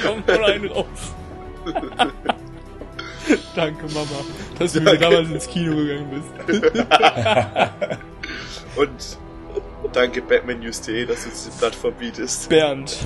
[0.05, 1.13] Komm rein raus!
[3.55, 4.25] Danke, Mama,
[4.59, 6.89] dass du mir damals ins Kino gegangen bist.
[8.75, 9.17] Und
[9.93, 12.49] danke Batman News.de, dass du diese Plattform bietest.
[12.49, 12.97] Bernd,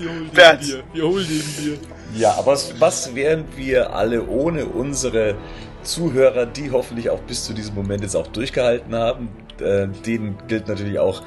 [0.00, 0.60] wir holen Bernd.
[0.60, 0.82] Bier.
[0.92, 1.78] Wir holen den Bier.
[2.14, 5.36] Ja, aber was, was wären wir alle ohne unsere
[5.82, 9.28] Zuhörer, die hoffentlich auch bis zu diesem Moment jetzt auch durchgehalten haben?
[9.60, 11.22] Äh, denen gilt natürlich auch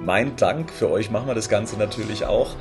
[0.00, 0.70] mein Dank.
[0.70, 2.54] Für euch machen wir das Ganze natürlich auch.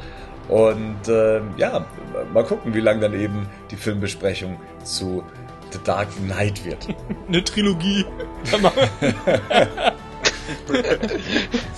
[0.47, 1.85] Und äh, ja,
[2.33, 5.23] mal gucken, wie lange dann eben die Filmbesprechung zu
[5.71, 6.87] The Dark Knight wird.
[7.27, 8.05] Eine Trilogie.
[8.51, 8.61] das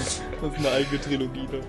[0.04, 0.22] ist
[0.58, 1.48] eine eigene Trilogie.
[1.52, 1.62] Ne?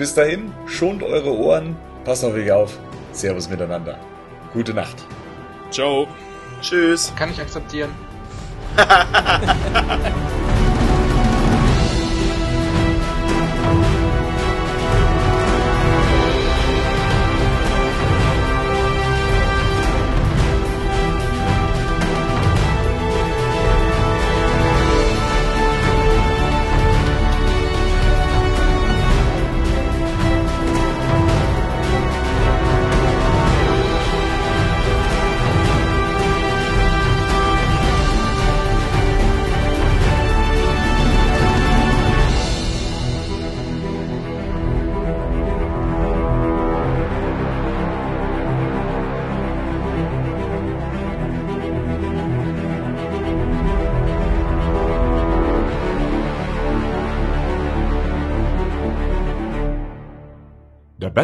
[0.00, 2.78] Bis dahin, schont eure Ohren, passt auf euch auf.
[3.12, 3.98] Servus miteinander.
[4.54, 4.96] Gute Nacht.
[5.70, 6.08] Ciao.
[6.62, 7.12] Tschüss.
[7.16, 7.90] Kann ich akzeptieren.